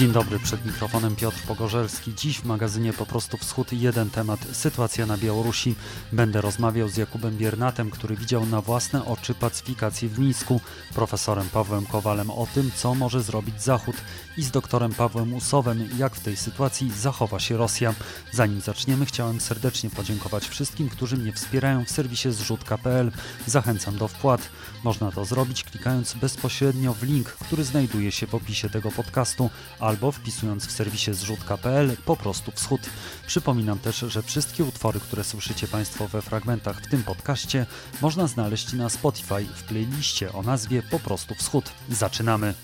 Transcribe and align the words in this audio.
Dzień 0.00 0.12
dobry, 0.12 0.38
przed 0.38 0.66
mikrofonem 0.66 1.16
Piotr 1.16 1.36
Pogorzelski. 1.48 2.14
Dziś 2.14 2.38
w 2.38 2.44
magazynie 2.44 2.92
Po 2.92 3.06
prostu 3.06 3.36
Wschód 3.36 3.72
jeden 3.72 4.10
temat 4.10 4.40
sytuacja 4.52 5.06
na 5.06 5.16
Białorusi. 5.16 5.74
Będę 6.12 6.40
rozmawiał 6.40 6.88
z 6.88 6.96
Jakubem 6.96 7.36
Biernatem, 7.36 7.90
który 7.90 8.16
widział 8.16 8.46
na 8.46 8.60
własne 8.60 9.04
oczy 9.04 9.34
pacyfikację 9.34 10.08
w 10.08 10.18
Mińsku, 10.18 10.60
profesorem 10.94 11.48
Pawłem 11.52 11.86
Kowalem 11.86 12.30
o 12.30 12.46
tym, 12.54 12.70
co 12.76 12.94
może 12.94 13.22
zrobić 13.22 13.62
Zachód 13.62 13.96
i 14.40 14.44
z 14.44 14.50
doktorem 14.50 14.94
Pawłem 14.94 15.34
Usowem, 15.34 15.88
jak 15.98 16.16
w 16.16 16.20
tej 16.20 16.36
sytuacji 16.36 16.90
zachowa 16.90 17.40
się 17.40 17.56
Rosja. 17.56 17.94
Zanim 18.32 18.60
zaczniemy, 18.60 19.06
chciałem 19.06 19.40
serdecznie 19.40 19.90
podziękować 19.90 20.48
wszystkim, 20.48 20.88
którzy 20.88 21.16
mnie 21.16 21.32
wspierają 21.32 21.84
w 21.84 21.90
serwisie 21.90 22.32
zrzutka.pl. 22.32 23.12
Zachęcam 23.46 23.98
do 23.98 24.08
wpłat. 24.08 24.48
Można 24.84 25.12
to 25.12 25.24
zrobić 25.24 25.64
klikając 25.64 26.14
bezpośrednio 26.14 26.94
w 26.94 27.02
link, 27.02 27.26
który 27.28 27.64
znajduje 27.64 28.12
się 28.12 28.26
w 28.26 28.34
opisie 28.34 28.70
tego 28.70 28.90
podcastu 28.90 29.50
albo 29.80 30.12
wpisując 30.12 30.66
w 30.66 30.72
serwisie 30.72 31.14
zrzutka.pl 31.14 31.96
po 32.04 32.16
prostu 32.16 32.52
wschód. 32.52 32.80
Przypominam 33.26 33.78
też, 33.78 33.98
że 33.98 34.22
wszystkie 34.22 34.64
utwory, 34.64 35.00
które 35.00 35.24
słyszycie 35.24 35.68
Państwo 35.68 36.08
we 36.08 36.22
fragmentach 36.22 36.80
w 36.80 36.90
tym 36.90 37.02
podcaście, 37.02 37.66
można 38.00 38.26
znaleźć 38.26 38.72
na 38.72 38.88
Spotify 38.88 39.44
w 39.56 39.62
playliście 39.62 40.32
o 40.32 40.42
nazwie 40.42 40.82
po 40.82 40.98
prostu 40.98 41.34
wschód. 41.34 41.72
Zaczynamy! 41.90 42.54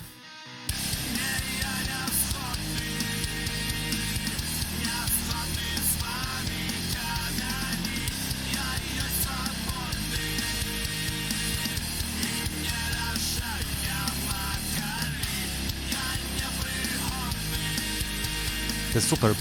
The 18.96 19.02
Super 19.02 19.34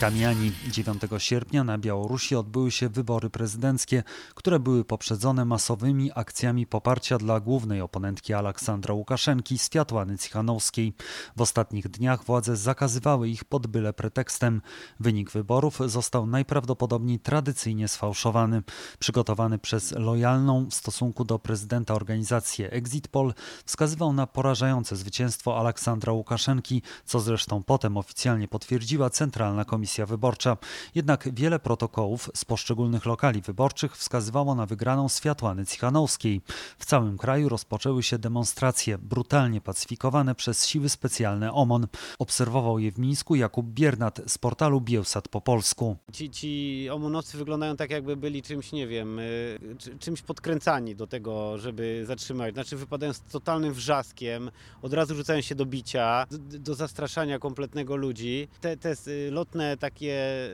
Kamiani 0.00 0.52
9 0.70 1.02
sierpnia 1.18 1.64
na 1.64 1.78
Białorusi 1.78 2.36
odbyły 2.36 2.70
się 2.70 2.88
wybory 2.88 3.30
prezydenckie, 3.30 4.02
które 4.34 4.60
były 4.60 4.84
poprzedzone 4.84 5.44
masowymi 5.44 6.10
akcjami 6.14 6.66
poparcia 6.66 7.18
dla 7.18 7.40
głównej 7.40 7.80
oponentki 7.80 8.34
Aleksandra 8.34 8.94
Łukaszenki, 8.94 9.58
Światłany 9.58 10.18
Cichanowskiej. 10.18 10.94
W 11.36 11.40
ostatnich 11.40 11.88
dniach 11.88 12.24
władze 12.24 12.56
zakazywały 12.56 13.28
ich 13.28 13.44
pod 13.44 13.66
byle 13.66 13.92
pretekstem. 13.92 14.62
Wynik 15.00 15.30
wyborów 15.30 15.78
został 15.86 16.26
najprawdopodobniej 16.26 17.20
tradycyjnie 17.20 17.88
sfałszowany. 17.88 18.62
Przygotowany 18.98 19.58
przez 19.58 19.92
lojalną 19.92 20.66
w 20.70 20.74
stosunku 20.74 21.24
do 21.24 21.38
prezydenta 21.38 21.94
organizację 21.94 22.70
Exit 22.70 23.08
Poll 23.08 23.34
wskazywał 23.64 24.12
na 24.12 24.26
porażające 24.26 24.96
zwycięstwo 24.96 25.58
Aleksandra 25.60 26.12
Łukaszenki, 26.12 26.82
co 27.04 27.20
zresztą 27.20 27.62
potem 27.62 27.96
oficjalnie 27.96 28.48
potwierdziła 28.48 29.01
Centralna 29.10 29.64
Komisja 29.64 30.06
Wyborcza. 30.06 30.56
Jednak 30.94 31.28
wiele 31.34 31.58
protokołów 31.58 32.30
z 32.34 32.44
poszczególnych 32.44 33.06
lokali 33.06 33.40
wyborczych 33.40 33.96
wskazywało 33.96 34.54
na 34.54 34.66
wygraną 34.66 35.08
Światłany 35.08 35.66
Cichanowskiej. 35.66 36.40
W 36.78 36.84
całym 36.84 37.18
kraju 37.18 37.48
rozpoczęły 37.48 38.02
się 38.02 38.18
demonstracje, 38.18 38.98
brutalnie 38.98 39.60
pacyfikowane 39.60 40.34
przez 40.34 40.66
siły 40.66 40.88
specjalne 40.88 41.52
OMON. 41.52 41.86
Obserwował 42.18 42.78
je 42.78 42.92
w 42.92 42.98
Mińsku 42.98 43.34
Jakub 43.34 43.66
Biernat 43.66 44.20
z 44.26 44.38
portalu 44.38 44.80
Bielsat 44.80 45.28
po 45.28 45.40
polsku. 45.40 45.96
Ci, 46.12 46.30
ci 46.30 46.88
omonowcy 46.90 47.38
wyglądają 47.38 47.76
tak, 47.76 47.90
jakby 47.90 48.16
byli 48.16 48.42
czymś, 48.42 48.72
nie 48.72 48.86
wiem, 48.86 49.18
y, 49.18 49.58
czymś 49.98 50.22
podkręcani 50.22 50.96
do 50.96 51.06
tego, 51.06 51.58
żeby 51.58 52.04
zatrzymać. 52.06 52.54
Znaczy 52.54 52.76
wypadają 52.76 53.12
z 53.12 53.20
totalnym 53.20 53.74
wrzaskiem, 53.74 54.50
od 54.82 54.92
razu 54.92 55.14
rzucają 55.14 55.40
się 55.40 55.54
do 55.54 55.66
bicia, 55.66 56.26
do, 56.30 56.74
zastraszania 56.74 57.38
kompletnego 57.38 57.96
ludzi. 57.96 58.48
Te, 58.60 58.76
te 58.76 58.91
Y, 59.08 59.30
lotne 59.30 59.76
takie 59.76 60.48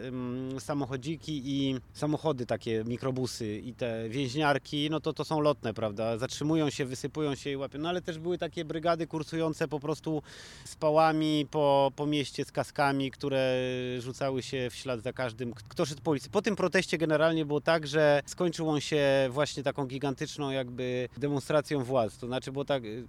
samochodziki 0.58 1.42
i 1.44 1.80
samochody, 1.92 2.46
takie 2.46 2.84
mikrobusy 2.84 3.58
i 3.58 3.74
te 3.74 4.08
więźniarki, 4.08 4.88
no 4.90 5.00
to 5.00 5.12
to 5.12 5.24
są 5.24 5.40
lotne, 5.40 5.74
prawda? 5.74 6.18
Zatrzymują 6.18 6.70
się, 6.70 6.84
wysypują 6.84 7.34
się 7.34 7.50
i 7.50 7.56
łapią. 7.56 7.78
No 7.78 7.88
ale 7.88 8.02
też 8.02 8.18
były 8.18 8.38
takie 8.38 8.64
brygady 8.64 9.06
kursujące 9.06 9.68
po 9.68 9.80
prostu 9.80 10.22
z 10.64 10.76
pałami 10.76 11.46
po, 11.50 11.92
po 11.96 12.06
mieście, 12.06 12.44
z 12.44 12.52
kaskami, 12.52 13.10
które 13.10 13.54
rzucały 13.98 14.42
się 14.42 14.68
w 14.70 14.74
ślad 14.74 15.02
za 15.02 15.12
każdym, 15.12 15.54
kto 15.54 15.86
szedł 15.86 16.02
policji. 16.02 16.30
Po 16.30 16.42
tym 16.42 16.56
proteście 16.56 16.98
generalnie 16.98 17.44
było 17.44 17.60
tak, 17.60 17.86
że 17.86 18.22
skończył 18.26 18.68
on 18.68 18.80
się 18.80 19.28
właśnie 19.30 19.62
taką 19.62 19.86
gigantyczną 19.86 20.50
jakby 20.50 21.08
demonstracją 21.16 21.84
władz. 21.84 22.18
To 22.18 22.26
znaczy 22.26 22.52
było 22.52 22.64
tak, 22.64 22.84
y, 22.84 23.04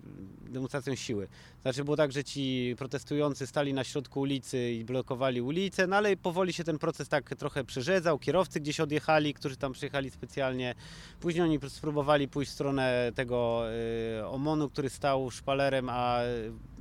demonstracją 0.50 0.96
siły. 0.96 1.28
Znaczy 1.62 1.84
było 1.84 1.98
tak, 1.98 2.12
że 2.12 2.24
ci 2.24 2.76
protestujący 2.78 3.48
stali 3.48 3.74
na 3.74 3.84
środku 3.84 4.20
ulicy 4.20 4.72
i 4.72 4.86
blokowali 4.86 5.19
blokowali 5.20 5.42
ulice, 5.42 5.88
no 5.88 5.96
ale 5.96 6.18
powoli 6.18 6.54
się 6.54 6.64
ten 6.64 6.80
proces 6.80 7.10
tak 7.10 7.36
trochę 7.36 7.64
przyrzedzał. 7.64 8.20
Kierowcy 8.20 8.60
gdzieś 8.60 8.80
odjechali, 8.80 9.34
którzy 9.34 9.58
tam 9.58 9.74
przyjechali 9.74 10.10
specjalnie. 10.10 10.76
Później 11.20 11.44
oni 11.44 11.60
spróbowali 11.68 12.28
pójść 12.28 12.52
w 12.52 12.54
stronę 12.54 13.12
tego 13.16 13.64
y, 14.20 14.28
OMON-u, 14.28 14.70
który 14.70 14.90
stał 14.90 15.32
szpalerem, 15.32 15.90
a 15.90 16.20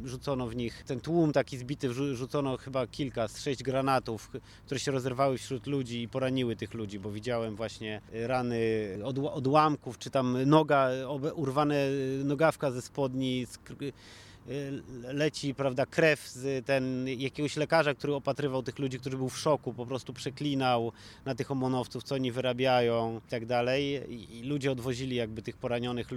rzucono 0.04 0.46
w 0.46 0.56
nich 0.56 0.84
ten 0.86 1.00
tłum 1.00 1.32
taki 1.32 1.58
zbity, 1.58 1.92
rzucono 2.14 2.56
chyba 2.56 2.86
kilka, 2.86 3.28
z 3.28 3.40
sześć 3.40 3.62
granatów, 3.62 4.30
które 4.66 4.80
się 4.80 4.90
rozerwały 4.92 5.38
wśród 5.38 5.66
ludzi 5.66 6.02
i 6.02 6.08
poraniły 6.08 6.56
tych 6.56 6.74
ludzi, 6.74 6.98
bo 6.98 7.10
widziałem 7.10 7.56
właśnie 7.56 8.00
rany 8.12 8.58
od, 9.04 9.18
odłamków, 9.18 9.98
czy 9.98 10.10
tam 10.10 10.36
noga, 10.46 10.90
urwane 11.34 11.76
nogawka 12.24 12.70
ze 12.70 12.82
spodni, 12.82 13.46
Y, 13.82 13.92
leci 15.12 15.54
prawda, 15.54 15.86
krew 15.86 16.28
z 16.28 16.66
ten, 16.66 17.08
jakiegoś 17.08 17.56
lekarza, 17.56 17.94
który 17.94 18.14
opatrywał 18.14 18.62
tych 18.62 18.78
ludzi, 18.78 18.98
który 18.98 19.16
był 19.16 19.28
w 19.28 19.38
szoku, 19.38 19.72
po 19.72 19.86
prostu 19.86 20.12
przeklinał 20.12 20.92
na 21.24 21.34
tych 21.34 21.50
omonowców, 21.50 22.04
co 22.04 22.14
oni 22.14 22.32
wyrabiają 22.32 23.20
i 23.26 23.30
tak 23.30 23.46
dalej. 23.46 24.00
Ludzie 24.42 24.72
odwozili 24.72 25.16
jakby 25.16 25.42
tych 25.42 25.56
poranionych 25.56 26.08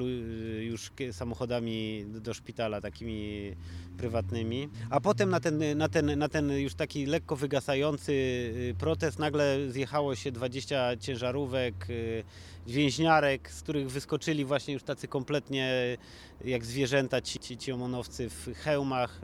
już 0.59 0.91
samochodami 1.11 2.05
do 2.07 2.33
szpitala 2.33 2.81
takimi 2.81 3.51
prywatnymi. 3.97 4.69
A 4.89 4.99
potem 4.99 5.29
na 5.29 5.39
ten, 5.39 5.77
na 5.77 5.89
ten, 5.89 6.19
na 6.19 6.29
ten 6.29 6.51
już 6.51 6.73
taki 6.73 7.05
lekko 7.05 7.35
wygasający 7.35 8.11
y, 8.11 8.75
protest 8.79 9.19
nagle 9.19 9.57
zjechało 9.69 10.15
się 10.15 10.31
20 10.31 10.97
ciężarówek, 10.97 11.89
y, 11.89 12.23
więźniarek, 12.67 13.51
z 13.51 13.61
których 13.61 13.91
wyskoczyli 13.91 14.45
właśnie 14.45 14.73
już 14.73 14.83
tacy 14.83 15.07
kompletnie 15.07 15.97
jak 16.45 16.65
zwierzęta 16.65 17.21
ci, 17.21 17.39
ci, 17.39 17.57
ci 17.57 17.71
omonowcy 17.71 18.29
w 18.29 18.53
hełmach, 18.55 19.21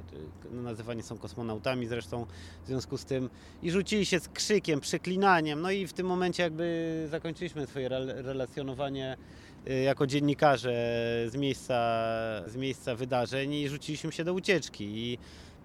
no, 0.52 0.62
nazywani 0.62 1.04
są 1.04 1.18
kosmonautami 1.18 1.88
zresztą 1.88 2.26
w 2.64 2.68
związku 2.68 2.98
z 2.98 3.06
tym. 3.06 3.30
I 3.64 3.72
rzucili 3.72 4.06
się 4.06 4.20
z 4.20 4.30
krzykiem, 4.30 4.80
przeklinaniem, 4.80 5.62
no 5.62 5.72
i 5.72 5.88
w 5.88 5.94
tym 5.94 6.08
momencie 6.08 6.44
jakby 6.44 7.08
zakończyliśmy 7.12 7.68
swoje 7.68 7.90
relacjonowanie 7.90 9.18
jako 9.86 10.08
dziennikarze 10.08 10.74
z 11.28 11.36
miejsca, 11.36 12.04
z 12.48 12.56
miejsca 12.56 12.96
wydarzeń 12.96 13.54
i 13.54 13.70
rzuciliśmy 13.70 14.12
się 14.12 14.24
do 14.24 14.34
ucieczki 14.34 14.84
i 14.84 15.18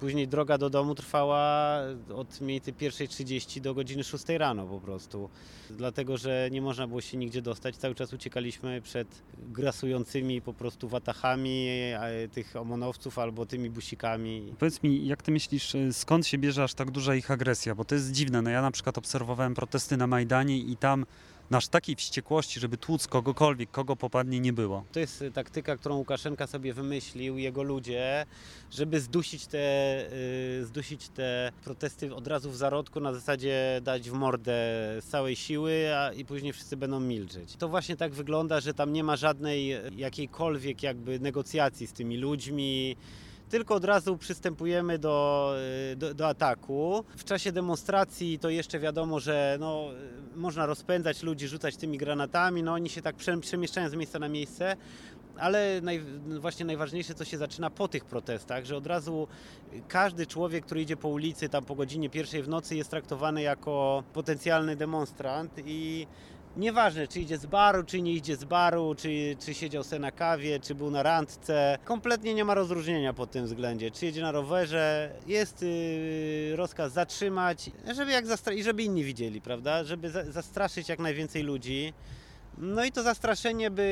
Później 0.02 0.28
droga 0.28 0.58
do 0.58 0.70
domu 0.70 0.94
trwała 0.94 1.78
od 2.14 2.40
mniej 2.40 2.60
więcej 2.60 2.90
1.30 2.90 3.60
do 3.60 3.74
godziny 3.74 4.04
6 4.04 4.24
rano 4.28 4.66
po 4.66 4.80
prostu. 4.80 5.28
Dlatego, 5.70 6.16
że 6.16 6.48
nie 6.52 6.62
można 6.62 6.86
było 6.86 7.00
się 7.00 7.16
nigdzie 7.16 7.42
dostać. 7.42 7.76
Cały 7.76 7.94
czas 7.94 8.12
uciekaliśmy 8.12 8.80
przed 8.80 9.22
grasującymi 9.38 10.40
po 10.40 10.54
prostu 10.54 10.88
watachami 10.88 11.68
tych 12.32 12.56
omonowców 12.56 13.18
albo 13.18 13.46
tymi 13.46 13.70
busikami. 13.70 14.54
Powiedz 14.58 14.82
mi, 14.82 15.06
jak 15.06 15.22
ty 15.22 15.32
myślisz, 15.32 15.76
skąd 15.92 16.26
się 16.26 16.38
bierze 16.38 16.64
aż 16.64 16.74
tak 16.74 16.90
duża 16.90 17.14
ich 17.14 17.30
agresja? 17.30 17.74
Bo 17.74 17.84
to 17.84 17.94
jest 17.94 18.12
dziwne. 18.12 18.42
No 18.42 18.50
ja 18.50 18.62
na 18.62 18.70
przykład 18.70 18.98
obserwowałem 18.98 19.54
protesty 19.54 19.96
na 19.96 20.06
Majdanie 20.06 20.58
i 20.58 20.76
tam 20.76 21.06
nasz 21.52 21.68
takiej 21.68 21.96
wściekłości, 21.96 22.60
żeby 22.60 22.76
tłuc 22.76 23.06
kogokolwiek, 23.06 23.70
kogo 23.70 23.96
popadnie, 23.96 24.40
nie 24.40 24.52
było. 24.52 24.84
To 24.92 25.00
jest 25.00 25.24
taktyka, 25.34 25.76
którą 25.76 25.96
Łukaszenka 25.96 26.46
sobie 26.46 26.74
wymyślił, 26.74 27.38
jego 27.38 27.62
ludzie, 27.62 28.26
żeby 28.70 29.00
zdusić 29.00 29.46
te, 29.46 29.58
y, 30.60 30.66
zdusić 30.66 31.08
te 31.08 31.52
protesty 31.64 32.14
od 32.14 32.26
razu 32.26 32.50
w 32.50 32.56
zarodku, 32.56 33.00
na 33.00 33.12
zasadzie 33.12 33.80
dać 33.84 34.10
w 34.10 34.12
mordę 34.12 34.52
z 35.00 35.04
całej 35.04 35.36
siły, 35.36 35.96
a 35.96 36.12
i 36.12 36.24
później 36.24 36.52
wszyscy 36.52 36.76
będą 36.76 37.00
milczeć. 37.00 37.56
To 37.56 37.68
właśnie 37.68 37.96
tak 37.96 38.12
wygląda, 38.12 38.60
że 38.60 38.74
tam 38.74 38.92
nie 38.92 39.04
ma 39.04 39.16
żadnej 39.16 39.76
jakiejkolwiek 39.96 40.82
jakby 40.82 41.18
negocjacji 41.20 41.86
z 41.86 41.92
tymi 41.92 42.16
ludźmi 42.16 42.96
tylko 43.52 43.74
od 43.74 43.84
razu 43.84 44.16
przystępujemy 44.16 44.98
do, 44.98 45.54
y, 45.92 45.96
do, 45.96 46.14
do, 46.14 46.28
ataku. 46.28 47.04
W 47.16 47.24
czasie 47.24 47.52
demonstracji 47.52 48.38
to 48.38 48.50
jeszcze 48.50 48.78
wiadomo, 48.78 49.20
że 49.20 49.56
no, 49.60 49.88
można 50.34 50.66
rozpędzać 50.66 51.22
ludzi, 51.22 51.48
rzucać 51.48 51.76
tymi 51.76 51.98
granatami, 51.98 52.62
no 52.62 52.72
oni 52.72 52.88
się 52.88 53.02
tak 53.02 53.16
przemieszczają 53.40 53.88
z 53.88 53.94
miejsca 53.94 54.18
na 54.18 54.28
miejsce, 54.28 54.76
ale 55.38 55.80
naj, 55.82 56.00
właśnie 56.40 56.66
najważniejsze, 56.66 57.14
co 57.14 57.24
się 57.24 57.38
zaczyna 57.38 57.70
po 57.70 57.88
tych 57.88 58.04
protestach, 58.04 58.64
że 58.64 58.76
od 58.76 58.86
razu 58.86 59.28
każdy 59.88 60.26
człowiek, 60.26 60.64
który 60.66 60.82
idzie 60.82 60.96
po 60.96 61.08
ulicy 61.08 61.48
tam 61.48 61.64
po 61.64 61.74
godzinie 61.74 62.10
pierwszej 62.10 62.42
w 62.42 62.48
nocy 62.48 62.76
jest 62.76 62.90
traktowany 62.90 63.42
jako 63.42 64.02
potencjalny 64.12 64.76
demonstrant 64.76 65.52
i 65.66 66.06
Nieważne, 66.56 67.08
czy 67.08 67.20
idzie 67.20 67.38
z 67.38 67.46
baru, 67.46 67.84
czy 67.84 68.02
nie 68.02 68.12
idzie 68.12 68.36
z 68.36 68.44
baru, 68.44 68.94
czy, 68.94 69.36
czy 69.40 69.54
siedział 69.54 69.84
sobie 69.84 70.00
na 70.00 70.10
kawie, 70.10 70.60
czy 70.60 70.74
był 70.74 70.90
na 70.90 71.02
randce. 71.02 71.78
Kompletnie 71.84 72.34
nie 72.34 72.44
ma 72.44 72.54
rozróżnienia 72.54 73.12
pod 73.12 73.30
tym 73.30 73.44
względzie. 73.46 73.90
Czy 73.90 74.06
jedzie 74.06 74.22
na 74.22 74.32
rowerze, 74.32 75.10
jest 75.26 75.62
yy, 75.62 76.56
rozkaz 76.56 76.92
zatrzymać, 76.92 77.70
żeby 77.94 78.10
jak 78.12 78.26
zastra- 78.26 78.54
i 78.54 78.62
żeby 78.62 78.82
inni 78.82 79.04
widzieli, 79.04 79.40
prawda? 79.40 79.84
Żeby 79.84 80.10
za- 80.10 80.24
zastraszyć 80.32 80.88
jak 80.88 80.98
najwięcej 80.98 81.42
ludzi. 81.42 81.92
No 82.58 82.84
i 82.84 82.92
to 82.92 83.02
zastraszenie 83.02 83.70
by. 83.70 83.82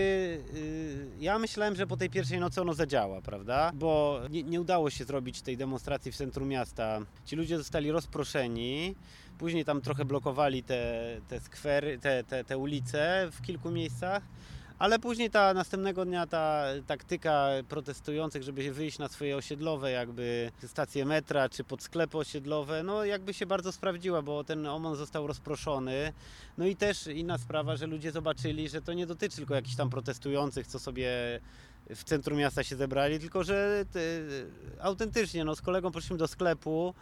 y, 0.55 1.09
Ja 1.19 1.39
myślałem, 1.39 1.77
że 1.77 1.87
po 1.87 1.97
tej 1.97 2.11
pierwszej 2.11 2.41
nocy 2.41 2.61
ono 2.61 2.75
zadziała, 2.75 3.21
prawda? 3.21 3.73
Bo 3.75 4.21
nie, 4.31 4.43
nie 4.43 4.61
udało 4.61 4.91
się 4.91 5.05
zrobić 5.05 5.43
tej 5.43 5.57
demonstracji 5.57 6.13
w 6.13 6.17
centrum 6.17 6.49
miasta. 6.49 7.01
Ci 7.25 7.37
ludzie 7.37 7.59
zostali 7.59 7.91
rozproszeni. 7.91 8.95
Później 9.39 9.65
tam 9.65 9.81
trochę 9.81 10.05
blokowali 10.05 10.63
te, 10.63 11.05
te 11.29 11.41
skwery, 11.41 11.99
te, 11.99 12.25
te, 12.25 12.45
te 12.45 12.59
ulice 12.59 13.29
w 13.33 13.43
kilku 13.43 13.71
miejscach. 13.71 14.23
Ale 14.81 14.99
później 14.99 15.31
ta 15.31 15.55
następnego 15.55 16.05
dnia 16.05 16.27
ta 16.27 16.65
taktyka 16.87 17.49
protestujących, 17.69 18.43
żeby 18.43 18.73
wyjść 18.73 18.99
na 18.99 19.09
swoje 19.09 19.37
osiedlowe 19.37 19.91
jakby 19.91 20.51
stacje 20.67 21.05
metra 21.05 21.49
czy 21.49 21.65
pod 21.65 21.83
sklepy 21.83 22.19
osiedlowe, 22.19 22.83
no 22.83 23.05
jakby 23.05 23.35
się 23.35 23.47
bardzo 23.47 23.73
sprawdziła, 23.73 24.23
bo 24.23 24.45
ten 24.45 24.67
OMON 24.67 24.97
został 24.97 25.27
rozproszony. 25.27 26.13
No 26.59 26.67
i 26.67 26.77
też 26.77 27.07
inna 27.07 27.39
sprawa, 27.39 27.77
że 27.77 27.87
ludzie 27.87 28.13
zobaczyli, 28.13 28.69
że 28.69 28.83
to 28.83 28.93
nie 28.93 29.07
dotyczy 29.07 29.37
tylko 29.37 29.55
jakichś 29.55 29.77
tam 29.77 29.91
protestujących, 29.91 30.67
co 30.67 30.79
sobie 30.79 31.41
w 31.95 32.05
centrum 32.05 32.39
miasta 32.39 32.65
się 32.65 32.77
zebrali, 32.77 33.19
tylko 33.19 33.45
że 33.45 33.85
te, 33.93 34.01
autentycznie, 34.81 35.45
no 35.45 35.57
z 35.57 35.61
kolegą 35.61 35.91
poszliśmy 35.91 36.17
do 36.17 36.29
sklepu 36.29 36.95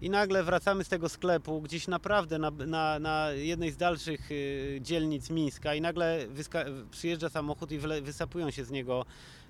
i 0.00 0.10
nagle 0.10 0.42
wracamy 0.42 0.84
z 0.84 0.88
tego 0.88 1.08
sklepu 1.08 1.60
gdzieś 1.60 1.88
naprawdę 1.88 2.38
na, 2.38 2.50
na, 2.50 2.98
na 2.98 3.30
jednej 3.30 3.70
z 3.70 3.76
dalszych 3.76 4.30
y, 4.30 4.78
dzielnic 4.80 5.30
Mińska 5.30 5.74
i 5.74 5.80
nagle 5.80 6.26
przyjeżdża 6.90 7.30
samochód 7.30 7.72
i 7.72 7.78
wysapują 7.78 8.50
się 8.50 8.64
z 8.64 8.70
niego 8.70 9.04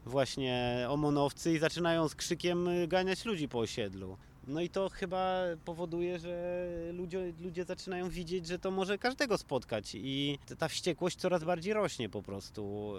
właśnie 0.07 0.87
omonowcy 0.89 1.53
i 1.53 1.59
zaczynają 1.59 2.09
z 2.09 2.15
krzykiem 2.15 2.69
y, 2.69 2.89
ganiać 2.89 3.25
ludzi 3.25 3.49
po 3.49 3.59
osiedlu. 3.59 4.17
No 4.47 4.61
i 4.61 4.69
to 4.69 4.89
chyba 4.89 5.43
powoduje, 5.65 6.19
że 6.19 6.67
ludzie, 6.93 7.33
ludzie 7.41 7.65
zaczynają 7.65 8.09
widzieć, 8.09 8.47
że 8.47 8.59
to 8.59 8.71
może 8.71 8.99
każdego 8.99 9.39
spotkać 9.39 9.95
i 9.95 10.39
ta 10.59 10.69
wściekłość 10.69 11.17
coraz 11.17 11.45
bardziej 11.45 11.75
rośnie 11.75 12.09
po 12.09 12.23
prostu. 12.23 12.93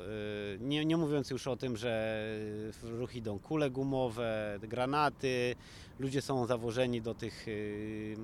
Yy, 0.59 0.59
Nie, 0.59 0.85
nie 0.85 0.97
mówiąc 0.97 1.29
już 1.29 1.47
o 1.47 1.55
tym, 1.55 1.77
że 1.77 2.23
w 2.71 2.83
ruch 2.83 3.15
idą 3.15 3.39
kule 3.39 3.69
gumowe, 3.69 4.59
granaty, 4.61 5.55
ludzie 5.99 6.21
są 6.21 6.45
zawożeni 6.45 7.01
do 7.01 7.13
tych 7.13 7.47
yy, 7.47 8.15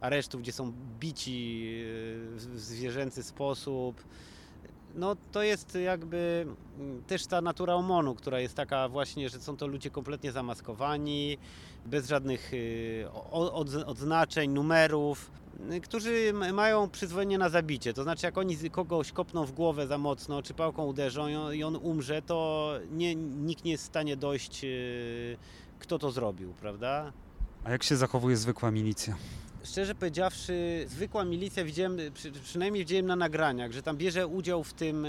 aresztów, 0.00 0.40
gdzie 0.40 0.52
są 0.52 0.72
bici 1.00 1.70
w 2.36 2.46
w 2.54 2.60
zwierzęcy 2.60 3.22
sposób. 3.22 4.04
No 4.96 5.16
to 5.32 5.42
jest 5.42 5.78
jakby 5.84 6.46
mm, 6.78 7.02
też 7.02 7.26
ta 7.26 7.40
natura 7.40 7.74
OMON-u, 7.74 8.14
która 8.14 8.40
jest 8.40 8.54
taka 8.54 8.88
właśnie, 8.88 9.28
że 9.28 9.40
są 9.40 9.56
to 9.56 9.66
ludzie 9.66 9.90
kompletnie 9.90 10.32
zamaskowani, 10.32 11.38
bez 11.86 12.08
żadnych 12.08 12.54
y, 12.54 13.06
odznaczeń, 13.86 14.50
numerów, 14.50 15.30
y, 15.72 15.80
którzy 15.80 16.32
mają 16.52 16.90
przyzwolenie 16.90 17.38
na 17.38 17.48
zabicie. 17.48 17.94
To 17.94 18.02
znaczy, 18.02 18.26
jak 18.26 18.38
oni 18.38 18.70
kogoś 18.70 19.12
kopną 19.12 19.46
w 19.46 19.52
głowę 19.52 19.86
za 19.86 19.98
mocno, 19.98 20.42
czy 20.42 20.54
pałką 20.54 20.86
uderzą 20.86 21.28
i 21.28 21.34
on, 21.36 21.54
i 21.54 21.64
on 21.64 21.76
umrze, 21.76 22.22
to 22.22 22.72
nie, 22.90 23.14
nikt 23.14 23.64
nie 23.64 23.70
jest 23.70 23.84
w 23.84 23.86
stanie 23.86 24.16
dojść, 24.16 24.64
y, 24.64 25.36
kto 25.78 25.98
to 25.98 26.10
zrobił, 26.10 26.52
prawda? 26.60 27.12
A 27.64 27.70
jak 27.70 27.82
się 27.82 27.96
zachowuje 27.96 28.36
zwykła 28.36 28.70
milicja? 28.70 29.16
Szczerze 29.70 29.94
powiedziawszy, 29.94 30.86
zwykła 30.88 31.24
milicja 31.24 31.64
widziałem, 31.64 31.98
przy, 32.14 32.32
przynajmniej 32.32 32.84
widziałem 32.84 33.06
na 33.06 33.16
nagraniach, 33.16 33.72
że 33.72 33.82
tam 33.82 33.96
bierze 33.96 34.26
udział 34.26 34.64
w 34.64 34.72
tym, 34.72 35.06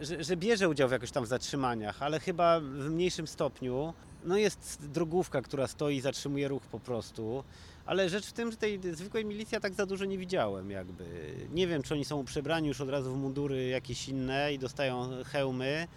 że, 0.00 0.24
że, 0.24 0.36
bierze 0.36 0.68
udział 0.68 0.88
w 0.88 0.92
jakoś 0.92 1.10
tam 1.10 1.26
zatrzymaniach, 1.26 2.02
ale 2.02 2.20
chyba 2.20 2.60
w 2.60 2.90
mniejszym 2.90 3.26
stopniu. 3.26 3.94
No 4.24 4.36
jest 4.36 4.88
drogówka, 4.92 5.42
która 5.42 5.66
stoi 5.66 5.96
i 5.96 6.00
zatrzymuje 6.00 6.48
ruch 6.48 6.62
po 6.62 6.80
prostu. 6.80 7.44
Ale 7.86 8.08
rzecz 8.08 8.26
w 8.26 8.32
tym, 8.32 8.50
że 8.50 8.56
tej 8.56 8.80
zwykłej 8.92 9.24
milicji 9.24 9.54
ja 9.54 9.60
tak 9.60 9.74
za 9.74 9.86
dużo 9.86 10.04
nie 10.04 10.18
widziałem 10.18 10.70
jakby. 10.70 11.04
Nie 11.52 11.66
wiem, 11.66 11.82
czy 11.82 11.94
oni 11.94 12.04
są 12.04 12.24
przebrani 12.24 12.68
już 12.68 12.80
od 12.80 12.88
razu 12.88 13.14
w 13.14 13.16
mundury 13.16 13.68
jakieś 13.68 14.08
inne 14.08 14.54
i 14.54 14.58
dostają 14.58 15.10
hełmy. 15.24 15.88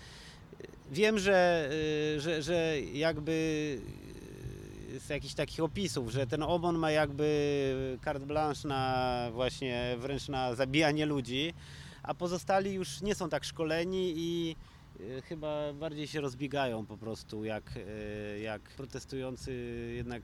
Wiem, 0.92 1.19
że, 1.19 1.69
y, 2.16 2.19
że, 2.19 2.42
że 2.42 2.81
jakby 2.81 3.78
z 5.00 5.10
jakichś 5.10 5.34
takich 5.34 5.60
opisów, 5.60 6.12
że 6.12 6.28
ten 6.28 6.44
OMON 6.44 6.78
ma 6.78 6.92
jakby 6.92 7.98
carte 8.06 8.25
blanche 8.25 8.68
na 8.68 9.30
właśnie 9.31 9.95
wręcz 10.00 10.28
na 10.30 10.56
zabijanie 10.56 11.06
ludzi, 11.06 11.54
a 12.04 12.13
pozostali 12.13 12.74
już 12.74 13.01
nie 13.01 13.16
są 13.16 13.30
tak 13.30 13.44
szkoleni 13.44 14.13
i 14.18 14.56
y, 15.00 15.22
chyba 15.22 15.74
bardziej 15.74 16.07
się 16.07 16.22
rozbiegają 16.22 16.86
po 16.86 16.98
prostu, 16.98 17.45
jak, 17.45 17.63
y, 17.78 18.40
jak 18.40 18.62
protestujący 18.62 19.54
jednak 19.95 20.22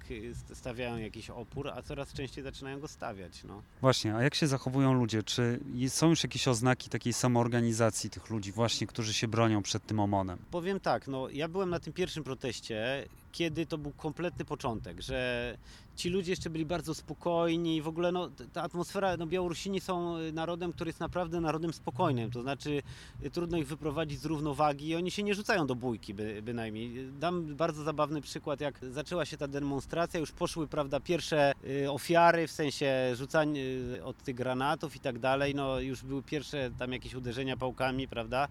stawiają 0.54 0.98
jakiś 0.98 1.30
opór, 1.30 1.70
a 1.70 1.82
coraz 1.82 2.14
częściej 2.14 2.44
zaczynają 2.44 2.80
go 2.80 2.88
stawiać. 2.88 3.44
No. 3.44 3.62
Właśnie, 3.82 4.16
a 4.16 4.24
jak 4.24 4.36
się 4.36 4.48
zachowują 4.48 4.94
ludzie? 4.94 5.24
Czy 5.24 5.60
są 5.88 6.10
już 6.10 6.24
jakieś 6.24 6.48
oznaki 6.48 6.90
takiej 6.90 7.14
samoorganizacji 7.14 8.10
tych 8.10 8.30
ludzi 8.30 8.52
właśnie, 8.52 8.88
którzy 8.88 9.14
się 9.14 9.28
bronią 9.28 9.62
przed 9.62 9.86
tym 9.86 10.00
omonem? 10.00 10.40
Powiem 10.52 10.80
tak, 10.80 11.08
no 11.08 11.30
ja 11.30 11.48
byłem 11.48 11.70
na 11.70 11.80
tym 11.80 11.94
pierwszym 11.94 12.24
proteście, 12.24 13.06
kiedy 13.32 13.66
to 13.66 13.78
był 13.78 13.92
kompletny 13.92 14.46
początek, 14.46 15.02
że 15.02 15.58
ci 16.00 16.10
ludzie 16.10 16.32
jeszcze 16.32 16.50
byli 16.50 16.66
bardzo 16.66 16.94
spokojni 16.94 17.76
i 17.76 17.82
w 17.82 17.88
ogóle 17.88 18.12
no, 18.12 18.30
ta 18.54 18.62
atmosfera, 18.62 19.18
no 19.18 19.28
Białorusini 19.28 19.82
są 19.82 20.18
y, 20.18 20.32
narodem, 20.32 20.74
który 20.74 20.90
jest 20.90 21.00
naprawdę 21.00 21.42
narodem 21.42 21.74
spokojnym, 21.74 22.32
to 22.32 22.42
znaczy 22.42 22.82
y, 23.24 23.30
trudno 23.30 23.58
ich 23.58 23.68
wyprowadzić 23.68 24.20
z 24.20 24.26
równowagi 24.26 24.88
i 24.88 24.96
oni 24.96 25.12
się 25.12 25.24
nie 25.24 25.36
rzucają 25.36 25.68
do 25.68 25.76
bójki 25.76 26.14
by, 26.14 26.42
bynajmniej. 26.42 27.12
Dam 27.20 27.56
bardzo 27.56 27.84
zabawny 27.84 28.22
przykład, 28.22 28.62
jak 28.62 28.80
zaczęła 28.92 29.26
się 29.26 29.38
ta 29.38 29.48
demonstracja, 29.48 30.20
już 30.20 30.32
poszły, 30.32 30.68
prawda, 30.68 31.00
pierwsze 31.00 31.54
y, 31.84 31.92
ofiary, 31.92 32.48
w 32.48 32.52
sensie 32.52 33.16
rzucanie 33.16 33.62
y, 33.96 34.04
od 34.04 34.24
tych 34.24 34.36
granatów 34.36 34.96
i 34.96 35.00
tak 35.00 35.20
dalej, 35.20 35.56
no 35.56 35.80
już 35.80 36.04
były 36.04 36.24
pierwsze 36.24 36.72
tam 36.80 36.94
jakieś 36.94 37.16
uderzenia 37.16 37.58
pałkami, 37.58 38.08
prawda, 38.08 38.48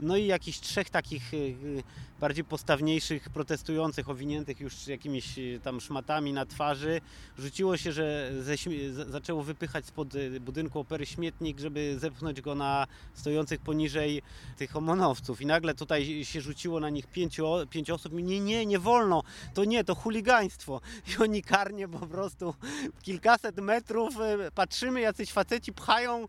no 0.00 0.16
i 0.16 0.26
jakichś 0.26 0.58
trzech 0.58 0.90
takich 0.90 1.34
y, 1.34 1.36
y, 1.36 1.82
bardziej 2.20 2.44
postawniejszych 2.44 3.30
protestujących, 3.30 4.10
owiniętych 4.10 4.60
już 4.60 4.86
jakimiś 4.86 5.38
y, 5.38 5.60
tam 5.62 5.80
szmatami 5.80 6.32
na 6.32 6.46
twarzy, 6.46 7.00
rzuciło 7.38 7.76
się, 7.76 7.92
że 7.92 8.32
ze, 8.40 8.54
zaczęło 9.10 9.42
wypychać 9.42 9.86
spod 9.86 10.08
budynku 10.40 10.78
opery 10.78 11.06
śmietnik, 11.06 11.60
żeby 11.60 11.98
zepchnąć 11.98 12.40
go 12.40 12.54
na 12.54 12.86
stojących 13.14 13.60
poniżej 13.60 14.22
tych 14.56 14.76
omonowców. 14.76 15.40
I 15.40 15.46
nagle 15.46 15.74
tutaj 15.74 16.24
się 16.24 16.40
rzuciło 16.40 16.80
na 16.80 16.90
nich 16.90 17.06
pięciu, 17.06 17.46
pięć 17.70 17.90
osób. 17.90 18.18
I 18.18 18.22
Nie, 18.22 18.40
nie, 18.40 18.66
nie 18.66 18.78
wolno, 18.78 19.22
to 19.54 19.64
nie, 19.64 19.84
to 19.84 19.94
chuligaństwo. 19.94 20.80
I 21.08 21.22
oni 21.22 21.42
karnie 21.42 21.88
po 21.88 22.06
prostu 22.06 22.54
kilkaset 23.02 23.56
metrów 23.56 24.14
patrzymy, 24.54 25.00
jacyś 25.00 25.32
faceci 25.32 25.72
pchają 25.72 26.28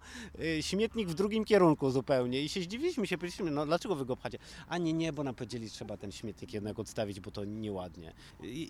śmietnik 0.62 1.10
w 1.10 1.14
drugim 1.14 1.46
kierunku 1.46 1.92
zupełnie 1.92 2.42
i 2.42 2.50
się 2.50 2.62
zdziwiliśmy 2.62 3.08
się, 3.08 3.18
powiedzieliśmy, 3.18 3.55
no 3.56 3.66
dlaczego 3.66 3.96
wy 3.96 4.06
go 4.06 4.16
pchacie? 4.16 4.38
A 4.68 4.78
nie, 4.78 4.94
nie, 4.94 5.14
bo 5.14 5.24
nam 5.24 5.36
powiedzieli, 5.36 5.70
trzeba 5.70 5.98
ten 5.98 6.12
śmietnik 6.12 6.54
jednak 6.54 6.80
odstawić, 6.80 7.20
bo 7.20 7.32
to 7.32 7.46
nieładnie. 7.46 8.14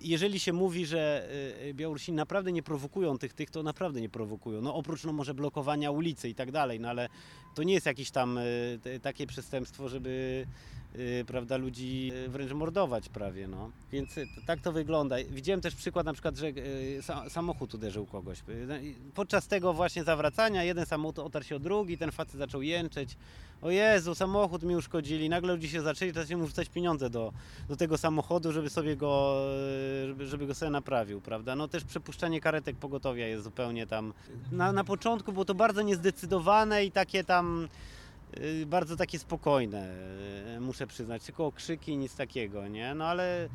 Jeżeli 0.02 0.40
się 0.40 0.52
mówi, 0.52 0.86
że 0.86 1.28
y, 1.64 1.74
Białorusini 1.74 2.16
naprawdę 2.16 2.52
nie 2.52 2.62
prowokują 2.62 3.18
tych, 3.18 3.32
tych, 3.32 3.50
to 3.50 3.62
naprawdę 3.62 4.00
nie 4.00 4.08
prowokują. 4.08 4.60
No 4.60 4.74
oprócz 4.74 5.04
no 5.04 5.12
może 5.12 5.34
blokowania 5.34 5.90
ulicy 5.90 6.28
i 6.28 6.34
tak 6.34 6.52
dalej, 6.52 6.80
no 6.80 6.88
ale 6.88 7.08
to 7.54 7.62
nie 7.62 7.74
jest 7.74 7.86
jakieś 7.86 8.10
tam 8.10 8.38
y, 8.38 9.00
takie 9.02 9.26
przestępstwo, 9.26 9.88
żeby 9.88 10.46
prawda, 11.26 11.56
ludzi 11.56 12.12
y, 12.26 12.28
wręcz 12.28 12.52
mordować 12.52 13.08
prawie, 13.08 13.48
no. 13.48 13.70
Więc 13.92 14.18
y, 14.18 14.26
tak 14.46 14.60
to 14.60 14.72
wygląda. 14.72 15.16
Widziałem 15.30 15.60
też 15.60 15.74
przykład 15.74 16.06
na 16.06 16.12
przykład, 16.12 16.36
że 16.36 16.46
y, 16.46 16.98
sa, 17.02 17.30
samochód 17.30 17.74
uderzył 17.74 18.06
kogoś. 18.06 18.38
Y, 18.38 18.66
no 18.68 18.74
Podczas 19.14 19.48
tego 19.48 19.72
właśnie 19.72 20.04
zawracania 20.04 20.64
jeden 20.64 20.86
samochód 20.86 21.18
otarł 21.18 21.44
się 21.44 21.56
o 21.56 21.58
drugi, 21.58 21.98
ten 21.98 22.12
facet 22.12 22.34
zaczął 22.34 22.62
jęczeć. 22.62 23.16
O 23.62 23.70
Jezu, 23.70 24.14
samochód 24.14 24.62
mi 24.62 24.76
uszkodzili. 24.76 25.28
Nagle 25.28 25.52
ludzie 25.52 25.68
się 25.68 25.82
zaczęli, 25.82 26.12
zaczęli 26.12 26.36
mu 26.36 26.46
rzucać 26.46 26.68
pieniądze 26.68 27.10
do, 27.10 27.32
do 27.68 27.76
tego 27.76 27.98
samochodu, 27.98 28.52
żeby 28.52 28.70
sobie 28.70 28.96
go, 28.96 29.42
y, 30.04 30.06
żeby, 30.06 30.26
żeby 30.26 30.46
go 30.46 30.54
sobie 30.54 30.70
naprawił, 30.70 31.20
prawda? 31.20 31.56
No 31.56 31.68
też 31.68 31.84
przepuszczanie 31.84 32.40
karetek 32.40 32.76
pogotowia 32.76 33.26
jest 33.26 33.44
zupełnie 33.44 33.86
tam. 33.86 34.12
Na, 34.52 34.72
na 34.72 34.84
początku 34.84 35.32
było 35.32 35.44
to 35.44 35.54
bardzo 35.54 35.82
niezdecydowane 35.82 36.84
i 36.84 36.90
takie 36.90 37.24
tam 37.24 37.64
y, 37.64 37.68
bardzo 38.66 38.96
takie 38.96 39.18
spokojne, 39.18 39.94
y, 40.56 40.60
muszę 40.60 40.86
przyznać, 40.86 41.22
tylko 41.24 41.46
okrzyki, 41.46 41.96
nic 41.96 42.16
takiego, 42.16 42.68
nie? 42.68 42.94
No 42.94 43.04
ale 43.04 43.48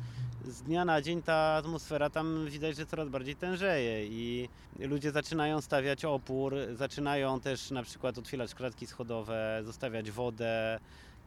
z 0.44 0.62
dnia 0.62 0.84
na 0.84 1.02
dzień 1.02 1.22
ta 1.22 1.34
atmosfera 1.34 2.10
tam 2.10 2.46
widać, 2.50 2.76
że 2.76 2.86
coraz 2.86 3.08
bardziej 3.08 3.36
tężeje 3.36 4.06
i 4.06 4.48
ludzie 4.78 5.10
zaczynają 5.10 5.60
stawiać 5.60 6.04
opór, 6.04 6.56
zaczynają 6.74 7.40
też 7.40 7.70
na 7.70 7.82
przykład 7.82 8.18
otwierać 8.18 8.54
klatki 8.54 8.86
schodowe, 8.86 9.62
zostawiać 9.64 10.10
wodę, 10.10 10.80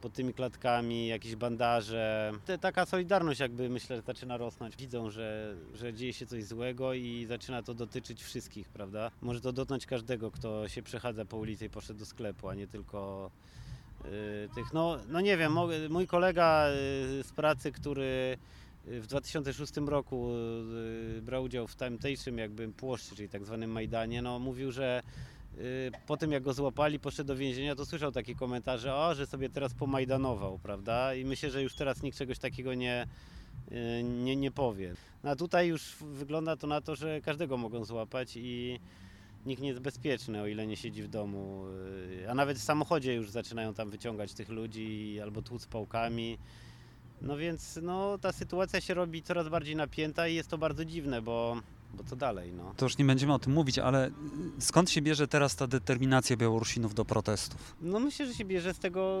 pod 0.06 0.12
tymi 0.12 0.34
klatkami, 0.34 1.06
jakieś 1.06 1.36
bandaże. 1.36 2.32
Te, 2.44 2.58
taka 2.58 2.86
solidarność 2.86 3.40
jakby 3.40 3.68
myślę, 3.68 4.02
zaczyna 4.02 4.36
rosnąć. 4.36 4.76
Widzą, 4.76 5.10
że, 5.10 5.56
że 5.74 5.94
dzieje 5.94 6.12
się 6.12 6.26
coś 6.26 6.44
złego 6.44 6.94
i 6.94 7.24
zaczyna 7.28 7.62
to 7.62 7.74
dotyczyć 7.74 8.22
wszystkich, 8.22 8.68
prawda? 8.68 9.10
Może 9.22 9.40
to 9.40 9.52
dotknąć 9.52 9.86
każdego, 9.86 10.30
kto 10.30 10.68
się 10.68 10.82
przechadza 10.82 11.24
po 11.24 11.36
ulicy 11.36 11.66
i 11.66 11.70
poszedł 11.70 11.98
do 11.98 12.06
sklepu, 12.06 12.48
a 12.48 12.54
nie 12.54 12.66
tylko 12.66 13.30
y, 14.04 14.48
tych, 14.54 14.72
no, 14.72 14.98
no 15.08 15.20
nie 15.20 15.36
wiem, 15.36 15.56
mój 15.90 16.06
kolega 16.06 16.68
y, 16.68 16.72
z 17.22 17.32
pracy, 17.32 17.72
który 17.72 18.38
w 18.84 19.06
2006 19.06 19.76
roku 19.76 20.30
y, 21.18 21.22
brał 21.22 21.42
udział 21.42 21.66
w 21.66 21.76
tamtejszym 21.76 22.38
jakby 22.38 22.68
płoszczy, 22.68 23.16
czyli 23.16 23.28
tak 23.28 23.44
zwanym 23.44 23.70
Majdanie, 23.70 24.22
no 24.22 24.38
mówił, 24.38 24.72
że 24.72 25.02
y, 25.02 25.35
po 26.06 26.16
tym 26.16 26.32
jak 26.32 26.42
go 26.42 26.52
złapali, 26.52 26.98
poszedł 26.98 27.28
do 27.28 27.36
więzienia, 27.36 27.74
to 27.74 27.86
słyszał 27.86 28.12
takie 28.12 28.34
komentarze, 28.34 28.94
o, 28.94 29.14
że 29.14 29.26
sobie 29.26 29.48
teraz 29.48 29.74
pomajdanował, 29.74 30.58
prawda? 30.58 31.14
I 31.14 31.24
myślę, 31.24 31.50
że 31.50 31.62
już 31.62 31.74
teraz 31.74 32.02
nikt 32.02 32.18
czegoś 32.18 32.38
takiego 32.38 32.74
nie, 32.74 33.06
y, 33.72 34.02
nie, 34.02 34.36
nie 34.36 34.50
powie. 34.50 34.94
No 35.24 35.30
a 35.30 35.36
tutaj 35.36 35.68
już 35.68 35.96
wygląda 36.00 36.56
to 36.56 36.66
na 36.66 36.80
to, 36.80 36.96
że 36.96 37.20
każdego 37.20 37.56
mogą 37.56 37.84
złapać 37.84 38.32
i 38.36 38.80
nikt 39.46 39.62
nie 39.62 39.68
jest 39.68 39.80
bezpieczny, 39.80 40.40
o 40.40 40.46
ile 40.46 40.66
nie 40.66 40.76
siedzi 40.76 41.02
w 41.02 41.08
domu. 41.08 41.64
Y, 42.22 42.30
A 42.30 42.34
nawet 42.34 42.58
w 42.58 42.62
samochodzie 42.62 43.14
już 43.14 43.30
zaczynają 43.30 43.74
tam 43.74 43.90
wyciągać 43.90 44.32
tych 44.32 44.48
ludzi 44.48 45.18
albo 45.22 45.42
tłuc 45.42 45.66
pałkami. 45.66 46.38
No 47.22 47.36
więc 47.36 47.78
no, 47.82 48.18
ta 48.18 48.32
sytuacja 48.32 48.80
się 48.80 48.94
robi 48.94 49.22
coraz 49.22 49.48
bardziej 49.48 49.76
napięta 49.76 50.28
i 50.28 50.34
jest 50.34 50.50
to 50.50 50.58
bardzo 50.58 50.84
dziwne, 50.84 51.22
bo, 51.22 51.56
bo 51.94 52.04
co 52.04 52.16
dalej? 52.16 52.52
No? 52.52 52.74
To 52.76 52.84
już 52.86 52.98
nie 52.98 53.04
będziemy 53.04 53.34
o 53.34 53.38
tym 53.38 53.52
mówić, 53.52 53.78
ale 53.78 54.10
skąd 54.58 54.90
się 54.90 55.02
bierze 55.02 55.28
teraz 55.28 55.56
ta 55.56 55.66
determinacja 55.66 56.36
Białorusinów 56.36 56.94
do 56.94 57.04
protestów? 57.04 57.76
no 57.80 58.00
myślę, 58.00 58.26
że 58.26 58.34
się 58.34 58.44
bierze 58.44 58.74
z 58.74 58.78
tego 58.78 59.20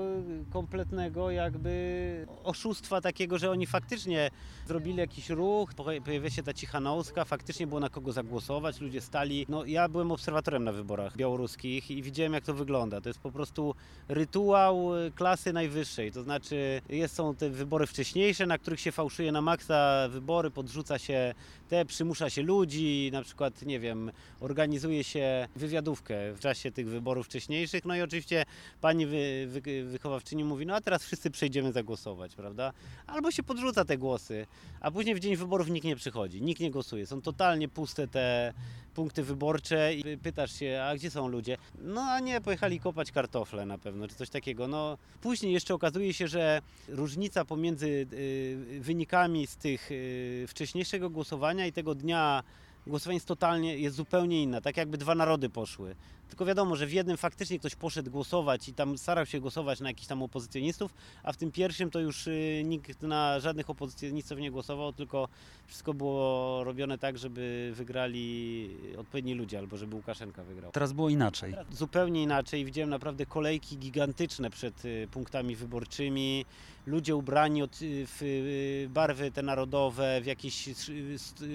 kompletnego 0.50 1.30
jakby 1.30 2.26
oszustwa 2.44 3.00
takiego, 3.00 3.38
że 3.38 3.50
oni 3.50 3.66
faktycznie 3.66 4.30
zrobili 4.66 4.96
jakiś 4.98 5.30
ruch, 5.30 5.74
poja- 5.74 6.00
pojawia 6.02 6.30
się 6.30 6.42
ta 6.42 6.54
Cichanouska, 6.54 7.24
faktycznie 7.24 7.66
było 7.66 7.80
na 7.80 7.88
kogo 7.90 8.12
zagłosować, 8.12 8.80
ludzie 8.80 9.00
stali. 9.00 9.46
No 9.48 9.64
ja 9.64 9.88
byłem 9.88 10.12
obserwatorem 10.12 10.64
na 10.64 10.72
wyborach 10.72 11.16
białoruskich 11.16 11.90
i 11.90 12.02
widziałem 12.02 12.32
jak 12.32 12.44
to 12.44 12.54
wygląda. 12.54 13.00
To 13.00 13.08
jest 13.08 13.20
po 13.20 13.32
prostu 13.32 13.74
rytuał 14.08 14.96
y, 14.96 15.10
klasy 15.14 15.52
najwyższej, 15.52 16.12
to 16.12 16.22
znaczy 16.22 16.80
jest, 16.88 17.14
są 17.14 17.34
te 17.34 17.50
wybory 17.50 17.86
wcześniejsze, 17.86 18.46
na 18.46 18.58
których 18.58 18.80
się 18.80 18.92
fałszuje 18.92 19.32
na 19.32 19.40
maksa 19.42 20.08
wybory, 20.08 20.50
podrzuca 20.50 20.98
się 20.98 21.34
te, 21.68 21.84
przymusza 21.84 22.30
się 22.30 22.42
ludzi, 22.42 23.10
na 23.12 23.22
przykład, 23.22 23.62
nie 23.62 23.80
wiem, 23.80 24.10
organizuje 24.40 25.04
się 25.04 25.48
wywiadówkę 25.56 26.32
w 26.32 26.40
czasie 26.40 26.70
tych 26.70 26.88
wyborów 26.88 27.26
wcześniejszych, 27.26 27.84
no 27.84 27.96
i 27.96 28.00
oczywiście 28.02 28.44
pani 28.80 29.06
wy, 29.06 29.46
wy, 29.46 29.84
wychowawczyni 29.84 30.44
mówi, 30.44 30.66
no 30.66 30.74
a 30.74 30.80
teraz 30.80 31.04
wszyscy 31.04 31.30
przejdziemy 31.30 31.72
zagłosować, 31.72 32.34
prawda? 32.34 32.72
Albo 33.06 33.30
się 33.30 33.42
podrzuca 33.42 33.84
te 33.84 33.98
głosy, 33.98 34.46
a 34.80 34.90
później 34.90 35.14
w 35.14 35.20
dzień 35.20 35.36
wyborów 35.36 35.70
nikt 35.70 35.86
nie 35.86 35.96
przychodzi, 35.96 36.42
nikt 36.42 36.60
nie 36.60 36.70
głosuje, 36.70 37.06
są 37.06 37.22
totalnie 37.22 37.68
puste 37.68 38.08
te 38.08 38.52
punkty 38.96 39.22
wyborcze 39.22 39.94
i 39.94 40.18
pytasz 40.18 40.58
się, 40.58 40.82
a 40.84 40.96
gdzie 40.96 41.10
są 41.10 41.28
ludzie? 41.28 41.56
No 41.78 42.00
a 42.00 42.20
nie, 42.20 42.40
pojechali 42.40 42.80
kopać 42.80 43.12
kartofle 43.12 43.66
na 43.66 43.78
pewno, 43.78 44.08
czy 44.08 44.14
coś 44.14 44.30
takiego. 44.30 44.68
No 44.68 44.98
później 45.20 45.52
jeszcze 45.52 45.74
okazuje 45.74 46.14
się, 46.14 46.28
że 46.28 46.60
różnica 46.88 47.44
pomiędzy 47.44 48.06
y, 48.12 48.80
wynikami 48.80 49.46
z 49.46 49.56
tych 49.56 49.90
y, 49.90 50.44
wcześniejszego 50.48 51.10
głosowania 51.10 51.55
i 51.64 51.72
tego 51.72 51.94
dnia 51.94 52.42
głosowania 52.86 53.16
jest 53.16 53.26
totalnie, 53.26 53.78
jest 53.78 53.96
zupełnie 53.96 54.42
inna, 54.42 54.60
tak 54.60 54.76
jakby 54.76 54.98
dwa 54.98 55.14
narody 55.14 55.48
poszły. 55.48 55.94
Tylko 56.28 56.44
wiadomo, 56.44 56.76
że 56.76 56.86
w 56.86 56.92
jednym 56.92 57.16
faktycznie 57.16 57.58
ktoś 57.58 57.74
poszedł 57.74 58.10
głosować 58.10 58.68
i 58.68 58.74
tam 58.74 58.98
starał 58.98 59.26
się 59.26 59.40
głosować 59.40 59.80
na 59.80 59.88
jakichś 59.88 60.06
tam 60.06 60.22
opozycjonistów, 60.22 60.94
a 61.22 61.32
w 61.32 61.36
tym 61.36 61.52
pierwszym 61.52 61.90
to 61.90 62.00
już 62.00 62.26
y, 62.26 62.62
nikt 62.64 63.02
na 63.02 63.40
żadnych 63.40 63.70
opozycjonistów 63.70 64.38
nie 64.38 64.50
głosował, 64.50 64.92
tylko 64.92 65.28
wszystko 65.66 65.94
było 65.94 66.64
robione 66.64 66.98
tak, 66.98 67.18
żeby 67.18 67.72
wygrali 67.74 68.70
odpowiedni 68.98 69.34
ludzie, 69.34 69.58
albo 69.58 69.76
żeby 69.76 69.96
Łukaszenka 69.96 70.44
wygrał. 70.44 70.72
Teraz 70.72 70.92
było 70.92 71.08
inaczej. 71.08 71.54
Zupełnie 71.70 72.22
inaczej. 72.22 72.64
Widziałem 72.64 72.90
naprawdę 72.90 73.26
kolejki 73.26 73.78
gigantyczne 73.78 74.50
przed 74.50 74.84
y, 74.84 75.08
punktami 75.10 75.56
wyborczymi. 75.56 76.44
Ludzie 76.86 77.16
ubrani 77.16 77.62
od, 77.62 77.82
y, 77.82 78.06
w 78.06 78.22
y, 78.22 78.88
barwy 78.90 79.30
te 79.30 79.42
narodowe, 79.42 80.20
w 80.20 80.26
jakieś 80.26 80.68
s- 80.68 80.90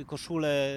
koszule 0.07 0.67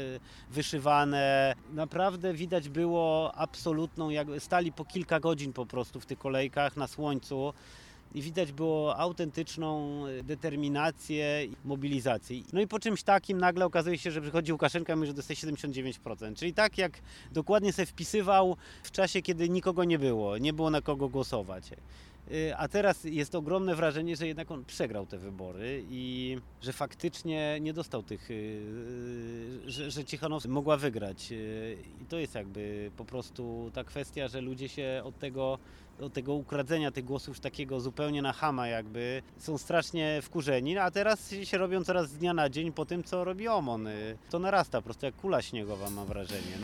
wyszywane. 0.51 1.55
Naprawdę 1.73 2.35
widać 2.35 2.69
było 2.69 3.35
absolutną, 3.35 4.11
jak 4.11 4.29
stali 4.39 4.73
po 4.73 4.85
kilka 4.85 5.21
godzin 5.21 5.53
po 5.53 5.67
prostu 5.67 6.01
w 6.01 6.07
tych 6.07 6.19
kolejkach 6.19 6.77
na 6.77 6.87
słońcu. 6.87 7.53
I 8.15 8.23
widać 8.23 8.53
było 8.53 8.97
autentyczną 8.97 10.03
y, 10.07 10.23
determinację 10.23 11.45
i 11.45 11.57
mobilizację. 11.65 12.41
No 12.53 12.61
i 12.61 12.67
po 12.67 12.79
czymś 12.79 13.03
takim 13.03 13.39
nagle 13.39 13.65
okazuje 13.67 13.99
się, 13.99 14.11
że 14.11 14.21
przychodzi 14.21 14.53
Łukaszenka 14.53 14.93
i 14.93 14.97
mówi, 14.97 15.07
że 15.07 15.15
dostaje 15.15 15.37
79%. 15.37 16.35
Czyli 16.37 16.55
tak 16.55 16.79
jak 16.79 16.93
dokładnie 17.33 17.73
sobie 17.73 17.87
wpisywał 17.87 18.57
w 18.83 18.91
czasie, 18.91 19.23
kiedy 19.23 19.49
nikogo 19.49 19.85
nie 19.85 19.99
było, 19.99 20.39
nie 20.39 20.53
było 20.53 20.71
na 20.71 20.81
kogo 20.81 21.09
głosować. 21.09 21.71
Y, 22.33 22.57
A 22.57 22.69
teraz 22.69 23.05
jest 23.05 23.35
ogromne 23.35 23.75
wrażenie, 23.75 24.17
że 24.17 24.27
jednak 24.27 24.51
on 24.51 24.65
przegrał 24.65 25.07
te 25.07 25.19
wybory 25.19 25.85
i 25.91 26.37
że 26.63 26.73
faktycznie 26.73 27.59
nie 27.61 27.73
dostał 27.73 28.03
tych, 28.03 28.31
y, 28.31 29.61
że, 29.67 29.91
że 29.91 30.05
Cichanowska 30.05 30.49
mogła 30.51 30.77
wygrać. 30.77 31.33
Y, 31.33 31.77
I 32.03 32.05
to 32.07 32.19
jest 32.19 32.35
jakby 32.35 32.91
po 32.97 33.05
prostu 33.05 33.71
ta 33.75 33.85
kwestia, 33.85 34.29
że 34.29 34.41
ludzie 34.41 34.69
się 34.69 35.03
od 35.05 35.19
tego, 35.19 35.59
od 36.01 36.13
tego 36.13 36.35
ukradzenia 36.35 36.91
tych 36.91 37.05
głosów 37.05 37.41
takiego 37.41 37.81
zupełnie 37.81 38.23
na 38.23 38.33
chama 38.33 38.69
jakby 38.69 39.23
są 39.39 39.59
strasznie 39.59 40.21
wkurzeni, 40.23 40.79
a 40.79 40.91
teraz 40.91 41.31
się 41.45 41.59
robią 41.59 41.85
coraz 41.85 42.09
z 42.11 42.19
dnia 42.19 42.35
na 42.35 42.49
dzień 42.49 42.73
po 42.73 42.87
tym, 42.87 43.05
co 43.05 43.25
robi 43.25 43.49
OMON. 43.49 43.87
Y, 43.87 44.17
To 44.31 44.39
narasta 44.39 44.79
po 44.79 44.85
prostu 44.85 45.07
jak 45.07 45.17
kula 45.17 45.43
śniegowa 45.43 45.91
mam 45.91 46.07
wrażenie. 46.07 46.59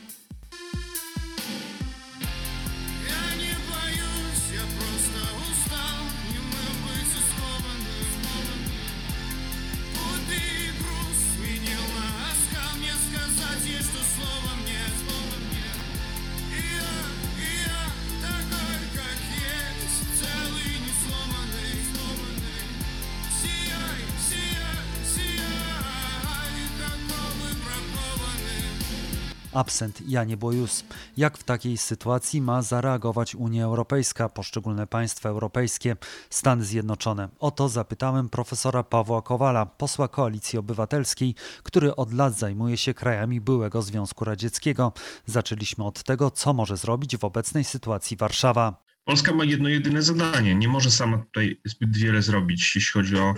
Absent 29.53 30.09
Janie 30.09 30.37
Bojus. 30.37 30.83
Jak 31.17 31.37
w 31.37 31.43
takiej 31.43 31.77
sytuacji 31.77 32.41
ma 32.41 32.61
zareagować 32.61 33.35
Unia 33.35 33.65
Europejska, 33.65 34.29
poszczególne 34.29 34.87
państwa 34.87 35.29
europejskie, 35.29 35.95
Stany 36.29 36.65
Zjednoczone? 36.65 37.29
O 37.39 37.51
to 37.51 37.69
zapytałem 37.69 38.29
profesora 38.29 38.83
Pawła 38.83 39.21
Kowala, 39.21 39.65
posła 39.65 40.07
Koalicji 40.07 40.59
Obywatelskiej, 40.59 41.35
który 41.63 41.95
od 41.95 42.13
lat 42.13 42.37
zajmuje 42.37 42.77
się 42.77 42.93
krajami 42.93 43.41
byłego 43.41 43.81
Związku 43.81 44.25
Radzieckiego. 44.25 44.93
Zaczęliśmy 45.25 45.85
od 45.85 46.03
tego, 46.03 46.31
co 46.31 46.53
może 46.53 46.77
zrobić 46.77 47.17
w 47.17 47.23
obecnej 47.23 47.63
sytuacji 47.63 48.17
Warszawa. 48.17 48.83
Polska 49.05 49.33
ma 49.33 49.45
jedno 49.45 49.69
jedyne 49.69 50.01
zadanie. 50.01 50.55
Nie 50.55 50.67
może 50.67 50.91
sama 50.91 51.17
tutaj 51.17 51.61
zbyt 51.65 51.97
wiele 51.97 52.21
zrobić, 52.21 52.75
jeśli 52.75 52.91
chodzi 52.91 53.17
o 53.17 53.33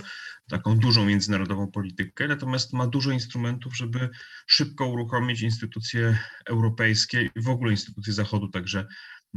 taką 0.48 0.78
dużą 0.78 1.04
międzynarodową 1.04 1.70
politykę, 1.70 2.28
natomiast 2.28 2.72
ma 2.72 2.86
dużo 2.86 3.10
instrumentów, 3.10 3.76
żeby 3.76 4.10
szybko 4.46 4.86
uruchomić 4.86 5.42
instytucje 5.42 6.18
europejskie 6.46 7.30
i 7.34 7.40
w 7.40 7.48
ogóle 7.48 7.70
instytucje 7.70 8.12
Zachodu, 8.12 8.48
także 8.48 8.86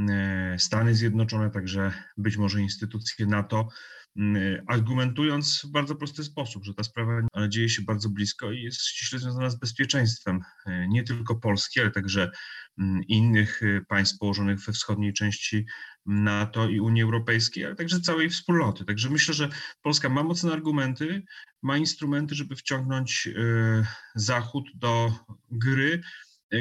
e, 0.09 0.55
Stany 0.59 0.95
Zjednoczone, 0.95 1.51
także 1.51 1.91
być 2.17 2.37
może 2.37 2.61
instytucje 2.61 3.25
NATO, 3.25 3.67
argumentując 4.67 5.61
w 5.65 5.71
bardzo 5.71 5.95
prosty 5.95 6.23
sposób, 6.23 6.65
że 6.65 6.73
ta 6.73 6.83
sprawa 6.83 7.21
dzieje 7.49 7.69
się 7.69 7.81
bardzo 7.81 8.09
blisko 8.09 8.51
i 8.51 8.61
jest 8.61 8.81
ściśle 8.81 9.19
związana 9.19 9.49
z 9.49 9.59
bezpieczeństwem 9.59 10.41
e, 10.65 10.87
nie 10.87 11.03
tylko 11.03 11.35
Polski, 11.35 11.79
ale 11.79 11.91
także 11.91 12.31
m, 12.79 13.01
innych 13.07 13.63
e, 13.63 13.81
państw 13.81 14.17
położonych 14.17 14.59
we 14.59 14.73
wschodniej 14.73 15.13
części 15.13 15.65
NATO 16.05 16.69
i 16.69 16.79
Unii 16.79 17.03
Europejskiej, 17.03 17.65
ale 17.65 17.75
także 17.75 17.99
całej 17.99 18.29
wspólnoty. 18.29 18.85
Także 18.85 19.09
myślę, 19.09 19.33
że 19.33 19.49
Polska 19.81 20.09
ma 20.09 20.23
mocne 20.23 20.53
argumenty, 20.53 21.23
ma 21.61 21.77
instrumenty, 21.77 22.35
żeby 22.35 22.55
wciągnąć 22.55 23.27
e, 23.27 23.85
Zachód 24.15 24.65
do 24.75 25.13
gry 25.51 26.01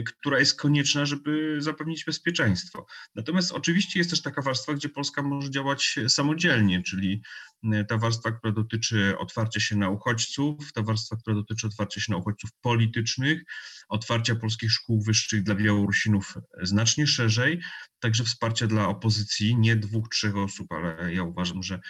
która 0.07 0.38
jest 0.38 0.61
konieczna, 0.61 1.07
żeby 1.07 1.57
zapewnić 1.59 2.05
bezpieczeństwo. 2.05 2.87
Natomiast 3.14 3.52
oczywiście 3.52 4.00
jest 4.00 4.11
też 4.11 4.23
taka 4.23 4.43
warstwa, 4.43 4.75
gdzie 4.75 4.88
Polska 4.88 5.23
może 5.23 5.50
działać 5.50 5.99
samodzielnie, 6.09 6.83
czyli 6.83 7.23
y, 7.64 7.85
ta 7.88 7.99
warstwa, 7.99 8.33
która 8.33 8.52
dotyczy 8.52 9.19
otwarcia 9.19 9.61
się 9.61 9.76
na 9.76 9.90
uchodźców, 9.90 10.73
ta 10.73 10.83
warstwa, 10.83 11.16
która 11.16 11.37
dotyczy 11.37 11.66
otwarcia 11.66 12.00
się 12.00 12.12
na 12.12 12.19
uchodźców 12.19 12.50
politycznych, 12.61 13.43
otwarcia 13.88 14.35
polskich 14.35 14.73
szkół 14.73 15.02
wyższych 15.02 15.43
dla 15.43 15.55
Białorusinów 15.55 16.35
znacznie 16.62 17.07
szerzej, 17.07 17.61
także 18.00 18.25
wsparcia 18.25 18.66
dla 18.66 18.88
opozycji, 18.88 19.57
nie 19.57 19.76
dwóch, 19.76 20.09
trzech 20.09 20.37
osób, 20.37 20.73
ale 20.73 21.14
ja 21.14 21.23
uważam, 21.23 21.62
że 21.62 21.81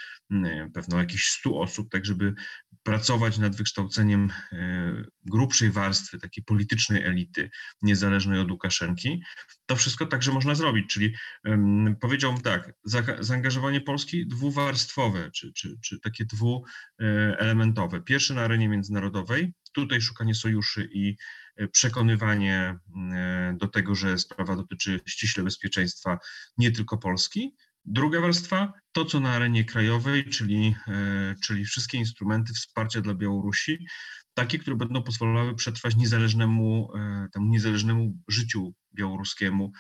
pewno 0.75 0.99
jakieś 0.99 1.25
stu 1.27 1.59
osób, 1.59 1.91
tak 1.91 2.05
żeby 2.05 2.35
pracować 2.87 3.39
nad 3.39 3.57
wykształceniem 3.57 4.33
e, 4.53 5.05
grubszej 5.25 5.71
warstwy, 5.71 6.19
takiej 6.19 6.45
politycznej 6.45 7.03
elity, 7.03 7.51
niezależnej 7.83 8.41
od 8.41 8.51
Łukaszenki. 8.51 9.23
To 9.67 9.77
wszystko 9.77 10.07
także 10.07 10.33
można 10.33 10.55
zrobić, 10.55 10.87
czyli 10.91 11.15
powiedziałbym 12.01 12.43
tak, 12.43 12.73
za, 12.85 13.03
zaangażowanie 13.21 13.81
Polski 13.81 14.27
dwuwarstwowe, 14.27 15.31
czy, 15.31 15.53
czy, 15.53 15.77
czy 15.85 16.01
takie 16.01 16.25
dwuelementowe. 16.25 18.03
Pierwsze 18.03 18.35
na 18.35 18.43
arenie 18.43 18.69
międzynarodowej, 18.69 19.53
tutaj 19.73 20.01
szukanie 20.01 20.35
sojuszy 20.35 20.89
i 20.93 21.17
e, 21.57 21.69
przekonywanie 21.69 22.79
e, 23.13 23.57
do 23.61 23.69
tego, 23.69 23.95
że 23.95 24.19
sprawa 24.19 24.57
dotyczy 24.57 25.01
ściśle 25.07 25.45
bezpieczeństwa 25.45 26.19
nie 26.59 26.71
tylko 26.71 26.99
Polski, 26.99 27.57
Druga 27.87 28.21
warstwa 28.21 28.73
to, 28.93 29.05
co 29.05 29.21
na 29.21 29.33
arenie 29.33 29.65
krajowej, 29.65 30.31
czyli, 30.31 30.75
e, 30.89 31.35
czyli 31.43 31.65
wszystkie 31.65 31.99
instrumenty 31.99 32.53
wsparcia 32.53 33.01
dla 33.01 33.15
Białorusi, 33.15 33.87
takie, 34.35 34.59
które 34.59 34.77
będą 34.77 35.03
pozwalały 35.03 35.55
przetrwać 35.55 35.97
niezależnemu, 35.97 36.89
e, 36.95 37.29
temu 37.33 37.47
niezależnemu 37.47 38.19
życiu 38.29 38.75
białoruskiemu, 38.95 39.73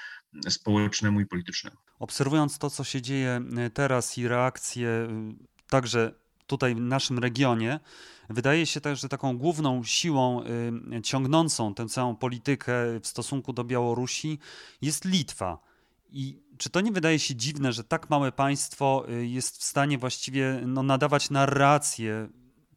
społecznemu 0.48 1.20
i 1.20 1.26
politycznemu. 1.26 1.76
Obserwując 1.98 2.58
to, 2.58 2.70
co 2.70 2.84
się 2.84 3.02
dzieje 3.02 3.40
e, 3.56 3.70
teraz 3.70 4.18
i 4.18 4.28
reakcje 4.28 5.08
także 5.68 6.14
tutaj 6.46 6.74
w 6.74 6.80
naszym 6.80 7.18
regionie, 7.18 7.80
wydaje 8.30 8.66
się 8.66 8.80
też, 8.80 9.00
że 9.00 9.08
taką 9.08 9.38
główną 9.38 9.84
siłą 9.84 10.44
ciągnącą 11.02 11.74
tę 11.74 11.86
całą 11.86 12.16
politykę 12.16 13.00
w 13.00 13.06
stosunku 13.06 13.52
do 13.52 13.64
Białorusi 13.64 14.38
jest 14.82 15.04
Litwa. 15.04 15.58
I 16.16 16.42
czy 16.58 16.70
to 16.70 16.80
nie 16.80 16.92
wydaje 16.92 17.18
się 17.18 17.34
dziwne, 17.34 17.72
że 17.72 17.84
tak 17.84 18.10
małe 18.10 18.32
państwo 18.32 19.06
y, 19.08 19.26
jest 19.26 19.58
w 19.58 19.64
stanie 19.64 19.98
właściwie 19.98 20.60
no, 20.66 20.82
nadawać 20.82 21.30
narrację 21.30 22.28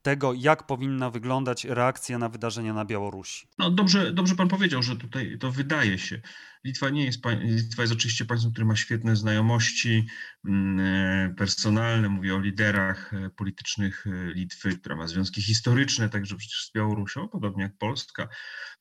tego, 0.01 0.33
jak 0.33 0.67
powinna 0.67 1.09
wyglądać 1.09 1.65
reakcja 1.65 2.17
na 2.17 2.29
wydarzenia 2.29 2.73
na 2.73 2.85
Białorusi? 2.85 3.47
No 3.57 3.71
dobrze, 3.71 4.13
dobrze 4.13 4.35
pan 4.35 4.47
powiedział, 4.47 4.83
że 4.83 4.95
tutaj 4.95 5.37
to 5.39 5.51
wydaje 5.51 5.97
się. 5.97 6.21
Litwa 6.63 6.89
nie 6.89 7.05
jest, 7.05 7.21
Litwa 7.41 7.81
jest 7.81 7.93
oczywiście 7.93 8.25
państwem, 8.25 8.51
które 8.51 8.65
ma 8.65 8.75
świetne 8.75 9.15
znajomości 9.15 10.07
mm, 10.45 10.79
e, 10.79 11.33
personalne, 11.35 12.09
mówię 12.09 12.35
o 12.35 12.39
liderach 12.39 13.13
e, 13.13 13.29
politycznych 13.29 14.07
e, 14.07 14.33
Litwy, 14.33 14.77
która 14.77 14.95
ma 14.95 15.07
związki 15.07 15.41
historyczne 15.41 16.09
także 16.09 16.35
przecież 16.35 16.65
z 16.65 16.71
Białorusią, 16.73 17.27
podobnie 17.27 17.63
jak 17.63 17.77
Polska. 17.77 18.27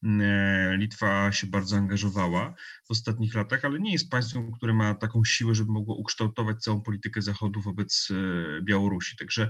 Mm, 0.02 0.80
Litwa 0.80 1.32
się 1.32 1.46
bardzo 1.46 1.76
angażowała 1.76 2.54
w 2.88 2.90
ostatnich 2.90 3.34
latach, 3.34 3.64
ale 3.64 3.80
nie 3.80 3.92
jest 3.92 4.10
państwem, 4.10 4.52
które 4.52 4.74
ma 4.74 4.94
taką 4.94 5.24
siłę, 5.24 5.54
żeby 5.54 5.72
mogło 5.72 5.96
ukształtować 5.96 6.62
całą 6.62 6.80
politykę 6.80 7.22
Zachodu 7.22 7.60
wobec 7.60 8.08
Białorusi. 8.62 9.16
Także 9.16 9.48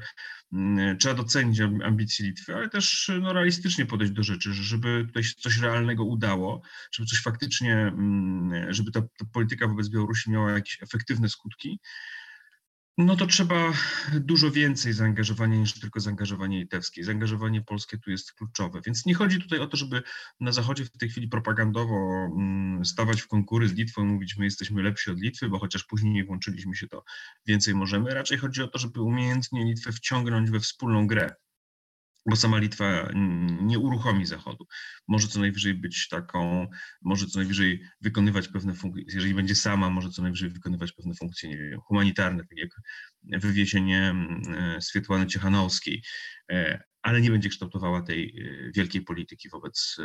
mm, 0.52 0.98
trzeba 0.98 1.14
docenić 1.14 1.60
ambicje 1.60 2.26
Litwy, 2.26 2.54
ale 2.54 2.68
też 2.68 3.10
no, 3.20 3.32
realistycznie 3.32 3.86
podejść 3.86 4.12
do 4.12 4.22
rzeczy, 4.22 4.54
żeby 4.54 5.04
tutaj 5.06 5.22
coś 5.38 5.58
realnego 5.58 6.04
udało, 6.04 6.62
żeby 6.92 7.06
coś 7.06 7.22
faktycznie 7.22 7.92
żeby 8.68 8.92
ta, 8.92 9.00
ta 9.02 9.24
polityka 9.32 9.68
wobec 9.68 9.88
Białorusi 9.88 10.30
miała 10.30 10.52
jakieś 10.52 10.82
efektywne 10.82 11.28
skutki, 11.28 11.80
no 12.98 13.16
to 13.16 13.26
trzeba 13.26 13.72
dużo 14.20 14.50
więcej 14.50 14.92
zaangażowania 14.92 15.56
niż 15.56 15.80
tylko 15.80 16.00
zaangażowanie 16.00 16.58
litewskie. 16.58 17.04
Zaangażowanie 17.04 17.62
polskie 17.62 17.98
tu 17.98 18.10
jest 18.10 18.32
kluczowe. 18.32 18.80
Więc 18.86 19.06
nie 19.06 19.14
chodzi 19.14 19.42
tutaj 19.42 19.58
o 19.58 19.66
to, 19.66 19.76
żeby 19.76 20.02
na 20.40 20.52
Zachodzie 20.52 20.84
w 20.84 20.90
tej 20.90 21.08
chwili 21.08 21.28
propagandowo 21.28 22.28
mm, 22.36 22.84
stawać 22.84 23.22
w 23.22 23.28
konkury 23.28 23.68
z 23.68 23.72
Litwą 23.72 24.02
i 24.02 24.04
mówić, 24.04 24.36
my 24.36 24.44
jesteśmy 24.44 24.82
lepsi 24.82 25.10
od 25.10 25.20
Litwy, 25.20 25.48
bo 25.48 25.58
chociaż 25.58 25.84
później 25.84 26.12
nie 26.12 26.24
włączyliśmy 26.24 26.76
się, 26.76 26.88
to 26.88 27.04
więcej 27.46 27.74
możemy. 27.74 28.14
Raczej 28.14 28.38
chodzi 28.38 28.62
o 28.62 28.68
to, 28.68 28.78
żeby 28.78 29.02
umiejętnie 29.02 29.64
Litwę 29.64 29.92
wciągnąć 29.92 30.50
we 30.50 30.60
wspólną 30.60 31.06
grę 31.06 31.34
bo 32.28 32.36
sama 32.36 32.58
Litwa 32.58 33.08
nie 33.62 33.78
uruchomi 33.78 34.26
Zachodu. 34.26 34.66
Może 35.08 35.28
co 35.28 35.40
najwyżej 35.40 35.74
być 35.74 36.08
taką, 36.08 36.66
może 37.02 37.26
co 37.26 37.38
najwyżej 37.38 37.82
wykonywać 38.00 38.48
pewne 38.48 38.74
funkcje, 38.74 39.04
jeżeli 39.06 39.34
będzie 39.34 39.54
sama, 39.54 39.90
może 39.90 40.10
co 40.10 40.22
najwyżej 40.22 40.50
wykonywać 40.50 40.92
pewne 40.92 41.14
funkcje, 41.14 41.48
nie 41.48 41.56
wiem, 41.56 41.80
humanitarne, 41.80 42.42
tak 42.42 42.58
jak 42.58 42.70
wywiezienie 43.42 44.14
e, 44.56 44.80
Swietłany 44.80 45.26
Ciechanowskiej, 45.26 46.02
e, 46.50 46.82
ale 47.02 47.20
nie 47.20 47.30
będzie 47.30 47.48
kształtowała 47.48 48.02
tej 48.02 48.40
e, 48.40 48.72
wielkiej 48.72 49.02
polityki 49.02 49.48
wobec 49.48 49.96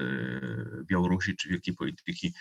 Białorusi, 0.86 1.36
czy 1.36 1.50
wielkiej 1.50 1.76
polityki 1.76 2.34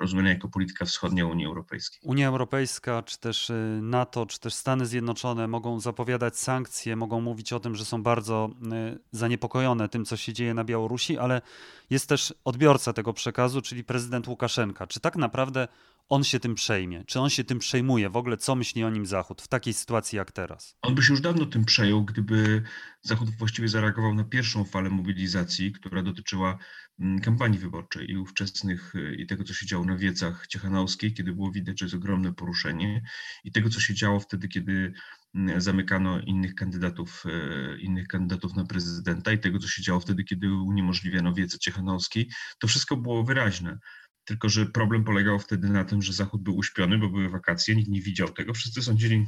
rozumiana 0.00 0.28
jako 0.28 0.48
polityka 0.48 0.84
wschodnia 0.84 1.26
Unii 1.26 1.46
Europejskiej. 1.46 2.00
Unia 2.04 2.28
Europejska, 2.28 3.02
czy 3.02 3.18
też 3.18 3.50
y, 3.50 3.78
NATO, 3.82 4.26
czy 4.26 4.40
też 4.40 4.54
Stany 4.54 4.86
Zjednoczone 4.86 5.48
mogą 5.48 5.80
zapowiadać 5.80 6.38
sankcje, 6.38 6.96
mogą 6.96 7.20
mówić 7.20 7.52
o 7.52 7.60
tym, 7.60 7.74
że 7.74 7.84
są 7.84 8.02
bardzo 8.02 8.50
y, 8.94 8.98
zaniepokojone 9.12 9.88
tym, 9.88 10.04
co 10.04 10.16
się 10.16 10.32
dzieje 10.32 10.54
na 10.54 10.64
Białorusi, 10.64 11.18
ale 11.18 11.42
jest 11.90 12.08
też 12.08 12.34
odbiorca 12.44 12.92
tego 12.92 13.12
przekazu, 13.12 13.62
czyli 13.62 13.84
prezydent 13.84 14.28
Łukaszenka. 14.28 14.86
Czy 14.86 15.00
tak 15.00 15.16
naprawdę 15.16 15.68
on 16.08 16.24
się 16.24 16.40
tym 16.40 16.54
przejmie? 16.54 17.04
Czy 17.06 17.20
on 17.20 17.30
się 17.30 17.44
tym 17.44 17.58
przejmuje? 17.58 18.10
W 18.10 18.16
ogóle 18.16 18.36
co 18.36 18.54
myśli 18.54 18.84
o 18.84 18.90
nim 18.90 19.06
Zachód 19.06 19.42
w 19.42 19.48
takiej 19.48 19.74
sytuacji 19.74 20.16
jak 20.16 20.32
teraz? 20.32 20.76
On 20.82 20.94
by 20.94 21.02
się 21.02 21.12
już 21.12 21.20
dawno 21.20 21.46
tym 21.46 21.64
przejął, 21.64 22.04
gdyby 22.04 22.62
Zachód 23.02 23.30
właściwie 23.30 23.68
zareagował 23.68 24.14
na 24.14 24.24
pierwszą 24.24 24.64
falę 24.64 24.90
mobilizacji, 24.90 25.72
która 25.72 26.02
dotyczyła 26.02 26.58
mm, 27.00 27.20
kampanii 27.20 27.58
wyborczej 27.58 28.10
i 28.10 28.16
ówczesnych, 28.16 28.94
y, 28.94 29.14
i 29.14 29.26
tego, 29.26 29.44
co 29.44 29.54
się 29.54 29.66
działo 29.66 29.84
na 29.84 29.96
wiecach 29.96 30.46
Ciechanowskiej, 30.46 31.14
kiedy 31.14 31.32
było 31.32 31.52
widać, 31.52 31.80
że 31.80 31.84
jest 31.86 31.94
ogromne 31.94 32.32
poruszenie, 32.32 33.02
i 33.44 33.52
tego, 33.52 33.70
co 33.70 33.80
się 33.80 33.94
działo 33.94 34.20
wtedy, 34.20 34.48
kiedy 34.48 34.92
mm, 35.34 35.60
zamykano 35.60 36.20
innych 36.20 36.54
kandydatów, 36.54 37.24
y, 37.26 37.80
innych 37.80 38.08
kandydatów 38.08 38.56
na 38.56 38.64
prezydenta 38.64 39.32
i 39.32 39.38
tego, 39.38 39.58
co 39.58 39.68
się 39.68 39.82
działo 39.82 40.00
wtedy, 40.00 40.24
kiedy 40.24 40.52
uniemożliwiano 40.52 41.34
wiece 41.34 41.58
Ciechanowskiej, 41.58 42.30
to 42.58 42.68
wszystko 42.68 42.96
było 42.96 43.24
wyraźne. 43.24 43.78
Tylko, 44.24 44.48
że 44.48 44.66
problem 44.66 45.04
polegał 45.04 45.38
wtedy 45.38 45.68
na 45.68 45.84
tym, 45.84 46.02
że 46.02 46.12
Zachód 46.12 46.42
był 46.42 46.56
uśpiony, 46.56 46.98
bo 46.98 47.08
były 47.08 47.28
wakacje, 47.28 47.76
nikt 47.76 47.90
nie 47.90 48.00
widział 48.00 48.28
tego. 48.28 48.54
Wszyscy 48.54 48.82
sądzili, 48.82 49.26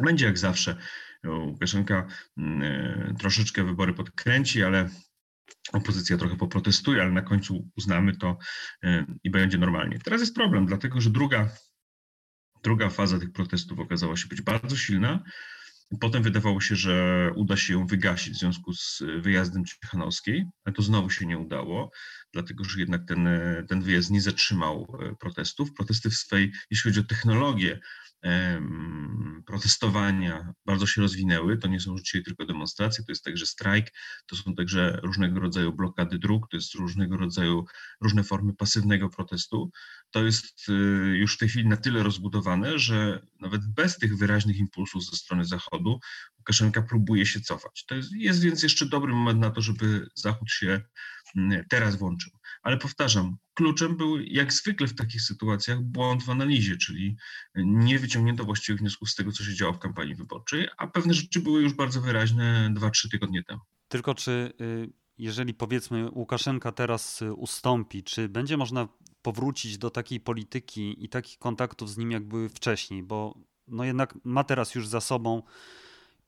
będzie 0.00 0.26
jak 0.26 0.38
zawsze. 0.38 0.76
Łukaszenka 1.24 2.06
mm, 2.36 2.62
e, 2.62 3.14
troszeczkę 3.18 3.64
wybory 3.64 3.94
podkręci, 3.94 4.62
ale 4.62 4.90
opozycja 5.72 6.16
trochę 6.16 6.36
poprotestuje, 6.36 7.02
ale 7.02 7.10
na 7.10 7.22
końcu 7.22 7.70
uznamy 7.76 8.16
to 8.16 8.38
e, 8.82 9.06
i 9.24 9.30
będzie 9.30 9.58
normalnie. 9.58 9.98
Teraz 9.98 10.20
jest 10.20 10.34
problem, 10.34 10.66
dlatego 10.66 11.00
że 11.00 11.10
druga, 11.10 11.48
druga 12.62 12.90
faza 12.90 13.18
tych 13.18 13.32
protestów 13.32 13.78
okazała 13.78 14.16
się 14.16 14.28
być 14.28 14.42
bardzo 14.42 14.76
silna. 14.76 15.24
Potem 16.00 16.22
wydawało 16.22 16.60
się, 16.60 16.76
że 16.76 17.30
uda 17.36 17.56
się 17.56 17.72
ją 17.72 17.86
wygasić 17.86 18.34
w 18.34 18.38
związku 18.38 18.72
z 18.74 19.02
wyjazdem 19.20 19.64
Ciechanowskiej, 19.64 20.44
ale 20.64 20.74
to 20.74 20.82
znowu 20.82 21.10
się 21.10 21.26
nie 21.26 21.38
udało, 21.38 21.90
dlatego 22.32 22.64
że 22.64 22.80
jednak 22.80 23.04
ten, 23.08 23.28
ten 23.68 23.82
wyjazd 23.82 24.10
nie 24.10 24.20
zatrzymał 24.20 24.98
e, 25.00 25.14
protestów. 25.16 25.74
Protesty 25.74 26.10
w 26.10 26.14
swej, 26.14 26.52
jeśli 26.70 26.90
chodzi 26.90 27.00
o 27.00 27.04
technologię, 27.04 27.80
protestowania 29.46 30.52
bardzo 30.66 30.86
się 30.86 31.00
rozwinęły. 31.00 31.58
To 31.58 31.68
nie 31.68 31.80
są 31.80 31.98
dzisiaj 31.98 32.22
tylko 32.22 32.46
demonstracje, 32.46 33.04
to 33.04 33.12
jest 33.12 33.24
także 33.24 33.46
strajk, 33.46 33.92
to 34.26 34.36
są 34.36 34.54
także 34.54 35.00
różnego 35.02 35.40
rodzaju 35.40 35.72
blokady 35.72 36.18
dróg, 36.18 36.48
to 36.50 36.56
jest 36.56 36.74
różnego 36.74 37.16
rodzaju, 37.16 37.64
różne 38.00 38.24
formy 38.24 38.54
pasywnego 38.54 39.08
protestu. 39.08 39.70
To 40.10 40.24
jest 40.24 40.68
y, 40.68 40.72
już 41.16 41.34
w 41.34 41.38
tej 41.38 41.48
chwili 41.48 41.68
na 41.68 41.76
tyle 41.76 42.02
rozbudowane, 42.02 42.78
że 42.78 43.26
nawet 43.40 43.66
bez 43.66 43.98
tych 43.98 44.18
wyraźnych 44.18 44.56
impulsów 44.56 45.04
ze 45.04 45.16
strony 45.16 45.44
Zachodu 45.44 46.00
Łukaszenka 46.38 46.82
próbuje 46.82 47.26
się 47.26 47.40
cofać. 47.40 47.84
To 47.86 47.94
jest, 47.94 48.12
jest 48.12 48.42
więc 48.42 48.62
jeszcze 48.62 48.86
dobry 48.86 49.12
moment 49.12 49.40
na 49.40 49.50
to, 49.50 49.60
żeby 49.60 50.08
Zachód 50.14 50.50
się 50.50 50.80
mm, 51.36 51.64
teraz 51.68 51.96
włączył. 51.96 52.37
Ale 52.62 52.76
powtarzam, 52.76 53.36
kluczem 53.54 53.96
był 53.96 54.20
jak 54.20 54.52
zwykle 54.52 54.86
w 54.86 54.94
takich 54.94 55.22
sytuacjach 55.22 55.82
błąd 55.82 56.22
w 56.22 56.30
analizie, 56.30 56.76
czyli 56.76 57.16
nie 57.54 57.98
wyciągnięto 57.98 58.44
właściwych 58.44 58.80
wniosków 58.80 59.10
z 59.10 59.14
tego, 59.14 59.32
co 59.32 59.44
się 59.44 59.54
działo 59.54 59.72
w 59.72 59.78
kampanii 59.78 60.14
wyborczej, 60.14 60.68
a 60.76 60.86
pewne 60.86 61.14
rzeczy 61.14 61.40
były 61.40 61.62
już 61.62 61.72
bardzo 61.72 62.00
wyraźne 62.00 62.74
2-3 62.74 63.10
tygodnie 63.10 63.44
temu. 63.44 63.60
Tylko 63.88 64.14
czy 64.14 64.52
y, 64.60 64.90
jeżeli 65.18 65.54
powiedzmy 65.54 66.10
Łukaszenka 66.10 66.72
teraz 66.72 67.22
y, 67.22 67.32
ustąpi, 67.34 68.02
czy 68.02 68.28
będzie 68.28 68.56
można 68.56 68.88
powrócić 69.22 69.78
do 69.78 69.90
takiej 69.90 70.20
polityki 70.20 71.04
i 71.04 71.08
takich 71.08 71.38
kontaktów 71.38 71.90
z 71.90 71.98
nim, 71.98 72.10
jak 72.10 72.28
były 72.28 72.48
wcześniej, 72.48 73.02
bo 73.02 73.38
no 73.68 73.84
jednak 73.84 74.14
ma 74.24 74.44
teraz 74.44 74.74
już 74.74 74.88
za 74.88 75.00
sobą 75.00 75.42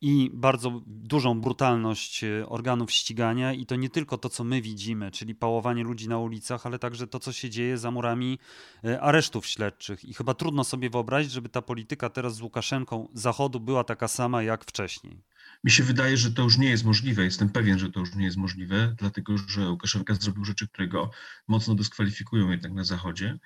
i 0.01 0.31
bardzo 0.33 0.81
dużą 0.87 1.41
brutalność 1.41 2.25
e, 2.25 2.49
organów 2.49 2.93
ścigania, 2.93 3.53
i 3.53 3.67
to 3.67 3.77
nie 3.77 3.91
tylko 3.91 4.19
to, 4.19 4.29
co 4.29 4.45
my 4.45 4.63
widzimy, 4.63 5.11
czyli 5.11 5.35
pałowanie 5.35 5.85
ludzi 5.85 6.09
na 6.09 6.19
ulicach, 6.19 6.67
ale 6.67 6.79
także 6.79 7.07
to, 7.07 7.21
co 7.21 7.33
się 7.33 7.51
dzieje 7.51 7.79
za 7.79 7.91
murami 7.91 8.39
e, 8.85 9.01
aresztów 9.01 9.47
śledczych. 9.47 10.05
I 10.05 10.15
chyba 10.15 10.35
trudno 10.35 10.65
sobie 10.65 10.91
wyobrazić, 10.91 11.33
żeby 11.33 11.49
ta 11.49 11.63
polityka 11.63 12.11
teraz 12.11 12.35
z 12.35 12.43
Łukaszenką 12.43 13.09
Zachodu 13.15 13.61
była 13.61 13.85
taka 13.85 14.09
sama 14.09 14.43
jak 14.43 14.65
wcześniej. 14.65 15.23
Mi 15.65 15.71
się 15.71 15.83
wydaje, 15.83 16.17
że 16.17 16.33
to 16.33 16.43
już 16.43 16.59
nie 16.59 16.71
jest 16.71 16.85
możliwe. 16.85 17.25
Jestem 17.25 17.49
pewien, 17.49 17.79
że 17.79 17.91
to 17.91 18.01
już 18.01 18.15
nie 18.15 18.25
jest 18.25 18.37
możliwe, 18.37 18.95
dlatego 18.99 19.39
że 19.39 19.71
Łukaszenka 19.71 20.15
zrobił 20.15 20.45
rzeczy, 20.45 20.69
które 20.69 20.89
go 20.89 21.11
mocno 21.49 21.75
dyskwalifikują 21.75 22.51
jednak 22.51 22.73
na 22.73 22.85
Zachodzie 22.85 23.39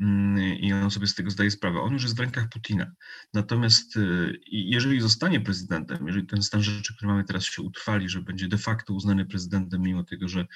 mm, 0.00 0.38
i 0.58 0.72
on 0.72 0.90
sobie 0.90 1.06
z 1.06 1.14
tego 1.14 1.30
zdaje 1.30 1.50
sprawę. 1.50 1.80
On 1.80 1.92
już 1.92 2.02
jest 2.02 2.16
w 2.16 2.20
rękach 2.20 2.48
Putina. 2.48 2.92
Natomiast 3.34 3.96
y, 3.96 4.40
jeżeli 4.46 5.00
zostanie 5.00 5.40
prezydentem, 5.40 6.06
jeżeli 6.06 6.26
ten 6.26 6.42
stan 6.42 6.62
rzeczy, 6.62 6.96
który 6.96 7.08
mamy 7.08 7.24
teraz 7.24 7.44
się 7.44 7.62
utrwali, 7.62 8.08
że 8.08 8.22
będzie 8.22 8.48
de 8.48 8.58
facto 8.58 8.94
uznany 8.94 9.26
prezydentem, 9.26 9.82
mimo 9.82 10.04
tego, 10.04 10.28
że 10.28 10.46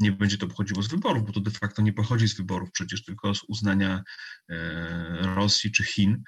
nie 0.00 0.12
będzie 0.12 0.38
to 0.38 0.46
pochodziło 0.46 0.82
z 0.82 0.88
wyborów, 0.88 1.26
bo 1.26 1.32
to 1.32 1.40
de 1.40 1.50
facto 1.50 1.82
nie 1.82 1.92
pochodzi 1.92 2.28
z 2.28 2.36
wyborów, 2.36 2.70
przecież 2.72 3.04
tylko 3.04 3.34
z 3.34 3.44
uznania 3.48 4.02
e, 4.48 5.34
Rosji 5.34 5.72
czy 5.72 5.84
Chin, 5.84 6.22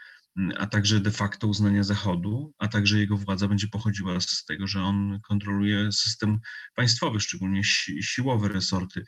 a 0.58 0.66
także 0.66 1.00
de 1.00 1.10
facto 1.10 1.46
uznania 1.46 1.82
Zachodu, 1.82 2.52
a 2.58 2.68
także 2.68 2.98
jego 2.98 3.16
władza 3.16 3.48
będzie 3.48 3.68
pochodziła 3.68 4.20
z 4.20 4.44
tego, 4.44 4.66
że 4.66 4.82
on 4.82 5.20
kontroluje 5.20 5.92
system 5.92 6.38
państwowy, 6.74 7.20
szczególnie 7.20 7.64
si 7.64 8.02
siłowe 8.02 8.48
resorty. 8.48 9.04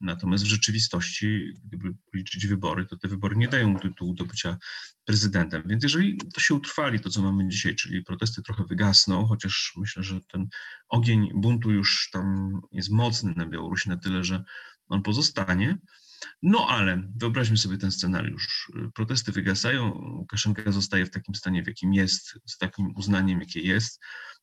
Natomiast 0.00 0.44
w 0.44 0.46
rzeczywistości, 0.46 1.52
gdyby 1.64 1.94
liczyć 2.14 2.46
wybory, 2.46 2.86
to 2.86 2.96
te 2.96 3.08
wybory 3.08 3.36
nie 3.36 3.48
dają 3.48 3.78
tytułu 3.78 4.14
do 4.14 4.24
bycia 4.24 4.58
prezydentem. 5.04 5.62
Więc 5.66 5.82
jeżeli 5.82 6.18
to 6.34 6.40
się 6.40 6.54
utrwali, 6.54 7.00
to 7.00 7.10
co 7.10 7.22
mamy 7.22 7.48
dzisiaj, 7.48 7.74
czyli 7.74 8.04
protesty 8.04 8.42
trochę 8.42 8.64
wygasną, 8.64 9.26
chociaż 9.26 9.72
myślę, 9.76 10.02
że 10.02 10.20
ten 10.20 10.48
ogień 10.88 11.30
buntu 11.34 11.70
już 11.70 12.08
tam 12.12 12.60
jest 12.72 12.90
mocny 12.90 13.34
na 13.36 13.46
Białorusi 13.46 13.88
na 13.88 13.96
tyle, 13.96 14.24
że 14.24 14.44
on 14.88 15.02
pozostanie, 15.02 15.78
no 16.42 16.66
ale 16.68 17.02
wyobraźmy 17.16 17.56
sobie 17.56 17.78
ten 17.78 17.92
scenariusz. 17.92 18.72
Protesty 18.94 19.32
wygasają, 19.32 19.90
Łukaszenka 20.18 20.72
zostaje 20.72 21.06
w 21.06 21.10
takim 21.10 21.34
stanie, 21.34 21.62
w 21.62 21.66
jakim 21.66 21.94
jest, 21.94 22.34
z 22.46 22.58
takim 22.58 22.96
uznaniem, 22.96 23.40
jakie 23.40 23.60
jest, 23.60 24.00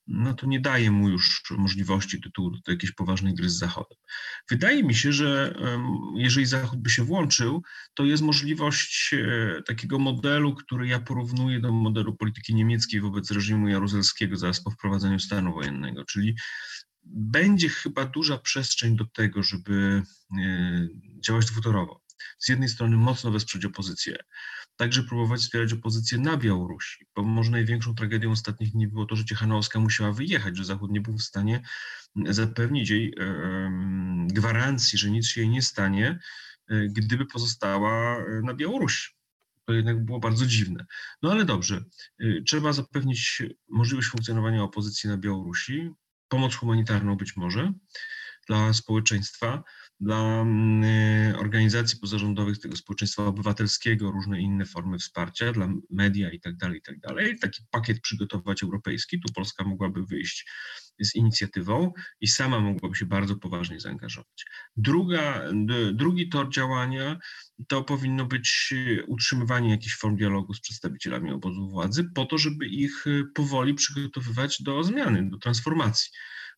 no 0.08 0.34
to 0.34 0.46
nie 0.46 0.60
daje 0.60 0.92
mu 0.92 1.10
już 1.10 1.44
możliwości 1.58 2.22
tytułu 2.22 2.52
do 2.52 2.72
jakiejś 2.72 2.92
poważnej 2.92 3.34
gry 3.34 3.50
z 3.50 3.58
Zachodem. 3.58 3.98
Wydaje 4.50 4.84
mi 4.84 4.96
się, 4.96 5.14
że 5.14 5.60
jeżeli 6.16 6.46
Zachód 6.46 6.82
by 6.82 6.90
się 6.90 7.04
włączył, 7.04 7.62
to 7.94 8.06
jest 8.06 8.24
możliwość 8.24 9.14
e, 9.14 9.62
takiego 9.62 10.00
modelu, 10.00 10.56
który 10.56 10.88
ja 10.88 11.00
porównuję 11.00 11.60
do 11.60 11.72
modelu 11.72 12.16
polityki 12.16 12.56
niemieckiej 12.56 13.02
wobec 13.02 13.32
reżimu 13.32 13.68
jaruzelskiego 13.68 14.38
zaraz 14.38 14.64
po 14.64 14.72
wprowadzeniu 14.72 15.20
stanu 15.20 15.54
wojennego, 15.54 16.06
czyli 16.06 16.36
będzie 17.10 17.70
chyba 17.70 18.06
duża 18.06 18.38
przestrzeń 18.38 18.96
do 18.96 19.06
tego, 19.06 19.44
żeby 19.44 20.04
e, 20.40 20.88
działać 21.20 21.46
dwutorowo. 21.46 22.02
Z 22.40 22.50
jednej 22.50 22.70
strony 22.70 22.98
mocno 22.98 23.32
wesprzeć 23.32 23.66
opozycję, 23.66 24.18
także 24.76 25.04
próbować 25.04 25.42
wspierać 25.42 25.74
opozycję 25.74 26.18
na 26.18 26.38
Białorusi, 26.38 27.06
bo 27.16 27.24
może 27.24 27.52
największą 27.52 27.96
tragedią 27.96 28.32
ostatnich 28.32 28.72
dni 28.72 28.88
było 28.88 29.06
to, 29.06 29.16
że 29.16 29.26
Ciechanowska 29.26 29.80
musiała 29.80 30.12
wyjechać, 30.12 30.58
że 30.58 30.66
Zachód 30.66 30.92
nie 30.92 31.02
był 31.02 31.18
w 31.18 31.24
stanie 31.24 31.62
zapewnić 32.26 32.90
jej 32.90 33.14
gwarancji, 34.28 35.00
że 35.00 35.12
nic 35.12 35.28
się 35.28 35.42
jej 35.42 35.50
nie 35.50 35.62
stanie, 35.62 36.20
e, 36.68 36.88
gdyby 36.88 37.26
pozostała 37.26 38.18
e, 38.18 38.42
na 38.44 38.54
Białorusi. 38.54 39.10
To 39.66 39.74
jednak 39.74 40.06
było 40.06 40.20
bardzo 40.20 40.46
dziwne. 40.46 40.86
No 41.22 41.32
ale 41.32 41.46
dobrze, 41.46 41.84
trzeba 42.46 42.74
zapewnić 42.74 43.44
możliwość 43.70 44.08
funkcjonowania 44.08 44.64
opozycji 44.64 45.10
na 45.10 45.18
Białorusi, 45.18 45.90
pomoc 46.28 46.56
humanitarną 46.56 47.16
być 47.18 47.38
może 47.38 47.74
dla 48.48 48.74
społeczeństwa, 48.74 49.64
dla 50.00 50.42
mm, 50.42 50.84
y, 50.84 51.38
organizacji 51.38 52.00
pozarządowych 52.00 52.60
tego 52.60 52.76
społeczeństwa 52.76 53.26
obywatelskiego, 53.26 54.12
różne 54.12 54.42
inne 54.42 54.66
formy 54.66 54.98
wsparcia 54.98 55.52
dla 55.52 55.70
media 55.90 56.32
i 56.32 56.40
tak 56.40 56.58
dalej, 56.58 56.78
i 56.78 56.82
tak. 56.82 56.96
Taki 57.42 57.64
pakiet 57.72 58.02
przygotować 58.02 58.64
europejski, 58.64 59.20
tu 59.20 59.34
Polska 59.34 59.64
mogłaby 59.64 60.04
wyjść 60.06 60.50
z 61.00 61.16
inicjatywą 61.16 61.94
i 62.22 62.28
sama 62.28 62.60
mogłaby 62.60 62.96
się 62.96 63.06
bardzo 63.06 63.36
poważnie 63.36 63.80
zaangażować. 63.80 64.46
Druga, 64.76 65.44
drugi 65.94 66.30
tor 66.30 66.50
działania 66.50 67.20
to 67.68 67.84
powinno 67.84 68.26
być 68.26 68.74
utrzymywanie 69.08 69.70
jakichś 69.70 69.98
form 69.98 70.16
dialogu 70.16 70.54
z 70.54 70.62
przedstawicielami 70.62 71.32
obozu 71.32 71.70
władzy, 71.70 72.10
po 72.16 72.26
to, 72.26 72.38
żeby 72.38 72.66
ich 72.66 73.06
powoli 73.34 73.74
przygotowywać 73.74 74.62
do 74.62 74.84
zmiany, 74.84 75.30
do 75.30 75.38
transformacji, 75.38 76.12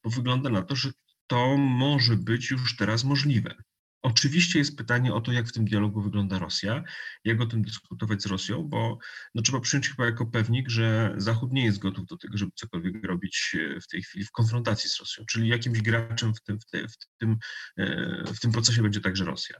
bo 0.03 0.09
wygląda 0.09 0.49
na 0.49 0.61
to, 0.61 0.75
że 0.75 0.91
to 1.29 1.57
może 1.57 2.15
być 2.15 2.51
już 2.51 2.75
teraz 2.75 3.03
możliwe. 3.03 3.55
Oczywiście 4.01 4.59
jest 4.59 4.77
pytanie 4.77 5.13
o 5.13 5.21
to, 5.21 5.31
jak 5.31 5.47
w 5.47 5.51
tym 5.51 5.65
dialogu 5.65 6.01
wygląda 6.01 6.39
Rosja, 6.39 6.83
jak 7.23 7.41
o 7.41 7.45
tym 7.45 7.61
dyskutować 7.61 8.21
z 8.21 8.25
Rosją, 8.25 8.63
bo 8.63 8.97
no, 9.35 9.41
trzeba 9.41 9.59
przyjąć 9.59 9.89
chyba 9.89 10.05
jako 10.05 10.25
pewnik, 10.25 10.69
że 10.69 11.13
Zachód 11.17 11.53
nie 11.53 11.65
jest 11.65 11.79
gotów 11.79 12.05
do 12.05 12.17
tego, 12.17 12.37
żeby 12.37 12.51
cokolwiek 12.55 13.05
robić 13.05 13.55
w 13.83 13.87
tej 13.87 14.01
chwili 14.03 14.25
w 14.25 14.31
konfrontacji 14.31 14.89
z 14.89 14.99
Rosją, 14.99 15.25
czyli 15.25 15.47
jakimś 15.47 15.81
graczem 15.81 16.35
w 16.35 16.41
tym, 16.41 16.59
w, 16.59 16.65
te, 16.65 16.87
w 16.87 17.17
tym, 17.17 17.37
e, 17.77 18.23
w 18.33 18.39
tym 18.39 18.51
procesie 18.51 18.81
będzie 18.81 19.01
także 19.01 19.25
Rosja. 19.25 19.57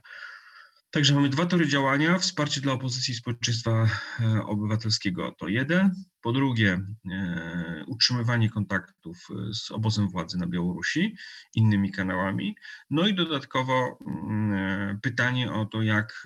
Także 0.90 1.14
mamy 1.14 1.28
dwa 1.28 1.46
tory 1.46 1.68
działania. 1.68 2.18
Wsparcie 2.18 2.60
dla 2.60 2.72
opozycji 2.72 3.12
i 3.12 3.16
społeczeństwa 3.16 3.88
e, 4.20 4.42
obywatelskiego 4.42 5.34
to 5.38 5.48
jeden. 5.48 5.94
Po 6.22 6.32
drugie, 6.32 6.80
e, 7.10 7.84
utrzymywanie 7.86 8.50
kontaktów 8.50 9.16
e, 9.30 9.54
z 9.54 9.70
obozem 9.70 10.08
władzy 10.08 10.38
na 10.38 10.46
Białorusi, 10.46 11.16
innymi 11.54 11.92
kanałami. 11.92 12.56
No 12.90 13.06
i 13.06 13.14
dodatkowo 13.14 13.98
mm, 14.06 15.00
pytanie 15.00 15.52
o 15.52 15.66
to, 15.66 15.82
jak 15.82 16.24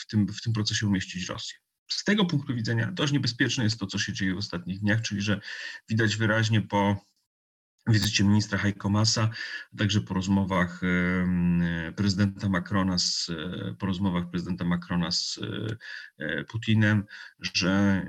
w 0.00 0.06
tym, 0.06 0.26
w 0.28 0.42
tym 0.42 0.52
procesie 0.52 0.86
umieścić 0.86 1.28
Rosję. 1.28 1.58
Z 1.90 2.04
tego 2.04 2.24
punktu 2.24 2.54
widzenia 2.54 2.92
dość 2.92 3.12
niebezpieczne 3.12 3.64
jest 3.64 3.80
to, 3.80 3.86
co 3.86 3.98
się 3.98 4.12
dzieje 4.12 4.34
w 4.34 4.38
ostatnich 4.38 4.80
dniach, 4.80 5.02
czyli 5.02 5.20
że 5.20 5.40
widać 5.88 6.16
wyraźnie 6.16 6.62
po 6.62 6.96
wizycie 7.88 8.24
ministra 8.24 8.58
Heiko 8.58 8.90
Masa, 8.90 9.30
także 9.78 10.00
po 10.00 10.14
rozmowach 10.14 10.80
prezydenta 11.96 12.48
Macrona 12.48 12.98
z, 12.98 13.30
po 13.78 13.86
rozmowach 13.86 14.30
prezydenta 14.30 14.64
Macrona 14.64 15.10
z 15.10 15.40
e, 16.18 16.44
Putinem, 16.44 17.04
że, 17.40 18.06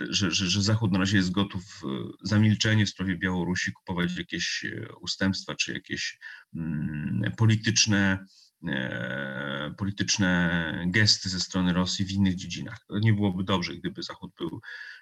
że, 0.00 0.30
że, 0.30 0.46
że 0.46 0.62
Zachód 0.62 0.92
na 0.92 0.98
razie 0.98 1.16
jest 1.16 1.30
gotów 1.30 1.82
zamilczenie 2.22 2.86
w 2.86 2.90
sprawie 2.90 3.16
Białorusi, 3.16 3.72
kupować 3.72 4.16
jakieś 4.16 4.64
e, 4.64 4.94
ustępstwa 5.00 5.54
czy 5.54 5.72
jakieś 5.72 6.18
mm, 6.54 7.32
polityczne 7.36 8.26
E, 8.68 9.74
polityczne 9.78 10.84
gesty 10.86 11.28
ze 11.28 11.40
strony 11.40 11.72
Rosji 11.72 12.04
w 12.04 12.12
innych 12.12 12.34
dziedzinach. 12.34 12.78
Nie 12.90 13.12
byłoby 13.12 13.44
dobrze, 13.44 13.76
gdyby 13.76 14.02
Zachód 14.02 14.32
był 14.38 14.48
e, 14.50 15.01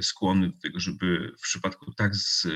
skłonny 0.00 0.48
do 0.48 0.58
tego, 0.62 0.80
żeby 0.80 1.32
w 1.38 1.42
przypadku 1.42 1.92
tak, 1.92 2.16
z, 2.16 2.46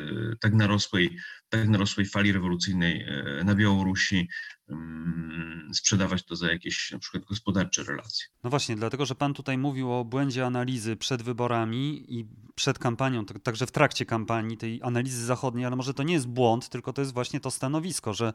tak, 0.41 0.55
narosłej, 0.55 1.19
tak 1.49 1.69
narosłej 1.69 2.07
fali 2.07 2.33
rewolucyjnej 2.33 3.03
e, 3.03 3.45
na 3.45 3.55
Białorusi 3.55 4.29
Mm, 4.73 5.75
sprzedawać 5.75 6.25
to 6.25 6.37
za 6.37 6.53
jakieś 6.53 6.91
na 6.91 6.99
przykład 6.99 7.25
gospodarcze 7.25 7.85
relacje. 7.85 8.27
No 8.45 8.51
właśnie, 8.51 8.77
dlatego 8.77 9.07
że 9.07 9.15
Pan 9.15 9.35
tutaj 9.35 9.59
mówił 9.59 9.93
o 9.93 10.05
błędzie 10.05 10.47
analizy 10.47 10.97
przed 10.97 11.23
wyborami 11.23 12.05
i 12.19 12.27
przed 12.55 12.79
kampanią, 12.79 13.27
także 13.27 13.67
w 13.67 13.71
trakcie 13.71 14.07
kampanii 14.07 14.57
tej 14.57 14.81
analizy 14.83 15.25
zachodniej, 15.25 15.65
ale 15.67 15.77
może 15.77 15.95
to 15.95 16.03
nie 16.03 16.15
jest 16.15 16.29
błąd, 16.29 16.69
tylko 16.69 16.93
to 16.93 17.03
jest 17.03 17.15
właśnie 17.15 17.41
to 17.41 17.51
stanowisko, 17.51 18.15
że 18.15 18.33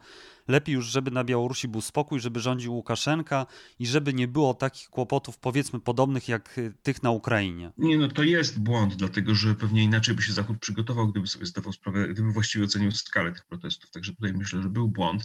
lepiej 0.47 0.75
już, 0.75 0.85
żeby 0.85 1.11
na 1.11 1.23
Białorusi 1.23 1.67
był 1.67 1.81
spokój, 1.81 2.19
żeby 2.19 2.39
rządził 2.39 2.73
Łukaszenka 2.73 3.45
i 3.79 3.87
żeby 3.87 4.13
nie 4.13 4.27
było 4.27 4.53
takich 4.53 4.89
kłopotów, 4.89 5.37
powiedzmy, 5.37 5.79
podobnych 5.79 6.27
jak 6.27 6.57
y, 6.57 6.73
tych 6.83 7.03
na 7.03 7.11
Ukrainie. 7.11 7.71
Nie, 7.77 7.97
no 7.97 8.07
to 8.07 8.23
jest 8.23 8.56
błąd, 8.59 8.95
dlatego 8.95 9.35
że 9.35 9.55
pewnie 9.55 9.83
inaczej 9.83 10.15
by 10.15 10.21
się 10.21 10.33
Zachód 10.33 10.59
przygotował, 10.59 11.07
gdyby 11.07 11.27
sobie 11.27 11.45
zdawał 11.45 11.73
sprawę, 11.73 12.07
gdyby 12.07 12.31
właściwie 12.31 12.65
ocenił 12.65 12.91
skalę 12.91 13.31
tych 13.31 13.45
protestów. 13.45 13.91
Także 13.91 14.13
tutaj 14.13 14.33
myślę, 14.33 14.61
że 14.61 14.69
był 14.69 14.87
błąd 14.87 15.23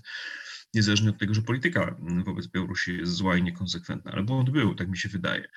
niezależnie 0.74 1.10
od 1.10 1.18
tego, 1.18 1.34
że 1.34 1.42
polityka 1.42 1.96
wobec 2.24 2.46
Białorusi 2.46 2.96
jest 2.96 3.12
zła 3.12 3.36
i 3.36 3.42
niekonsekwentna, 3.42 4.12
ale 4.12 4.22
błąd 4.22 4.50
był, 4.50 4.74
tak 4.74 4.88
mi 4.88 4.98
się 4.98 5.08
wydaje. 5.08 5.48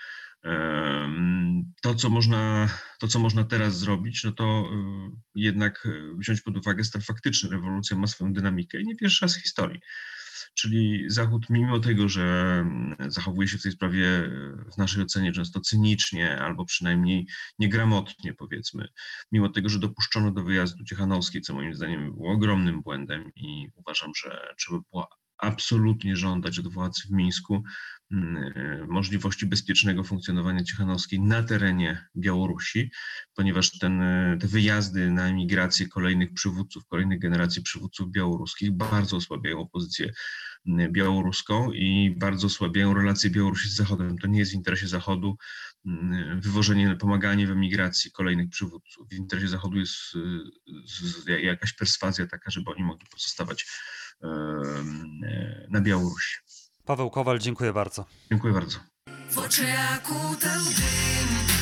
To, 1.82 1.96
co 1.96 2.10
można, 2.10 2.70
to, 3.00 3.08
co 3.08 3.20
można 3.20 3.44
teraz 3.44 3.80
zrobić, 3.80 4.24
no 4.24 4.32
to 4.32 4.70
y, 5.14 5.18
jednak 5.36 5.88
wziąć 6.18 6.42
pod 6.42 6.58
uwagę 6.58 6.84
stan 6.84 7.02
faktyczny. 7.02 7.50
Rewolucja 7.50 7.98
ma 7.98 8.08
swoją 8.08 8.34
dynamikę 8.34 8.82
i 8.82 8.86
nie 8.86 8.96
pierwszy 8.96 9.26
raz 9.26 9.38
w 9.38 9.42
historii. 9.42 9.80
Czyli 10.56 11.04
Zachód, 11.08 11.50
mimo 11.50 11.80
tego, 11.80 12.10
że 12.10 12.24
mm, 12.60 12.96
zachowuje 13.12 13.48
się 13.48 13.58
w 13.58 13.63
tej 13.63 13.72
sprawie 13.72 14.08
w 14.74 14.78
naszej 14.78 15.04
ocenie 15.04 15.32
często 15.32 15.60
cynicznie 15.60 16.41
albo 16.41 16.65
przynajmniej 16.65 17.28
niegramotnie, 17.60 18.34
powiedzmy, 18.34 18.88
mimo 19.32 19.50
tego, 19.50 19.70
że 19.70 19.80
dopuszczono 19.80 20.32
do 20.32 20.44
wyjazdu 20.44 20.84
Ciechanowskiej, 20.84 21.41
co 21.41 21.54
moim 21.54 21.76
zdaniem 21.76 22.13
było 22.13 22.32
ogromnym 22.32 22.82
błędem 22.82 23.32
i 23.36 23.68
uważam, 23.76 24.12
że 24.24 24.54
trzeba 24.58 24.80
było 24.91 25.10
absolutnie 25.38 26.15
żądać 26.15 26.60
od 26.60 26.68
władz 26.68 27.02
w 27.02 27.12
Mińsku 27.12 27.63
możliwości 28.88 29.46
bezpiecznego 29.46 30.04
funkcjonowania 30.04 30.63
Cichanowskiej 30.63 31.20
na 31.20 31.44
terenie 31.44 32.08
Białorusi, 32.18 32.91
ponieważ 33.36 33.80
ten, 33.80 34.02
te 34.39 34.48
wyjazdy 34.48 35.12
na 35.12 35.28
emigrację 35.28 35.88
kolejnych 35.88 36.34
przywódców, 36.34 36.86
kolejnych 36.86 37.20
generacji 37.20 37.62
przywódców 37.62 38.12
białoruskich 38.12 38.72
bardzo 38.72 39.18
osłabiają 39.18 39.60
opozycję 39.60 40.13
mm, 40.68 40.91
białoruską 40.91 41.72
i 41.72 42.15
bardzo 42.18 42.48
osłabiają 42.48 42.94
relacje 42.94 43.30
Białorusi 43.30 43.70
z 43.70 43.76
Zachodem. 43.76 44.18
To 44.18 44.28
nie 44.28 44.39
jest 44.39 44.52
w 44.52 44.56
interesie 44.56 44.88
Zachodu 44.88 45.38
mm, 45.86 46.41
wywożenie, 46.41 46.96
pomaganie 46.96 47.48
w 47.48 47.52
emigracji 47.52 48.12
kolejnych 48.12 48.50
przywódców. 48.50 49.10
W 49.10 49.13
interesie 49.13 49.48
Zachodu 49.48 49.80
jest 49.80 49.94
jakaś 51.41 51.74
perswazja 51.74 52.28
taka, 52.28 52.52
żeby 52.52 52.72
oni 52.72 52.84
mogli 52.84 53.08
pozostawać 53.12 53.65
na 55.70 55.82
Białorusi. 55.82 56.36
Paweł 56.86 57.10
Kowal, 57.10 57.39
dziękuję 57.39 57.74
bardzo. 57.74 58.06
Dziękuję 58.32 58.54
bardzo. 58.54 58.80
W 59.30 59.38
oczy 59.38 59.65
dym, 60.76 61.55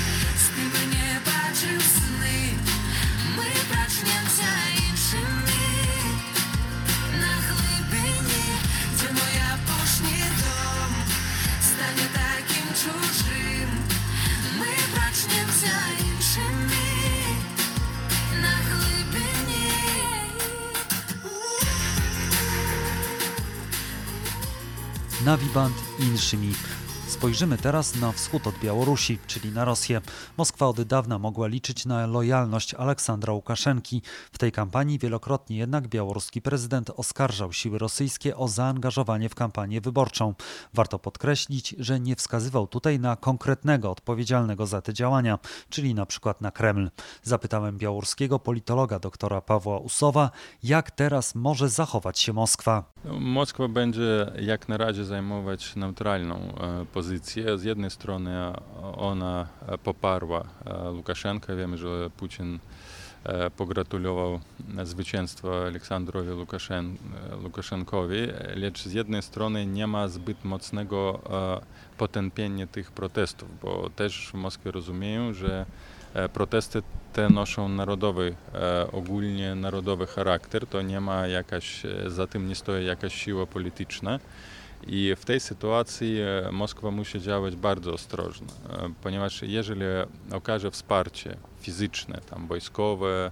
Naviband 25.26 25.74
inszymi. 26.00 26.54
Spojrzymy 27.24 27.58
teraz 27.58 27.96
na 28.02 28.12
wschód 28.12 28.48
od 28.48 28.60
Białorusi, 28.60 29.20
czyli 29.28 29.52
na 29.52 29.66
Rosję. 29.66 30.02
Moskwa 30.38 30.68
od 30.68 30.82
dawna 30.82 31.20
mogła 31.20 31.48
liczyć 31.48 31.86
na 31.86 32.08
lojalność 32.08 32.74
Aleksandra 32.74 33.34
Łukaszenki. 33.34 34.02
W 34.32 34.38
tej 34.38 34.52
kampanii 34.52 35.00
wielokrotnie 35.00 35.58
jednak 35.58 35.88
białoruski 35.88 36.42
prezydent 36.42 36.90
oskarżał 36.90 37.54
siły 37.54 37.80
rosyjskie 37.80 38.38
o 38.38 38.48
zaangażowanie 38.48 39.30
w 39.30 39.36
kampanię 39.36 39.82
wyborczą. 39.82 40.34
Warto 40.74 41.00
podkreślić, 41.00 41.76
że 41.80 42.00
nie 42.00 42.16
wskazywał 42.16 42.68
tutaj 42.68 43.00
na 43.00 43.16
konkretnego 43.16 43.92
odpowiedzialnego 43.92 44.66
za 44.66 44.82
te 44.82 44.94
działania, 44.94 45.40
czyli 45.70 45.96
na 45.96 46.06
przykład 46.06 46.42
na 46.42 46.52
Kreml. 46.52 46.90
Zapytałem 47.24 47.78
białoruskiego 47.78 48.40
politologa 48.40 49.00
doktora 49.00 49.42
Pawła 49.42 49.78
Usowa, 49.78 50.32
jak 50.64 50.92
teraz 50.92 51.36
może 51.36 51.70
zachować 51.70 52.20
się 52.20 52.34
Moskwa. 52.34 52.84
Moskwa 53.20 53.68
będzie 53.68 54.32
jak 54.42 54.70
na 54.70 54.78
razie 54.78 55.06
zajmować 55.06 55.76
neutralną 55.76 56.36
e, 56.36 56.86
pozycję. 57.14 57.58
Z 57.58 57.64
jednej 57.64 57.92
strony 57.92 58.54
ona 58.98 59.48
poparła 59.84 60.44
e, 60.66 60.92
Łukaszenkę. 60.92 61.56
Wiemy, 61.56 61.78
że 61.78 62.10
Putin 62.18 62.60
e, 63.24 63.50
pogratulował 63.50 64.40
zwycięstwa 64.84 65.50
Aleksandrowi 65.68 66.32
Łukaszen, 66.32 66.98
Łukaszenkowi, 67.44 68.28
lecz 68.56 68.84
z 68.84 68.94
jednej 68.94 69.22
strony 69.22 69.66
nie 69.66 69.88
ma 69.88 70.08
zbyt 70.08 70.46
mocnego 70.46 71.20
potępienia 71.98 72.68
tych 72.68 72.92
protestów, 72.92 73.60
bo 73.62 73.90
też 73.96 74.30
w 74.30 74.34
Moskwie 74.34 74.72
rozumieją, 74.72 75.34
że 75.34 75.66
protesty 76.34 76.84
te 77.14 77.30
noszą 77.30 77.70
narodowy, 77.70 78.36
ogólnie 78.92 79.56
narodowy 79.56 80.08
charakter, 80.08 80.68
to 80.68 80.82
nie 80.82 81.02
ma 81.02 81.28
jakaś, 81.28 81.84
za 82.08 82.28
tym 82.28 82.48
nie 82.48 82.56
stoi 82.56 82.86
jakaś 82.86 83.16
siła 83.16 83.46
polityczna. 83.46 84.20
I 84.88 85.16
w 85.18 85.26
tej 85.26 85.40
sytuacji 85.40 86.18
Moskwa 86.52 86.92
musi 86.92 87.22
działać 87.22 87.56
bardzo 87.56 87.94
ostrożnie, 87.94 88.48
ponieważ 89.04 89.42
jeżeli 89.42 89.86
okaże 90.32 90.72
wsparcie 90.72 91.38
fizyczne, 91.60 92.22
tam 92.30 92.48
wojskowe, 92.48 93.32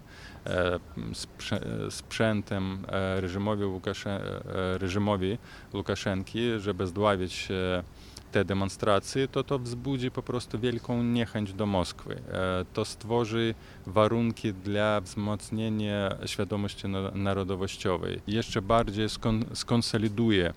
sprzętem 1.89 2.77
reżimowi, 3.15 3.65
Łukasze, 3.65 4.41
reżimowi 4.79 5.37
Łukaszenki, 5.73 6.39
żeby 6.57 6.87
zdławić 6.87 7.47
te 8.31 8.45
demonstracje, 8.45 9.27
to 9.27 9.43
to 9.43 9.59
wzbudzi 9.59 10.11
po 10.11 10.23
prostu 10.23 10.59
wielką 10.59 11.03
niechęć 11.03 11.53
do 11.53 11.65
Moskwy. 11.65 12.21
To 12.73 12.85
stworzy 12.85 13.55
warunki 13.85 14.53
dla 14.53 15.01
wzmocnienia 15.01 16.15
świadomości 16.25 16.87
narodowościowej. 17.13 18.21
Jeszcze 18.27 18.61
bardziej 18.61 19.09
skon 19.09 19.45
skonsoliduje 19.53 20.53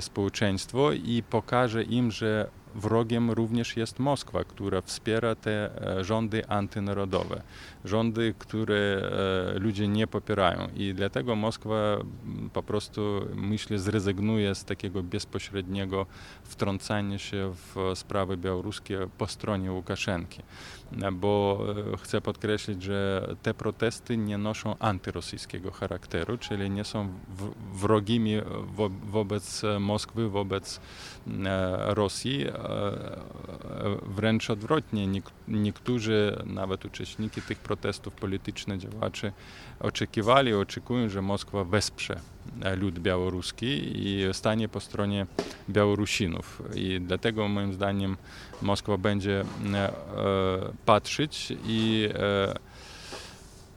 społeczeństwo 0.00 0.92
i 0.92 1.22
pokaże 1.30 1.82
im, 1.82 2.10
że 2.10 2.50
wrogiem 2.74 3.30
również 3.30 3.76
jest 3.76 3.98
Moskwa, 3.98 4.44
która 4.44 4.80
wspiera 4.80 5.34
te 5.34 5.70
rządy 6.00 6.48
antynarodowe, 6.48 7.42
rządy, 7.84 8.34
które 8.38 9.10
ludzie 9.54 9.88
nie 9.88 10.06
popierają. 10.06 10.68
I 10.76 10.94
dlatego 10.94 11.36
Moskwa 11.36 11.96
po 12.52 12.62
prostu, 12.62 13.26
myślę, 13.34 13.78
zrezygnuje 13.78 14.54
z 14.54 14.64
takiego 14.64 15.02
bezpośredniego 15.02 16.06
wtrącania 16.44 17.18
się 17.18 17.54
w 17.54 17.92
sprawy 17.94 18.36
białoruskie 18.36 19.08
po 19.18 19.26
stronie 19.26 19.72
Łukaszenki. 19.72 20.42
Bo 21.12 21.60
chcę 21.98 22.20
podkreślić, 22.20 22.82
że 22.82 23.28
te 23.42 23.54
protesty 23.54 24.16
nie 24.16 24.38
noszą 24.38 24.78
antyrosyjskiego 24.78 25.70
charakteru, 25.70 26.38
czyli 26.38 26.70
nie 26.70 26.84
są 26.84 27.08
wrogimi 27.72 28.34
wo 28.74 28.88
wobec 28.88 29.62
Moskwy, 29.80 30.28
wobec 30.28 30.80
Rosji. 31.86 32.46
Wręcz 34.02 34.50
odwrotnie, 34.50 35.22
niektórzy, 35.48 36.42
nawet 36.46 36.84
uczestnicy 36.84 37.42
tych 37.42 37.58
protestów 37.58 38.14
politycznych, 38.14 38.80
działacze 38.80 39.32
oczekiwali, 39.80 40.54
oczekują, 40.54 41.08
że 41.08 41.22
Moskwa 41.22 41.64
wesprze 41.64 42.20
lud 42.76 42.98
białoruski 42.98 43.66
i 43.94 44.28
stanie 44.32 44.68
po 44.68 44.80
stronie 44.80 45.26
Białorusinów. 45.70 46.62
I 46.74 47.00
dlatego 47.00 47.48
moim 47.48 47.72
zdaniem 47.72 48.16
Moskwa 48.62 48.98
będzie 48.98 49.44
patrzeć 50.86 51.52
i 51.66 52.08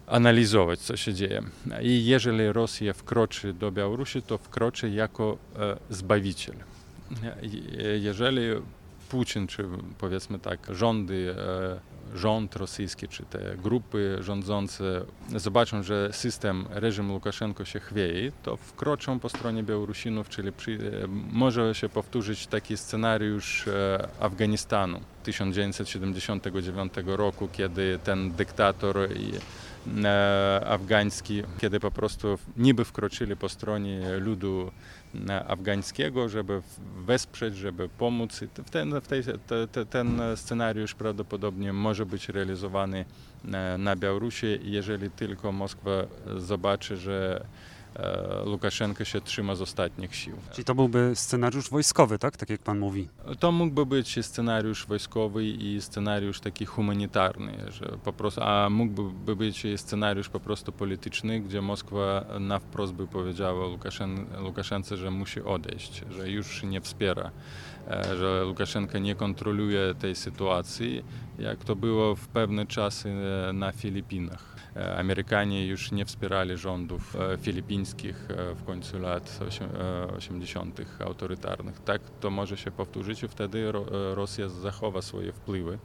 analizować, 0.08 0.80
co 0.80 0.98
się 0.98 1.14
dzieje. 1.14 1.42
I 1.82 2.06
jeżeli 2.06 2.52
Rosja 2.52 2.94
wkroczy 2.94 3.54
do 3.54 3.72
Białorusi, 3.72 4.22
to 4.22 4.38
wkroczy 4.38 4.90
jako 4.90 5.38
zbawiciel. 5.90 6.56
Jeżeli 8.00 8.42
Putin, 9.12 9.48
czy 9.48 9.66
powiedzmy 9.98 10.40
tak, 10.40 10.60
rządy, 10.70 11.36
rząd 12.16 12.56
rosyjski, 12.56 13.08
czy 13.08 13.24
te 13.24 13.58
grupy 13.58 14.18
rządzące 14.20 15.06
zobaczą, 15.36 15.84
że 15.84 16.10
system, 16.14 16.66
reżim 16.70 17.12
Łukaszenko 17.12 17.66
się 17.66 17.80
chwieje, 17.80 18.32
to 18.44 18.58
wkroczą 18.58 19.20
po 19.20 19.30
stronie 19.30 19.64
Białorusinów, 19.64 20.30
czyli 20.30 20.52
przy, 20.52 20.78
może 21.32 21.76
się 21.76 21.90
powtórzyć 21.90 22.48
taki 22.48 22.78
scenariusz 22.78 23.66
Afganistanu 24.20 25.00
1979 25.24 26.94
roku, 27.06 27.48
kiedy 27.52 28.00
ten 28.04 28.32
dyktator 28.32 28.98
i 29.16 29.32
afgański, 30.66 31.44
kiedy 31.60 31.80
po 31.80 31.92
prostu 31.92 32.38
niby 32.58 32.86
wkroczyli 32.86 33.36
po 33.36 33.50
stronie 33.50 34.18
ludu 34.20 34.72
afgańskiego, 35.48 36.30
żeby 36.30 36.62
wesprzeć, 37.06 37.56
żeby 37.56 37.90
pomóc. 37.90 38.40
Ten, 38.72 38.94
tej, 39.08 39.24
te, 39.72 39.86
ten 39.86 40.22
scenariusz 40.36 40.94
prawdopodobnie 40.94 41.74
może 41.74 42.06
być 42.06 42.30
realizowany 42.30 43.06
na 43.78 43.96
Białorusi, 43.96 44.60
jeżeli 44.64 45.12
tylko 45.12 45.52
Moskwa 45.52 45.92
zobaczy, 46.38 46.98
że 46.98 47.46
Łukaszenko 48.46 49.06
się 49.06 49.22
trzyma 49.22 49.56
z 49.56 49.62
ostatnich 49.62 50.16
sił. 50.16 50.36
Czyli 50.52 50.66
to 50.66 50.76
byłby 50.76 51.12
scenariusz 51.14 51.70
wojskowy, 51.70 52.20
tak? 52.20 52.38
Tak 52.38 52.50
jak 52.50 52.62
pan 52.62 52.80
mówi. 52.80 53.08
To 53.40 53.52
mógłby 53.52 53.86
być 53.86 54.26
scenariusz 54.26 54.86
wojskowy 54.86 55.46
i 55.46 55.82
scenariusz 55.82 56.40
taki 56.40 56.66
humanitarny, 56.66 57.58
że 57.72 57.98
po 58.04 58.14
prostu, 58.14 58.42
a 58.44 58.70
mógłby 58.70 59.36
być 59.36 59.68
scenariusz 59.76 60.30
po 60.30 60.40
prostu 60.40 60.72
polityczny, 60.72 61.40
gdzie 61.40 61.62
Moskwa 61.62 62.26
na 62.40 62.60
wprost 62.60 62.94
by 62.94 63.08
powiedziała 63.08 63.68
Łukaszen, 63.68 64.26
Łukaszence, 64.44 64.98
że 64.98 65.12
musi 65.12 65.42
odejść, 65.42 66.04
że 66.12 66.30
już 66.30 66.64
nie 66.64 66.82
wspiera, 66.82 67.32
że 68.18 68.46
Łukaszenka 68.46 69.00
nie 69.00 69.16
kontroluje 69.16 69.96
tej 70.00 70.16
sytuacji, 70.16 71.04
jak 71.40 71.64
to 71.64 71.76
było 71.76 72.16
w 72.16 72.28
pewne 72.28 72.66
czasy 72.66 73.14
na 73.54 73.72
Filipinach. 73.72 74.51
Amerykanie 74.98 75.68
już 75.68 75.92
nie 75.92 76.06
wspierali 76.06 76.58
rządów 76.58 77.18
Filipin 77.42 77.82
stalinskich 77.82 78.32
e, 78.32 78.56
w 78.56 78.64
końcu 78.64 79.00
lat 79.00 79.40
osiem- 79.48 79.76
e, 79.76 80.14
80. 80.18 81.02
autorytarnych. 81.06 81.80
Tak 81.80 82.02
to 82.20 82.30
może 82.30 82.58
się 82.58 82.72
powtórzyć 82.72 83.24
i 83.24 83.28
wtedy 83.28 83.72
Ro- 83.72 84.12
e, 84.12 84.16
Rosja 84.16 84.50
zachowa 84.50 85.02
swoje 85.02 85.32
wpływy. 85.34 85.80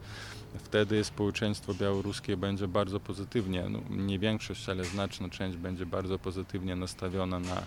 Wtedy 0.57 1.03
społeczeństwo 1.03 1.73
białoruskie 1.73 2.37
będzie 2.37 2.67
bardzo 2.67 2.99
pozytywnie, 2.99 3.69
no, 3.69 3.79
nie 3.89 4.19
większość, 4.19 4.69
ale 4.69 4.83
znaczna 4.83 5.29
część 5.29 5.57
będzie 5.57 5.85
bardzo 5.85 6.19
pozytywnie 6.19 6.75
nastawiona 6.75 7.39
na, 7.39 7.63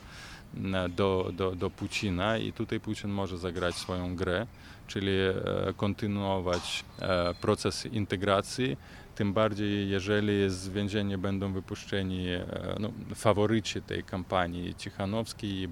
na, 0.54 0.88
do, 0.88 1.30
do, 1.32 1.56
do 1.56 1.70
Putina 1.70 2.38
i 2.38 2.52
tutaj 2.52 2.80
Putin 2.80 3.10
może 3.10 3.38
zagrać 3.38 3.74
swoją 3.74 4.16
grę, 4.16 4.46
czyli 4.86 5.10
e, 5.10 5.34
kontynuować 5.76 6.84
e, 7.00 7.34
proces 7.34 7.86
integracji, 7.86 8.76
tym 9.20 9.32
bardziej 9.32 9.90
jeżeli 9.90 10.50
z 10.50 10.68
więzienia 10.68 11.18
będą 11.18 11.52
wypuszczeni 11.52 12.28
e, 12.28 12.46
no, 12.80 12.92
faworyci 13.14 13.82
tej 13.82 14.04
kampanii, 14.04 14.74
Cichanowski 14.74 15.60
i 15.60 15.68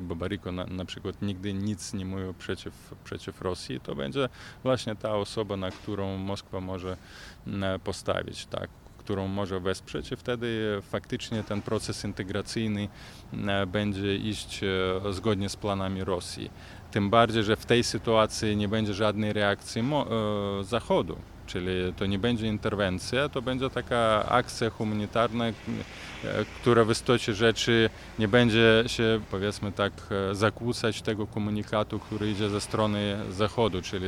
Babaryko 0.00 0.52
na, 0.52 0.66
na 0.66 0.84
przykład 0.84 1.22
nigdy 1.22 1.54
nic 1.54 1.94
nie 1.94 2.04
mówił 2.04 2.34
przeciw, 2.34 2.94
przeciw 3.04 3.42
Rosji, 3.42 3.80
to 3.80 3.94
będzie 3.94 4.28
właśnie 4.62 4.96
ta 4.96 5.16
osoba, 5.16 5.56
na 5.56 5.70
którą 5.70 6.16
Moskwa 6.16 6.60
może 6.60 6.96
m, 7.46 7.64
postawić, 7.84 8.46
tak, 8.46 8.68
którą 8.98 9.28
może 9.28 9.60
wesprzeć 9.60 10.12
i 10.12 10.16
wtedy 10.16 10.78
faktycznie 10.82 11.42
ten 11.42 11.62
proces 11.62 12.04
integracyjny 12.04 12.88
będzie 13.66 14.16
iść 14.16 14.60
e, 14.62 15.12
zgodnie 15.12 15.48
z 15.48 15.56
planami 15.56 16.04
Rosji. 16.04 16.50
Tym 16.90 17.10
bardziej, 17.10 17.44
że 17.44 17.56
w 17.56 17.66
tej 17.66 17.84
sytuacji 17.84 18.56
nie 18.56 18.68
będzie 18.68 18.94
żadnej 18.94 19.32
reakcji 19.32 19.82
e, 19.82 20.64
Zachodu, 20.64 21.16
czyli 21.52 21.92
to 21.96 22.06
nie 22.06 22.18
będzie 22.18 22.46
interwencja, 22.46 23.28
to 23.28 23.42
będzie 23.42 23.70
taka 23.70 24.28
akcja 24.28 24.70
humanitarna, 24.70 25.44
e, 25.46 25.52
która 26.60 26.84
w 26.84 26.90
istocie 26.90 27.34
rzeczy 27.34 27.90
nie 28.18 28.28
będzie 28.28 28.84
się, 28.86 29.20
powiedzmy 29.30 29.72
tak, 29.72 29.92
e, 30.10 30.34
zakłócać 30.34 31.02
tego 31.02 31.26
komunikatu, 31.26 31.98
który 31.98 32.30
idzie 32.30 32.48
ze 32.48 32.60
strony 32.60 33.16
Zachodu, 33.30 33.82
czyli 33.82 34.06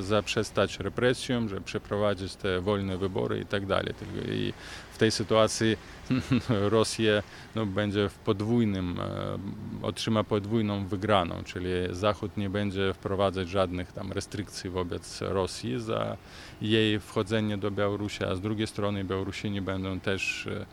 zaprzestać 0.00 0.78
represjom, 0.78 1.48
że 1.48 1.60
przeprowadzić 1.60 2.34
te 2.34 2.60
wolne 2.60 2.96
wybory 2.96 3.40
i 3.40 3.46
tak 3.46 3.66
dalej. 3.66 3.94
I 4.28 4.52
tej 5.00 5.10
sytuacji 5.10 5.76
Rosja 6.76 7.22
no, 7.54 7.66
będzie 7.66 8.08
w 8.08 8.14
podwójnym, 8.14 9.00
e, 9.00 9.86
otrzyma 9.86 10.24
podwójną 10.24 10.86
wygraną, 10.86 11.44
czyli 11.44 11.70
Zachód 11.90 12.36
nie 12.36 12.50
będzie 12.50 12.94
wprowadzać 12.94 13.48
żadnych 13.48 13.92
tam 13.92 14.12
restrykcji 14.12 14.70
wobec 14.70 15.20
Rosji 15.20 15.80
za 15.80 16.16
jej 16.62 17.00
wchodzenie 17.00 17.58
do 17.58 17.70
Białorusi, 17.70 18.24
a 18.24 18.34
z 18.34 18.40
drugiej 18.40 18.66
strony 18.66 19.04
Białorusini 19.04 19.60
będą 19.60 20.00
też, 20.00 20.46
e, 20.46 20.66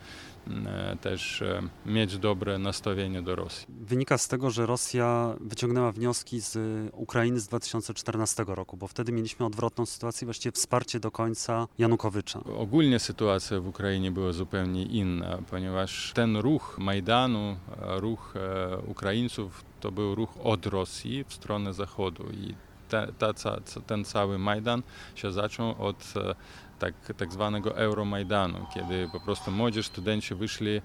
też 1.00 1.42
e, 1.42 1.62
mieć 1.86 2.18
dobre 2.18 2.58
nastawienie 2.58 3.22
do 3.22 3.36
Rosji. 3.36 3.66
Wynika 3.68 4.18
z 4.18 4.28
tego, 4.28 4.50
że 4.50 4.66
Rosja 4.66 5.34
wyciągnęła 5.40 5.92
wnioski 5.92 6.40
z 6.40 6.58
Ukrainy 6.92 7.40
z 7.40 7.48
2014 7.48 8.44
roku, 8.48 8.76
bo 8.76 8.86
wtedy 8.86 9.12
mieliśmy 9.12 9.46
odwrotną 9.46 9.86
sytuację, 9.86 10.26
właściwie 10.26 10.52
wsparcie 10.52 11.00
do 11.00 11.10
końca 11.10 11.68
Janukowycza. 11.78 12.40
Ogólnie 12.58 12.98
sytuacja 12.98 13.60
w 13.60 13.66
Ukrainie 13.66 14.10
była 14.10 14.32
zupełnie 14.32 14.82
inna, 14.82 15.38
ponieważ 15.50 16.12
ten 16.14 16.36
ruch 16.36 16.76
Majdanu, 16.78 17.56
e, 17.82 18.00
ruch 18.00 18.34
e, 18.36 18.78
Ukraińców, 18.78 19.64
to 19.80 19.92
był 19.92 20.14
ruch 20.14 20.30
od 20.44 20.66
Rosji 20.66 21.24
w 21.28 21.34
stronę 21.34 21.74
Zachodu 21.74 22.24
i 22.30 22.54
ta, 22.88 23.06
ta, 23.12 23.60
ten 23.86 24.04
cały 24.04 24.38
Majdan 24.38 24.82
się 25.14 25.32
zaczął 25.32 25.74
od 25.78 26.14
e, 26.16 26.34
tak, 26.78 26.94
tak 27.16 27.32
zwanego 27.32 27.76
Euromajdanu, 27.76 28.66
kiedy 28.74 29.08
po 29.12 29.20
prostu 29.20 29.50
młodzież, 29.50 29.86
studenci 29.86 30.34
wyszli, 30.34 30.80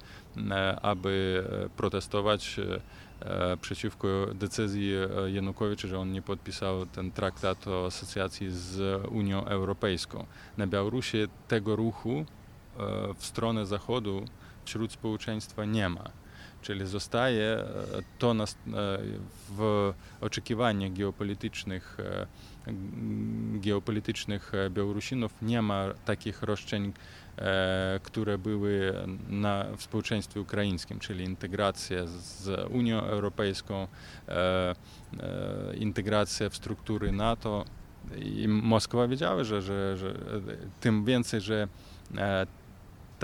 e, 0.52 0.80
aby 0.82 1.44
e, 1.66 1.70
protestować 1.70 2.60
e, 2.60 3.58
przeciwko 3.58 4.08
decyzji 4.34 4.94
Janukowicza, 5.34 5.88
że 5.88 6.00
on 6.00 6.12
nie 6.12 6.22
podpisał 6.22 6.86
ten 6.86 7.12
traktat 7.12 7.68
o 7.68 7.86
asocjacji 7.86 8.52
z 8.52 9.06
Unią 9.12 9.46
Europejską. 9.46 10.26
Na 10.58 10.68
Białorusi 10.68 11.18
tego 11.48 11.76
ruchu 11.76 12.26
w 13.18 13.26
stronę 13.26 13.66
Zachodu 13.66 14.26
wśród 14.66 14.92
społeczeństwa 14.92 15.66
nie 15.66 15.90
ma. 15.90 16.23
Czyli 16.64 16.88
zostaje 16.88 17.44
e, 17.44 17.66
to 18.20 18.34
nas, 18.34 18.52
e, 18.52 18.58
w 19.50 19.94
oczekiwaniach 20.22 20.94
geopolitycznych, 20.94 21.98
e, 22.00 22.28
geopolitycznych 23.60 24.52
Białorusinów 24.70 25.34
nie 25.42 25.62
ma 25.62 25.86
takich 26.06 26.44
roszczeń, 26.44 26.94
które 28.04 28.38
były 28.38 28.94
na, 29.30 29.66
społeczeństwie 29.78 30.42
ukraińskim, 30.42 31.00
czyli 31.00 31.24
integracja 31.26 32.08
z 32.08 32.72
Unią 32.72 33.02
Europejską, 33.02 33.88
integracja 35.80 36.50
w 36.50 36.56
struktury 36.56 37.12
NATO. 37.12 37.66
I 38.16 38.48
Moskwa 38.48 39.08
wiedziała, 39.08 39.44
że, 39.44 39.62
że, 39.62 39.98
że 39.98 40.14
tym 40.80 41.06
więcej, 41.06 41.42
że 41.42 41.68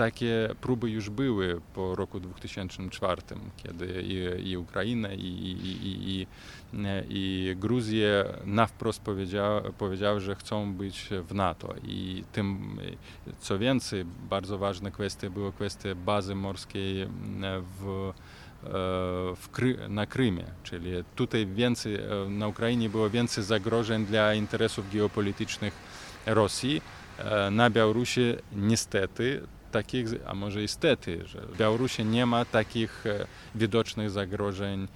takie 0.00 0.48
próby 0.60 0.90
już 0.90 1.10
były 1.10 1.60
po 1.74 1.94
roku 1.94 2.20
2004, 2.20 3.22
kiedy 3.56 4.02
i, 4.02 4.48
i 4.50 4.56
Ukraina, 4.56 5.12
i, 5.12 5.26
i, 5.26 5.66
i, 6.02 6.26
i 7.08 7.56
Gruzja 7.56 8.08
na 8.44 8.66
wprost 8.66 9.02
powiedziały, 9.02 9.72
powiedziały, 9.72 10.20
że 10.20 10.34
chcą 10.34 10.74
być 10.74 11.08
w 11.28 11.34
NATO. 11.34 11.74
I 11.84 12.24
tym, 12.32 12.78
co 13.40 13.58
więcej, 13.58 14.04
bardzo 14.04 14.58
ważna 14.58 14.90
kwestia 14.90 15.30
była 15.30 15.52
kwestia 15.52 15.94
bazy 15.94 16.34
morskiej 16.34 17.06
w 17.80 18.12
w 19.36 19.48
Kry, 19.52 19.88
na 19.88 20.06
Krymie, 20.06 20.44
czyli 20.62 20.90
tutaj 21.16 21.46
więcej, 21.46 21.94
e, 21.94 22.00
na 22.28 22.48
Ukrainie 22.48 22.88
było 22.88 23.10
więcej 23.10 23.44
zagrożeń 23.44 24.06
dla 24.06 24.34
interesów 24.34 24.92
geopolitycznych 24.92 25.74
Rosji. 26.26 26.82
E, 27.18 27.50
Na 27.50 27.70
Białorusi 27.70 28.34
niestety 28.52 29.40
takich, 29.70 30.06
a 30.26 30.34
może 30.34 30.62
i 30.62 30.68
stety, 30.68 31.26
że 31.26 31.40
w 31.40 31.56
Białorusi 31.56 32.04
nie 32.04 32.26
ma 32.26 32.44
takich 32.44 33.06
e, 33.06 33.26
widocznych 33.54 34.10
zagrożeń, 34.10 34.88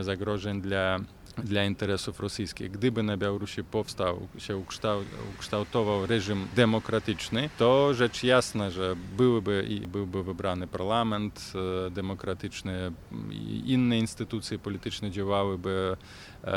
zagrożeń 0.00 0.60
dla, 0.60 1.00
dla 1.38 1.64
interesów 1.64 2.20
rosyjskich. 2.20 2.70
Gdyby 2.70 3.02
na 3.02 3.16
Białorusi 3.16 3.64
powstał, 3.64 4.28
się 4.38 4.56
ukształ, 4.56 5.00
ukształtował 5.36 6.06
reżim 6.06 6.46
demokratyczny, 6.56 7.50
to 7.58 7.94
rzecz 7.94 8.24
jasna, 8.24 8.70
że 8.70 8.96
byłyby, 9.16 9.66
i 9.68 9.80
byłby 9.80 10.24
wybrany 10.24 10.66
parlament 10.66 11.52
e, 11.86 11.90
demokratyczny 11.90 12.92
i 13.30 13.62
inne 13.66 13.98
instytucje 13.98 14.58
polityczne 14.58 15.10
działałyby 15.10 15.96
e, 16.44 16.52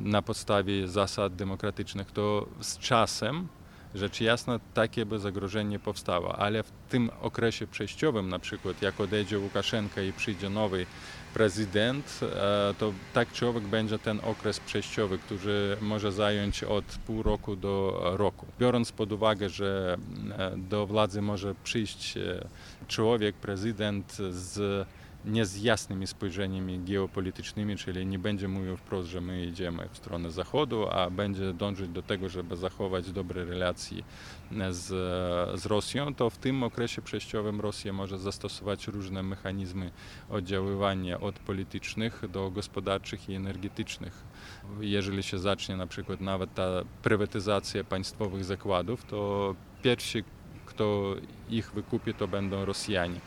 na 0.00 0.22
podstawie 0.22 0.88
zasad 0.88 1.36
demokratycznych, 1.36 2.10
to 2.10 2.46
z 2.60 2.78
czasem 2.78 3.48
rzecz 3.94 4.20
jasna 4.20 4.60
takie 4.74 5.06
by 5.06 5.18
zagrożenie 5.18 5.78
powstało, 5.78 6.38
ale 6.38 6.62
w 6.62 6.70
tym 6.88 7.10
okresie 7.20 7.66
przejściowym, 7.66 8.28
na 8.28 8.38
przykład 8.38 8.82
jak 8.82 9.00
odejdzie 9.00 9.38
Łukaszenka 9.38 10.02
i 10.02 10.12
przyjdzie 10.12 10.50
nowy 10.50 10.86
prezydent, 11.34 12.20
e, 12.22 12.74
to 12.78 12.92
tak 13.14 13.32
czy 13.32 13.46
owak 13.46 13.62
będzie 13.62 13.98
ten 13.98 14.20
okres 14.24 14.60
przejściowy, 14.60 15.18
który 15.18 15.76
może 15.80 16.12
zająć 16.12 16.64
od 16.64 16.84
pół 16.84 17.22
roku 17.22 17.56
do 17.56 18.00
roku. 18.16 18.46
Biorąc 18.58 18.92
pod 18.92 19.12
uwagę, 19.12 19.48
że 19.48 19.96
e, 20.38 20.56
do 20.56 20.86
władzy 20.86 21.22
może 21.22 21.54
przyjść 21.64 22.16
e, 22.16 22.48
człowiek, 22.88 23.36
prezydent 23.36 24.16
z 24.30 24.86
nie 25.24 25.46
z 25.46 25.62
jasnymi 25.62 26.06
spojrzeniami 26.06 26.78
geopolitycznymi, 26.78 27.76
czyli 27.76 28.06
nie 28.06 28.18
będzie 28.18 28.48
mówił 28.48 28.76
wprost, 28.76 29.08
że 29.08 29.20
my 29.20 29.46
idziemy 29.46 29.88
w 29.92 29.96
stronę 29.96 30.30
Zachodu, 30.30 30.88
a 30.88 31.10
będzie 31.10 31.52
dążyć 31.52 31.88
do 31.88 32.02
tego, 32.02 32.28
żeby 32.28 32.56
zachować 32.56 33.12
dobre 33.12 33.44
relacje 33.44 34.02
z, 34.70 34.86
z 35.60 35.66
Rosją, 35.66 36.14
to 36.14 36.30
w 36.30 36.38
tym 36.38 36.62
okresie 36.62 37.02
przejściowym 37.02 37.60
Rosja 37.60 37.92
może 37.92 38.18
zastosować 38.18 38.86
różne 38.86 39.22
mechanizmy 39.22 39.90
oddziaływania 40.30 41.20
od 41.20 41.38
politycznych 41.38 42.22
do 42.30 42.50
gospodarczych 42.50 43.28
i 43.28 43.34
energetycznych. 43.34 44.24
Jeżeli 44.80 45.22
się 45.22 45.38
zacznie 45.38 45.76
na 45.76 45.86
przykład 45.86 46.20
nawet 46.20 46.54
ta 46.54 46.68
prywatyzacja 47.02 47.84
państwowych 47.84 48.44
zakładów, 48.44 49.04
to 49.04 49.54
pierwsi, 49.82 50.24
kto 50.66 51.14
ich 51.50 51.72
wykupi, 51.72 52.14
to 52.14 52.28
będą 52.28 52.64
Rosjanie. 52.64 53.20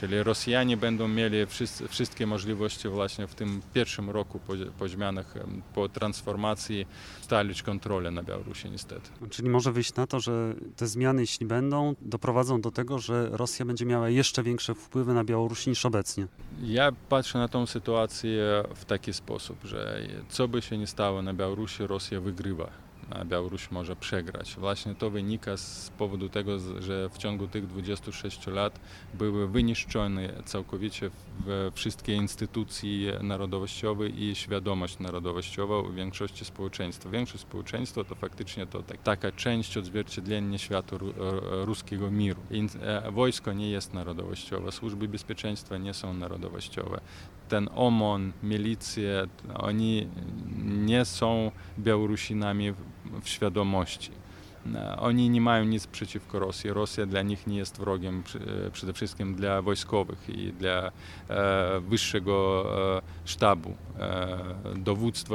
Czyli 0.00 0.22
Rosjanie 0.22 0.76
będą 0.76 1.08
mieli 1.08 1.46
wszyscy, 1.46 1.88
wszystkie 1.88 2.26
możliwości 2.26 2.88
właśnie 2.88 3.26
w 3.26 3.34
tym 3.34 3.62
pierwszym 3.74 4.10
roku 4.10 4.38
po, 4.38 4.52
po 4.78 4.88
zmianach, 4.88 5.34
po 5.74 5.88
transformacji 5.88 6.86
stalić 7.20 7.62
kontrolę 7.62 8.10
na 8.10 8.22
Białorusi 8.22 8.70
niestety. 8.70 9.10
Czyli 9.30 9.48
może 9.48 9.72
wyjść 9.72 9.94
na 9.94 10.06
to, 10.06 10.20
że 10.20 10.54
te 10.76 10.86
zmiany, 10.86 11.20
jeśli 11.20 11.46
będą, 11.46 11.94
doprowadzą 12.00 12.60
do 12.60 12.70
tego, 12.70 12.98
że 12.98 13.28
Rosja 13.32 13.66
będzie 13.66 13.86
miała 13.86 14.08
jeszcze 14.08 14.42
większe 14.42 14.74
wpływy 14.74 15.14
na 15.14 15.24
Białoruś 15.24 15.66
niż 15.66 15.86
obecnie. 15.86 16.26
Ja 16.62 16.92
patrzę 17.08 17.38
na 17.38 17.48
tą 17.48 17.66
sytuację 17.66 18.62
w 18.74 18.84
taki 18.84 19.12
sposób, 19.12 19.64
że 19.64 20.02
co 20.28 20.48
by 20.48 20.62
się 20.62 20.78
nie 20.78 20.86
stało 20.86 21.22
na 21.22 21.34
Białorusi, 21.34 21.86
Rosja 21.86 22.20
wygrywa 22.20 22.87
Białoruś 23.24 23.70
może 23.70 23.96
przegrać. 23.96 24.56
Właśnie 24.58 24.94
to 24.94 25.10
wynika 25.10 25.56
z 25.56 25.92
powodu 25.98 26.28
tego, 26.28 26.58
że 26.82 27.08
w 27.08 27.18
ciągu 27.18 27.48
tych 27.48 27.66
26 27.66 28.46
lat 28.46 28.80
były 29.14 29.48
wyniszczone 29.48 30.42
całkowicie 30.44 31.10
wszystkie 31.74 32.14
instytucje 32.14 33.18
narodowościowe 33.22 34.08
i 34.08 34.34
świadomość 34.34 34.98
narodowościowa 34.98 35.78
u 35.78 35.92
większości 35.92 36.44
społeczeństwa. 36.44 37.10
Większość 37.10 37.42
społeczeństwa 37.42 38.04
to 38.04 38.14
faktycznie 38.14 38.66
to 38.66 38.82
tak, 38.82 39.02
taka 39.02 39.32
część 39.32 39.76
odzwierciedlenia 39.76 40.58
świata 40.58 40.96
ruskiego 41.50 42.10
miru. 42.10 42.40
Wojsko 43.12 43.52
nie 43.52 43.70
jest 43.70 43.94
narodowościowe, 43.94 44.72
służby 44.72 45.08
bezpieczeństwa 45.08 45.78
nie 45.78 45.94
są 45.94 46.14
narodowościowe. 46.14 47.00
Ten 47.48 47.68
OMON, 47.74 48.32
milicje, 48.42 49.26
oni 49.54 50.08
nie 50.64 51.04
są 51.04 51.50
Białorusinami 51.78 52.72
w 53.22 53.28
świadomości. 53.28 54.10
Oni 54.98 55.30
nie 55.30 55.40
mają 55.40 55.64
nic 55.64 55.86
przeciwko 55.86 56.38
Rosji. 56.38 56.70
Rosja 56.70 57.06
dla 57.06 57.22
nich 57.22 57.46
nie 57.46 57.56
jest 57.56 57.78
wrogiem 57.78 58.22
przede 58.72 58.92
wszystkim 58.92 59.34
dla 59.34 59.62
wojskowych 59.62 60.28
i 60.28 60.52
dla 60.52 60.92
wyższego 61.80 62.66
sztabu, 63.24 63.74
dowództwa 64.76 65.34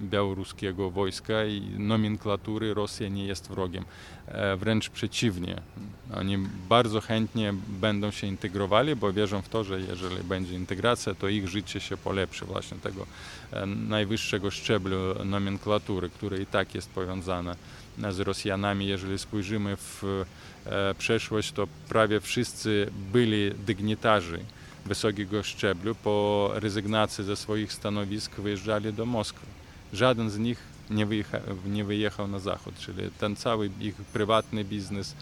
białoruskiego 0.00 0.90
wojska 0.90 1.44
i 1.44 1.60
nomenklatury 1.78 2.74
Rosja 2.74 3.08
nie 3.08 3.26
jest 3.26 3.48
wrogiem. 3.48 3.84
Wręcz 4.56 4.90
przeciwnie. 4.90 5.60
Oni 6.16 6.38
bardzo 6.68 7.00
chętnie 7.00 7.54
będą 7.68 8.10
się 8.10 8.26
integrowali, 8.26 8.96
bo 8.96 9.12
wierzą 9.12 9.42
w 9.42 9.48
to, 9.48 9.64
że 9.64 9.80
jeżeli 9.80 10.24
będzie 10.24 10.54
integracja, 10.54 11.14
to 11.14 11.28
ich 11.28 11.48
życie 11.48 11.80
się 11.80 11.96
polepszy 11.96 12.44
właśnie 12.44 12.78
tego 12.78 13.06
najwyższego 13.66 14.50
szczeblu 14.50 14.96
nomenklatury, 15.24 16.10
który 16.10 16.42
i 16.42 16.46
tak 16.46 16.74
jest 16.74 16.90
powiązane 16.90 17.56
z 18.10 18.20
Rosjanami. 18.20 18.86
Jeżeli 18.86 19.18
spojrzymy 19.18 19.76
w 19.76 20.24
przeszłość, 20.98 21.52
to 21.52 21.68
prawie 21.88 22.20
wszyscy 22.20 22.90
byli 23.12 23.50
dygnitarzy 23.66 24.38
wysokiego 24.86 25.42
szczeblu 25.42 25.94
po 25.94 26.50
rezygnacji 26.54 27.24
ze 27.24 27.36
swoich 27.36 27.72
stanowisk 27.72 28.36
wyjeżdżali 28.36 28.92
do 28.92 29.06
Moskwy. 29.06 29.46
Żaden 29.92 30.30
z 30.30 30.38
nich 30.38 30.58
nie 30.90 31.06
wyjechał, 31.06 31.40
nie 31.66 31.84
wyjechał 31.84 32.28
na 32.28 32.38
zachód, 32.38 32.74
czyli 32.78 33.10
ten 33.18 33.36
cały 33.36 33.70
ich 33.80 33.94
prywatny 33.94 34.64
biznes, 34.64 35.14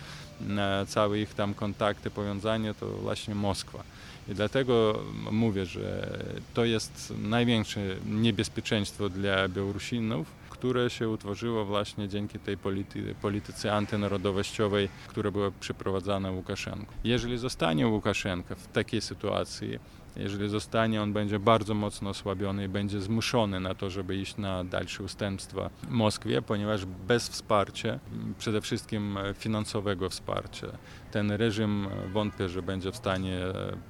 całe 0.88 1.18
ich 1.18 1.34
tam 1.34 1.54
kontakty, 1.54 2.10
powiązania 2.10 2.74
to 2.74 2.86
właśnie 2.86 3.34
Moskwa. 3.34 3.82
I 4.28 4.34
dlatego 4.34 5.02
mówię, 5.30 5.66
że 5.66 6.18
to 6.54 6.64
jest 6.64 7.12
największe 7.22 7.80
niebezpieczeństwo 8.06 9.08
dla 9.08 9.48
Białorusinów, 9.48 10.37
które 10.58 10.90
się 10.90 11.08
utworzyło 11.08 11.64
właśnie 11.64 12.08
dzięki 12.08 12.38
tej 12.38 12.56
polity, 12.56 13.14
polityce 13.22 13.74
antynarodowościowej, 13.74 14.88
która 15.08 15.30
była 15.30 15.50
przeprowadzana 15.60 16.30
Łukaszenką. 16.30 16.92
Jeżeli 17.04 17.38
zostanie 17.38 17.86
Łukaszenka 17.86 18.54
w 18.54 18.66
takiej 18.66 19.00
sytuacji, 19.00 19.78
jeżeli 20.16 20.48
zostanie, 20.48 21.02
on 21.02 21.12
będzie 21.12 21.38
bardzo 21.38 21.74
mocno 21.74 22.10
osłabiony 22.10 22.64
i 22.64 22.68
będzie 22.68 23.00
zmuszony 23.00 23.60
na 23.60 23.74
to, 23.74 23.90
żeby 23.90 24.16
iść 24.16 24.36
na 24.36 24.64
dalsze 24.64 25.02
ustępstwa 25.02 25.70
Moskwie, 25.88 26.42
ponieważ 26.42 26.84
bez 26.84 27.28
wsparcia, 27.28 27.98
przede 28.38 28.60
wszystkim 28.60 29.18
finansowego 29.34 30.10
wsparcia, 30.10 30.66
ten 31.10 31.30
reżim 31.30 31.88
wątpię, 32.12 32.48
że 32.48 32.62
będzie 32.62 32.92
w 32.92 32.96
stanie 32.96 33.38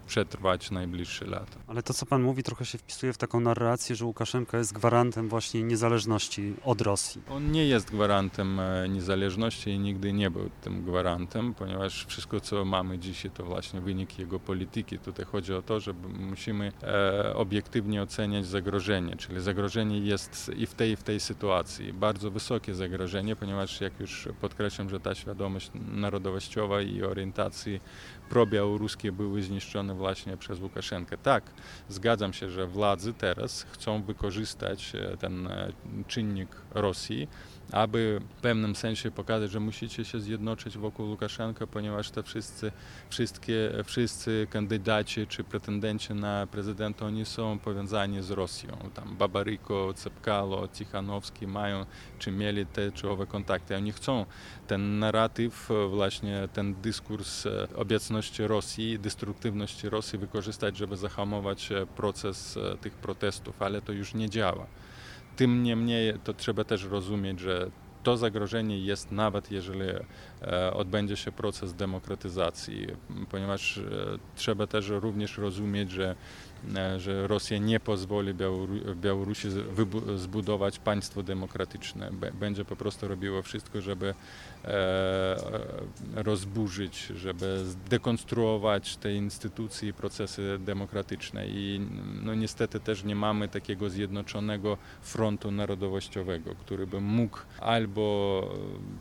przetrwać 0.07 0.71
najbliższe 0.71 1.27
lata. 1.27 1.59
Ale 1.67 1.83
to, 1.83 1.95
co 1.95 2.07
pan 2.07 2.23
mówi, 2.23 2.43
trochę 2.43 2.65
się 2.65 2.79
wpisuje 2.79 3.13
w 3.13 3.19
taką 3.19 3.41
narrację, 3.41 3.97
że 3.97 4.05
Łukaszenko 4.05 4.57
jest 4.57 4.73
gwarantem 4.73 5.29
właśnie 5.29 5.63
niezależności 5.63 6.55
od 6.65 6.81
Rosji. 6.81 7.23
On 7.31 7.53
nie 7.53 7.67
jest 7.67 7.91
gwarantem 7.91 8.61
niezależności 8.89 9.71
i 9.71 9.79
nigdy 9.79 10.13
nie 10.13 10.31
był 10.31 10.51
tym 10.61 10.85
gwarantem, 10.85 11.55
ponieważ 11.55 12.07
wszystko, 12.07 12.41
co 12.41 12.65
mamy 12.65 12.99
dzisiaj, 12.99 13.31
to 13.31 13.45
właśnie 13.45 13.81
wynik 13.81 14.19
jego 14.19 14.41
polityki. 14.41 14.99
Tutaj 14.99 15.25
chodzi 15.25 15.55
o 15.55 15.63
to, 15.63 15.81
żeby 15.81 16.09
musimy 16.09 16.73
e, 16.83 17.35
obiektywnie 17.35 18.03
oceniać 18.03 18.47
zagrożenie, 18.47 19.17
czyli 19.17 19.41
zagrożenie 19.41 19.99
jest 19.99 20.51
i 20.57 20.67
w 20.67 20.75
tej, 20.75 20.91
i 20.91 20.97
w 20.97 21.03
tej 21.03 21.21
sytuacji. 21.21 21.93
Bardzo 21.93 22.31
wysokie 22.31 22.75
zagrożenie, 22.75 23.37
ponieważ 23.37 23.81
jak 23.81 24.01
już 24.01 24.29
podkreślam, 24.41 24.91
że 24.91 25.01
ta 25.01 25.15
świadomość 25.15 25.71
narodowościowa 25.93 26.81
i 26.83 27.03
orientacji 27.09 27.81
probiałoruskie 28.31 29.13
były 29.13 29.43
zniszczone 29.43 29.95
właśnie 29.95 30.37
przez 30.37 30.61
Łukaszenkę. 30.61 31.19
Tak, 31.19 31.45
zgadzam 31.89 32.33
się, 32.33 32.51
że 32.51 32.67
władzy 32.67 33.15
teraz 33.15 33.67
chcą 33.73 34.03
wykorzystać 34.03 34.93
ten 35.19 35.49
czynnik 36.07 36.49
Rosji, 36.71 37.29
aby 37.73 38.21
w 38.39 38.41
pewnym 38.41 38.77
sensie 38.77 39.11
pokazać, 39.11 39.51
że 39.51 39.61
musicie 39.61 40.05
się 40.05 40.21
zjednoczyć 40.21 40.79
wokół 40.79 41.09
Łukaszenka, 41.09 41.67
ponieważ 41.67 42.11
te 42.11 42.23
wszyscy, 42.23 42.73
wszystkie, 43.11 43.71
wszyscy 43.85 44.47
kandydaci 44.51 45.27
czy 45.27 45.45
pretendenci 45.45 46.15
na 46.15 46.47
prezydenta, 46.47 47.07
oni 47.07 47.25
są 47.25 47.59
powiązani 47.59 48.23
z 48.23 48.31
Rosją. 48.31 48.91
Tam 48.95 49.17
Babaryko, 49.17 49.93
Cepkalo, 49.95 50.69
Tichanowski 50.69 51.47
mają 51.47 51.87
czy 52.19 52.31
mieli 52.31 52.67
te 52.67 52.93
czy 52.93 53.11
owe 53.11 53.27
kontakty. 53.27 53.77
Oni 53.77 53.93
chcą 53.93 54.27
ten 54.67 54.99
narratyw, 54.99 55.69
właśnie 55.91 56.49
ten 56.53 56.75
dyskurs 56.75 57.45
obecności 57.77 58.47
Rosji, 58.47 58.99
destruktywności 58.99 59.89
Rosji 59.89 60.19
wykorzystać, 60.19 60.77
żeby 60.77 60.97
zahamować 60.97 61.69
proces 61.97 62.59
tych 62.81 62.93
protestów, 62.93 63.63
ale 63.63 63.83
to 63.83 63.93
już 63.93 64.15
nie 64.15 64.31
działa. 64.31 64.67
Tym 65.39 65.63
niemniej 65.63 66.15
to 66.25 66.35
trzeba 66.35 66.65
też 66.65 66.85
rozumieć, 66.85 67.41
że 67.41 67.71
to 68.03 68.17
zagrożenie 68.17 68.79
jest 68.79 69.13
nawet 69.13 69.51
jeżeli 69.51 69.81
odbędzie 70.73 71.17
się 71.17 71.33
proces 71.33 71.75
demokratyzacji, 71.75 72.87
ponieważ 73.31 73.81
trzeba 74.37 74.67
też 74.67 74.89
również 74.89 75.39
rozumieć, 75.39 75.91
że 75.91 76.17
że 76.97 77.27
Rosja 77.27 77.59
nie 77.59 77.81
pozwoli 77.81 78.35
Białorusi 78.95 79.49
zbudować 80.17 80.79
państwo 80.79 81.23
demokratyczne. 81.23 82.11
Będzie 82.41 82.65
po 82.65 82.77
prostu 82.77 83.09
robiło 83.09 83.43
wszystko, 83.43 83.81
żeby 83.81 84.15
rozburzyć, 86.15 87.07
żeby 87.07 87.65
dekonstruować 87.89 88.97
te 88.97 89.15
instytucje 89.15 89.89
i 89.89 89.93
procesy 89.93 90.59
demokratyczne. 90.61 91.49
I 91.49 91.81
no 92.23 92.35
niestety 92.35 92.81
też 92.81 93.05
nie 93.05 93.17
mamy 93.17 93.49
takiego 93.49 93.91
zjednoczonego 93.91 94.77
frontu 95.03 95.51
narodowościowego, 95.51 96.55
który 96.55 96.87
by 96.87 97.01
mógł 97.01 97.39
albo 97.61 98.43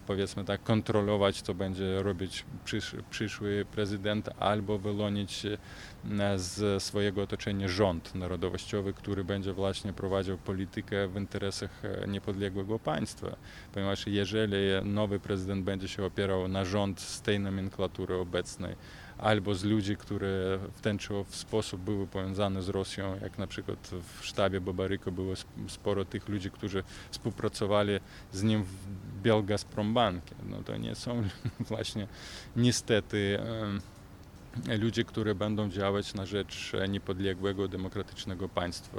powiedzmy 0.08 0.46
tak 0.46 0.64
kontrolować, 0.64 1.27
co 1.36 1.54
będzie 1.54 2.04
robić 2.04 2.46
przysz, 2.66 2.96
przyszły 3.10 3.66
prezydent, 3.72 4.30
albo 4.40 4.78
wylonić 4.78 5.44
z 6.36 6.84
swojego 6.84 7.22
otoczenia 7.22 7.68
rząd 7.68 8.16
narodowościowy, 8.16 8.94
który 8.94 9.24
będzie 9.24 9.54
właśnie 9.54 9.94
prowadził 9.94 10.38
politykę 10.38 11.08
w 11.08 11.18
interesach 11.18 11.82
niepodległego 12.08 12.80
państwa. 12.80 13.36
Ponieważ 13.74 14.08
jeżeli 14.08 14.58
nowy 14.84 15.20
prezydent 15.20 15.64
będzie 15.64 15.88
się 15.88 16.06
opierał 16.06 16.48
na 16.48 16.66
rząd 16.66 17.00
z 17.00 17.22
tej 17.22 17.40
nomenklatury 17.40 18.16
obecnej, 18.16 18.76
albo 19.18 19.56
z 19.56 19.64
ludzi, 19.64 19.98
które 19.98 20.60
w 20.76 20.82
ten 20.82 20.98
czy 20.98 21.14
w 21.24 21.36
sposób 21.36 21.82
były 21.82 22.08
powiązane 22.08 22.62
z 22.62 22.70
Rosją, 22.70 23.20
jak 23.22 23.38
na 23.38 23.48
przykład 23.48 23.92
w 24.18 24.26
sztabie 24.26 24.62
Babaryko 24.62 25.12
było 25.12 25.34
sporo 25.68 26.06
tych 26.06 26.30
ludzi, 26.30 26.52
którzy 26.52 26.84
współpracowali 27.12 28.00
z 28.34 28.44
nim 28.44 28.64
w 28.64 28.88
Bielgazprombankie. 29.22 30.36
No 30.50 30.64
to 30.64 30.78
nie 30.78 30.96
są 30.96 31.24
właśnie 31.70 32.08
niestety 32.56 33.40
ludzie, 34.80 35.04
którzy 35.04 35.36
będą 35.36 35.70
działać 35.70 36.14
na 36.14 36.26
rzecz 36.26 36.72
niepodległego, 36.90 37.68
demokratycznego 37.68 38.50
państwa. 38.50 38.98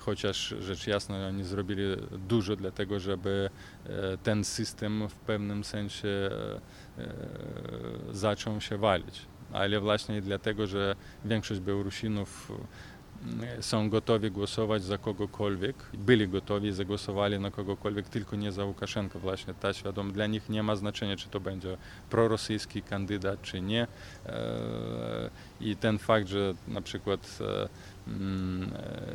Chociaż 0.00 0.54
rzecz 0.60 0.86
jasna 0.86 1.26
oni 1.26 1.44
zrobili 1.44 1.82
dużo 2.28 2.56
dlatego, 2.56 3.00
żeby 3.00 3.50
ten 4.22 4.44
system 4.44 5.08
w 5.08 5.14
pewnym 5.14 5.64
sensie 5.64 6.30
zaczął 8.12 8.60
się 8.60 8.78
walić. 8.78 9.26
Ale 9.52 9.80
właśnie 9.80 10.22
dlatego, 10.22 10.66
że 10.66 10.96
większość 11.24 11.60
Białorusinów 11.60 12.52
są 13.60 13.90
gotowi 13.90 14.30
głosować 14.30 14.82
za 14.82 14.98
kogokolwiek, 14.98 15.76
byli 15.94 16.28
gotowi, 16.28 16.72
zagłosowali 16.72 17.38
na 17.38 17.50
kogokolwiek, 17.50 18.08
tylko 18.08 18.36
nie 18.36 18.52
za 18.52 18.64
Łukaszenko. 18.64 19.18
Właśnie 19.18 19.54
ta 19.54 19.72
świadomość 19.72 20.14
dla 20.14 20.26
nich 20.26 20.48
nie 20.48 20.62
ma 20.62 20.76
znaczenia, 20.76 21.16
czy 21.16 21.28
to 21.28 21.40
będzie 21.40 21.76
prorosyjski 22.10 22.82
kandydat, 22.82 23.42
czy 23.42 23.60
nie. 23.60 23.86
I 25.60 25.76
ten 25.76 25.98
fakt, 25.98 26.28
że 26.28 26.54
na 26.68 26.80
przykład 26.80 27.38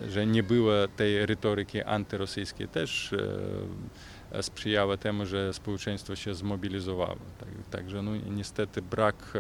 że 0.07 0.25
nie 0.25 0.43
było 0.43 0.71
tej 0.87 1.25
retoryki 1.25 1.81
antyrosyjskiej 1.81 2.67
też 2.67 3.13
sprzyjało 4.41 4.97
temu, 4.97 5.25
że 5.25 5.53
społeczeństwo 5.53 6.15
się 6.15 6.33
zmobilizowało. 6.33 7.17
Także 7.71 8.01
no, 8.01 8.11
niestety 8.15 8.81
brak 8.81 9.33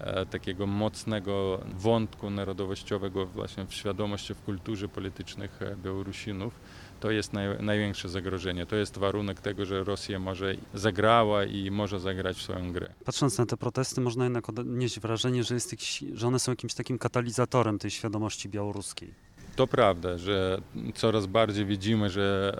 e, 0.00 0.26
takiego 0.26 0.66
mocnego 0.66 1.60
wątku 1.74 2.30
narodowościowego 2.30 3.26
właśnie 3.26 3.66
w 3.66 3.74
świadomości, 3.74 4.34
w 4.34 4.40
kulturze 4.40 4.88
politycznych 4.88 5.62
e, 5.62 5.76
Białorusinów, 5.76 6.60
to 7.02 7.10
jest 7.10 7.32
naj, 7.32 7.62
największe 7.62 8.08
zagrożenie. 8.08 8.66
To 8.66 8.76
jest 8.76 8.98
warunek 8.98 9.40
tego, 9.40 9.64
że 9.64 9.84
Rosja 9.84 10.18
może 10.18 10.54
zagrała 10.74 11.44
i 11.44 11.70
może 11.70 12.00
zagrać 12.00 12.36
w 12.36 12.42
swoją 12.42 12.72
grę. 12.72 12.92
Patrząc 13.04 13.38
na 13.38 13.46
te 13.46 13.56
protesty, 13.56 14.00
można 14.00 14.24
jednak 14.24 14.48
odnieść 14.48 15.00
wrażenie, 15.00 15.44
że, 15.44 15.54
jest 15.54 15.72
jakiś, 15.72 16.04
że 16.14 16.26
one 16.26 16.38
są 16.38 16.52
jakimś 16.52 16.74
takim 16.74 16.98
katalizatorem 16.98 17.78
tej 17.78 17.90
świadomości 17.90 18.48
białoruskiej. 18.48 19.14
To 19.56 19.66
prawda, 19.66 20.18
że 20.18 20.60
coraz 20.94 21.26
bardziej 21.26 21.66
widzimy, 21.66 22.10
że 22.10 22.56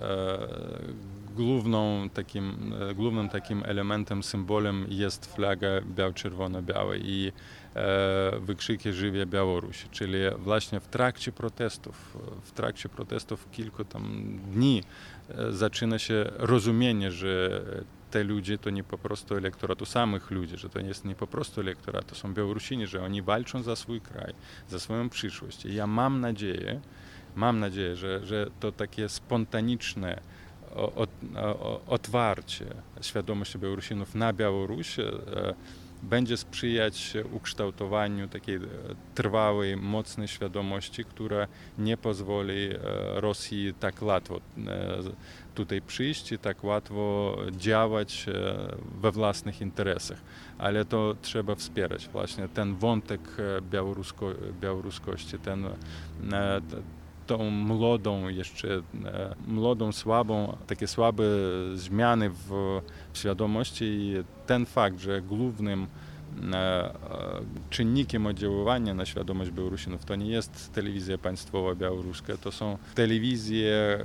e, 1.29 1.33
główną 1.35 2.09
takim, 2.09 2.73
e, 2.89 2.95
głównym 2.95 3.29
takim 3.29 3.63
elementem, 3.65 4.23
symbolem 4.23 4.85
jest 4.89 5.35
flaga 5.35 5.67
biał-czerwono-biała 5.81 6.95
i 6.95 7.31
e, 7.75 8.39
wykrzyki 8.39 8.93
Żywie 8.93 9.25
Białorusi, 9.25 9.89
czyli 9.91 10.17
właśnie 10.37 10.79
w 10.79 10.87
trakcie 10.87 11.31
protestów, 11.31 12.17
w 12.43 12.51
trakcie 12.51 12.89
protestów 12.89 13.51
kilku 13.51 13.85
tam 13.85 14.23
dni 14.51 14.83
zaczyna 15.49 15.99
się 15.99 16.25
rozumienie, 16.37 17.11
że 17.11 17.61
te 18.13 18.23
ludzie 18.23 18.57
to 18.57 18.69
nie 18.69 18.83
po 18.83 18.97
prostu 18.97 19.35
elektorat 19.35 19.81
u 19.81 19.85
samych 19.85 20.31
ludzi, 20.31 20.57
że 20.57 20.69
to 20.69 20.79
jest 20.79 21.05
nie 21.05 21.15
po 21.15 21.27
prostu 21.27 21.61
elektorat, 21.61 22.05
to 22.05 22.15
są 22.15 22.33
Białorusini, 22.33 22.87
że 22.87 23.03
oni 23.03 23.21
walczą 23.21 23.63
za 23.63 23.75
swój 23.75 24.01
kraj, 24.01 24.33
za 24.69 24.79
swoją 24.79 25.09
przyszłość. 25.09 25.65
I 25.65 25.75
ja 25.75 25.87
mam 25.87 26.21
nadzieję, 26.21 26.81
mam 27.35 27.59
nadzieję, 27.59 27.95
że, 27.95 28.25
że 28.25 28.47
to 28.59 28.71
takie 28.71 29.09
spontaniczne 29.09 30.21
otwarcie 31.87 32.65
świadomości 33.01 33.59
Białorusinów 33.59 34.15
na 34.15 34.33
Białoruś 34.33 34.99
e, 34.99 35.03
będzie 36.03 36.37
sprzyjać 36.37 37.13
ukształtowaniu 37.31 38.27
takiej 38.27 38.55
e, 38.55 38.59
trwałej, 39.15 39.77
mocnej 39.77 40.27
świadomości, 40.27 41.05
która 41.05 41.47
nie 41.77 41.97
pozwoli 41.97 42.69
e, 42.71 42.77
Rosji 43.21 43.73
tak 43.79 44.01
łatwo 44.01 44.41
tutaj 45.55 45.81
przyjść 45.81 46.31
i 46.31 46.39
tak 46.39 46.63
łatwo 46.63 47.37
działać 47.51 48.25
we 49.01 49.11
własnych 49.11 49.61
interesach. 49.61 50.21
Ale 50.57 50.85
to 50.85 51.15
trzeba 51.21 51.55
wspierać 51.55 52.07
właśnie 52.07 52.47
ten 52.47 52.75
wątek 52.75 53.21
białorusko, 53.61 54.25
białoruskości, 54.61 55.39
ten 55.39 55.65
tą 57.27 57.49
młodą, 57.51 58.27
jeszcze 58.27 58.67
młodą, 59.47 59.91
słabą, 59.91 60.57
takie 60.67 60.87
słabe 60.87 61.23
zmiany 61.75 62.29
w 62.29 62.81
świadomości 63.13 63.85
i 63.85 64.13
ten 64.45 64.65
fakt, 64.65 64.99
że 64.99 65.21
głównym 65.21 65.87
czynnikiem 67.69 68.25
oddziaływania 68.25 68.93
na 68.93 69.05
świadomość 69.05 69.51
Białorusinów 69.51 70.05
to 70.05 70.15
nie 70.15 70.29
jest 70.29 70.73
telewizja 70.73 71.17
państwowa 71.17 71.75
białoruska, 71.75 72.37
to 72.37 72.51
są 72.51 72.77
telewizje, 72.95 73.99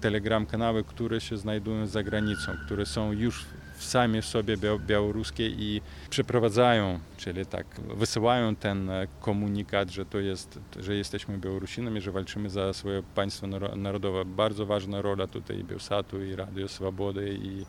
telegram 0.00 0.46
kanały, 0.46 0.84
które 0.84 1.20
się 1.20 1.36
znajdują 1.36 1.86
za 1.86 2.02
granicą, 2.02 2.52
które 2.66 2.86
są 2.86 3.12
już 3.12 3.46
sami 3.78 4.22
w 4.22 4.26
sobie 4.26 4.56
białoruskie 4.86 5.46
i 5.46 5.80
przeprowadzają, 6.10 7.00
czyli 7.16 7.46
tak, 7.46 7.66
wysyłają 7.80 8.56
ten 8.56 8.90
komunikat, 9.20 9.90
że 9.90 10.04
to 10.06 10.18
jest, 10.18 10.58
że 10.80 10.94
jesteśmy 10.94 11.38
Białorusinami, 11.38 12.00
że 12.00 12.12
walczymy 12.12 12.50
za 12.50 12.72
swoje 12.72 13.02
państwo 13.14 13.46
narodowe. 13.76 14.24
Bardzo 14.24 14.66
ważna 14.66 15.02
rola 15.02 15.26
tutaj 15.26 15.64
Bielsatu 15.64 16.24
i 16.24 16.36
Radio 16.36 16.68
Swobody 16.68 17.38
i 17.42 17.64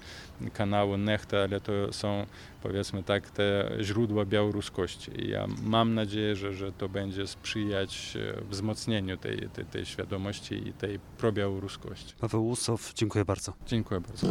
kanału 0.54 0.98
Nechta, 0.98 1.38
ale 1.38 1.62
to 1.62 1.94
są 1.94 2.26
powiedzmy 2.64 3.04
tak 3.04 3.30
te 3.30 3.72
źródła 3.82 4.26
białoruskości. 4.26 5.26
I 5.26 5.30
ja 5.30 5.48
mam 5.64 5.94
nadzieję, 5.94 6.36
że, 6.36 6.54
że 6.54 6.72
to 6.72 6.90
będzie 6.90 7.28
sprzyjać 7.28 8.18
wzmocnieniu 8.50 9.18
tej, 9.18 9.50
tej, 9.50 9.66
tej 9.66 9.86
świadomości 9.86 10.68
i 10.68 10.74
tej 10.74 11.00
probiałoruskości. 11.18 12.14
Paweł 12.20 12.46
Łusow, 12.46 12.94
dziękuję 12.94 13.26
bardzo. 13.26 13.54
Dziękuję 13.68 14.02
bardzo. 14.02 14.28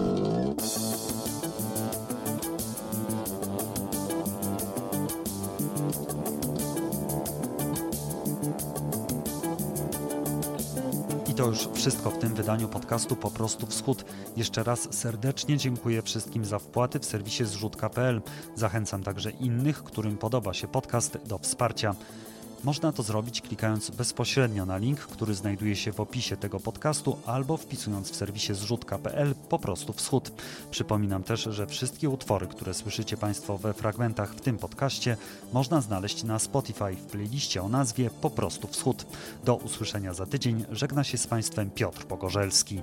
To 11.40 11.46
już 11.46 11.68
wszystko 11.74 12.10
w 12.10 12.18
tym 12.18 12.34
wydaniu 12.34 12.68
podcastu 12.68 13.16
Po 13.16 13.30
prostu 13.30 13.66
Wschód. 13.66 14.04
Jeszcze 14.36 14.62
raz 14.62 14.94
serdecznie 14.94 15.56
dziękuję 15.56 16.02
wszystkim 16.02 16.44
za 16.44 16.58
wpłaty 16.58 16.98
w 16.98 17.04
serwisie 17.04 17.44
zrzutka.pl. 17.44 18.22
Zachęcam 18.54 19.02
także 19.02 19.30
innych, 19.30 19.84
którym 19.84 20.18
podoba 20.18 20.54
się 20.54 20.68
podcast 20.68 21.18
do 21.26 21.38
wsparcia. 21.38 21.94
Można 22.64 22.92
to 22.92 23.02
zrobić 23.02 23.40
klikając 23.40 23.90
bezpośrednio 23.90 24.66
na 24.66 24.76
link, 24.76 25.00
który 25.00 25.34
znajduje 25.34 25.76
się 25.76 25.92
w 25.92 26.00
opisie 26.00 26.36
tego 26.36 26.60
podcastu 26.60 27.18
albo 27.26 27.56
wpisując 27.56 28.10
w 28.10 28.16
serwisie 28.16 28.54
zrzutka.pl 28.54 29.34
po 29.48 29.58
prostu 29.58 29.92
wschód. 29.92 30.32
Przypominam 30.70 31.22
też, 31.22 31.42
że 31.42 31.66
wszystkie 31.66 32.08
utwory, 32.08 32.46
które 32.46 32.74
słyszycie 32.74 33.16
Państwo 33.16 33.58
we 33.58 33.74
fragmentach 33.74 34.34
w 34.34 34.40
tym 34.40 34.58
podcaście, 34.58 35.16
można 35.52 35.80
znaleźć 35.80 36.24
na 36.24 36.38
Spotify 36.38 36.96
w 36.96 37.06
playliście 37.06 37.62
o 37.62 37.68
nazwie 37.68 38.10
Po 38.20 38.30
prostu 38.30 38.68
wschód. 38.68 39.06
Do 39.44 39.56
usłyszenia 39.56 40.14
za 40.14 40.26
tydzień. 40.26 40.64
Żegna 40.70 41.04
się 41.04 41.18
z 41.18 41.26
Państwem 41.26 41.70
Piotr 41.70 42.04
Pogorzelski. 42.04 42.82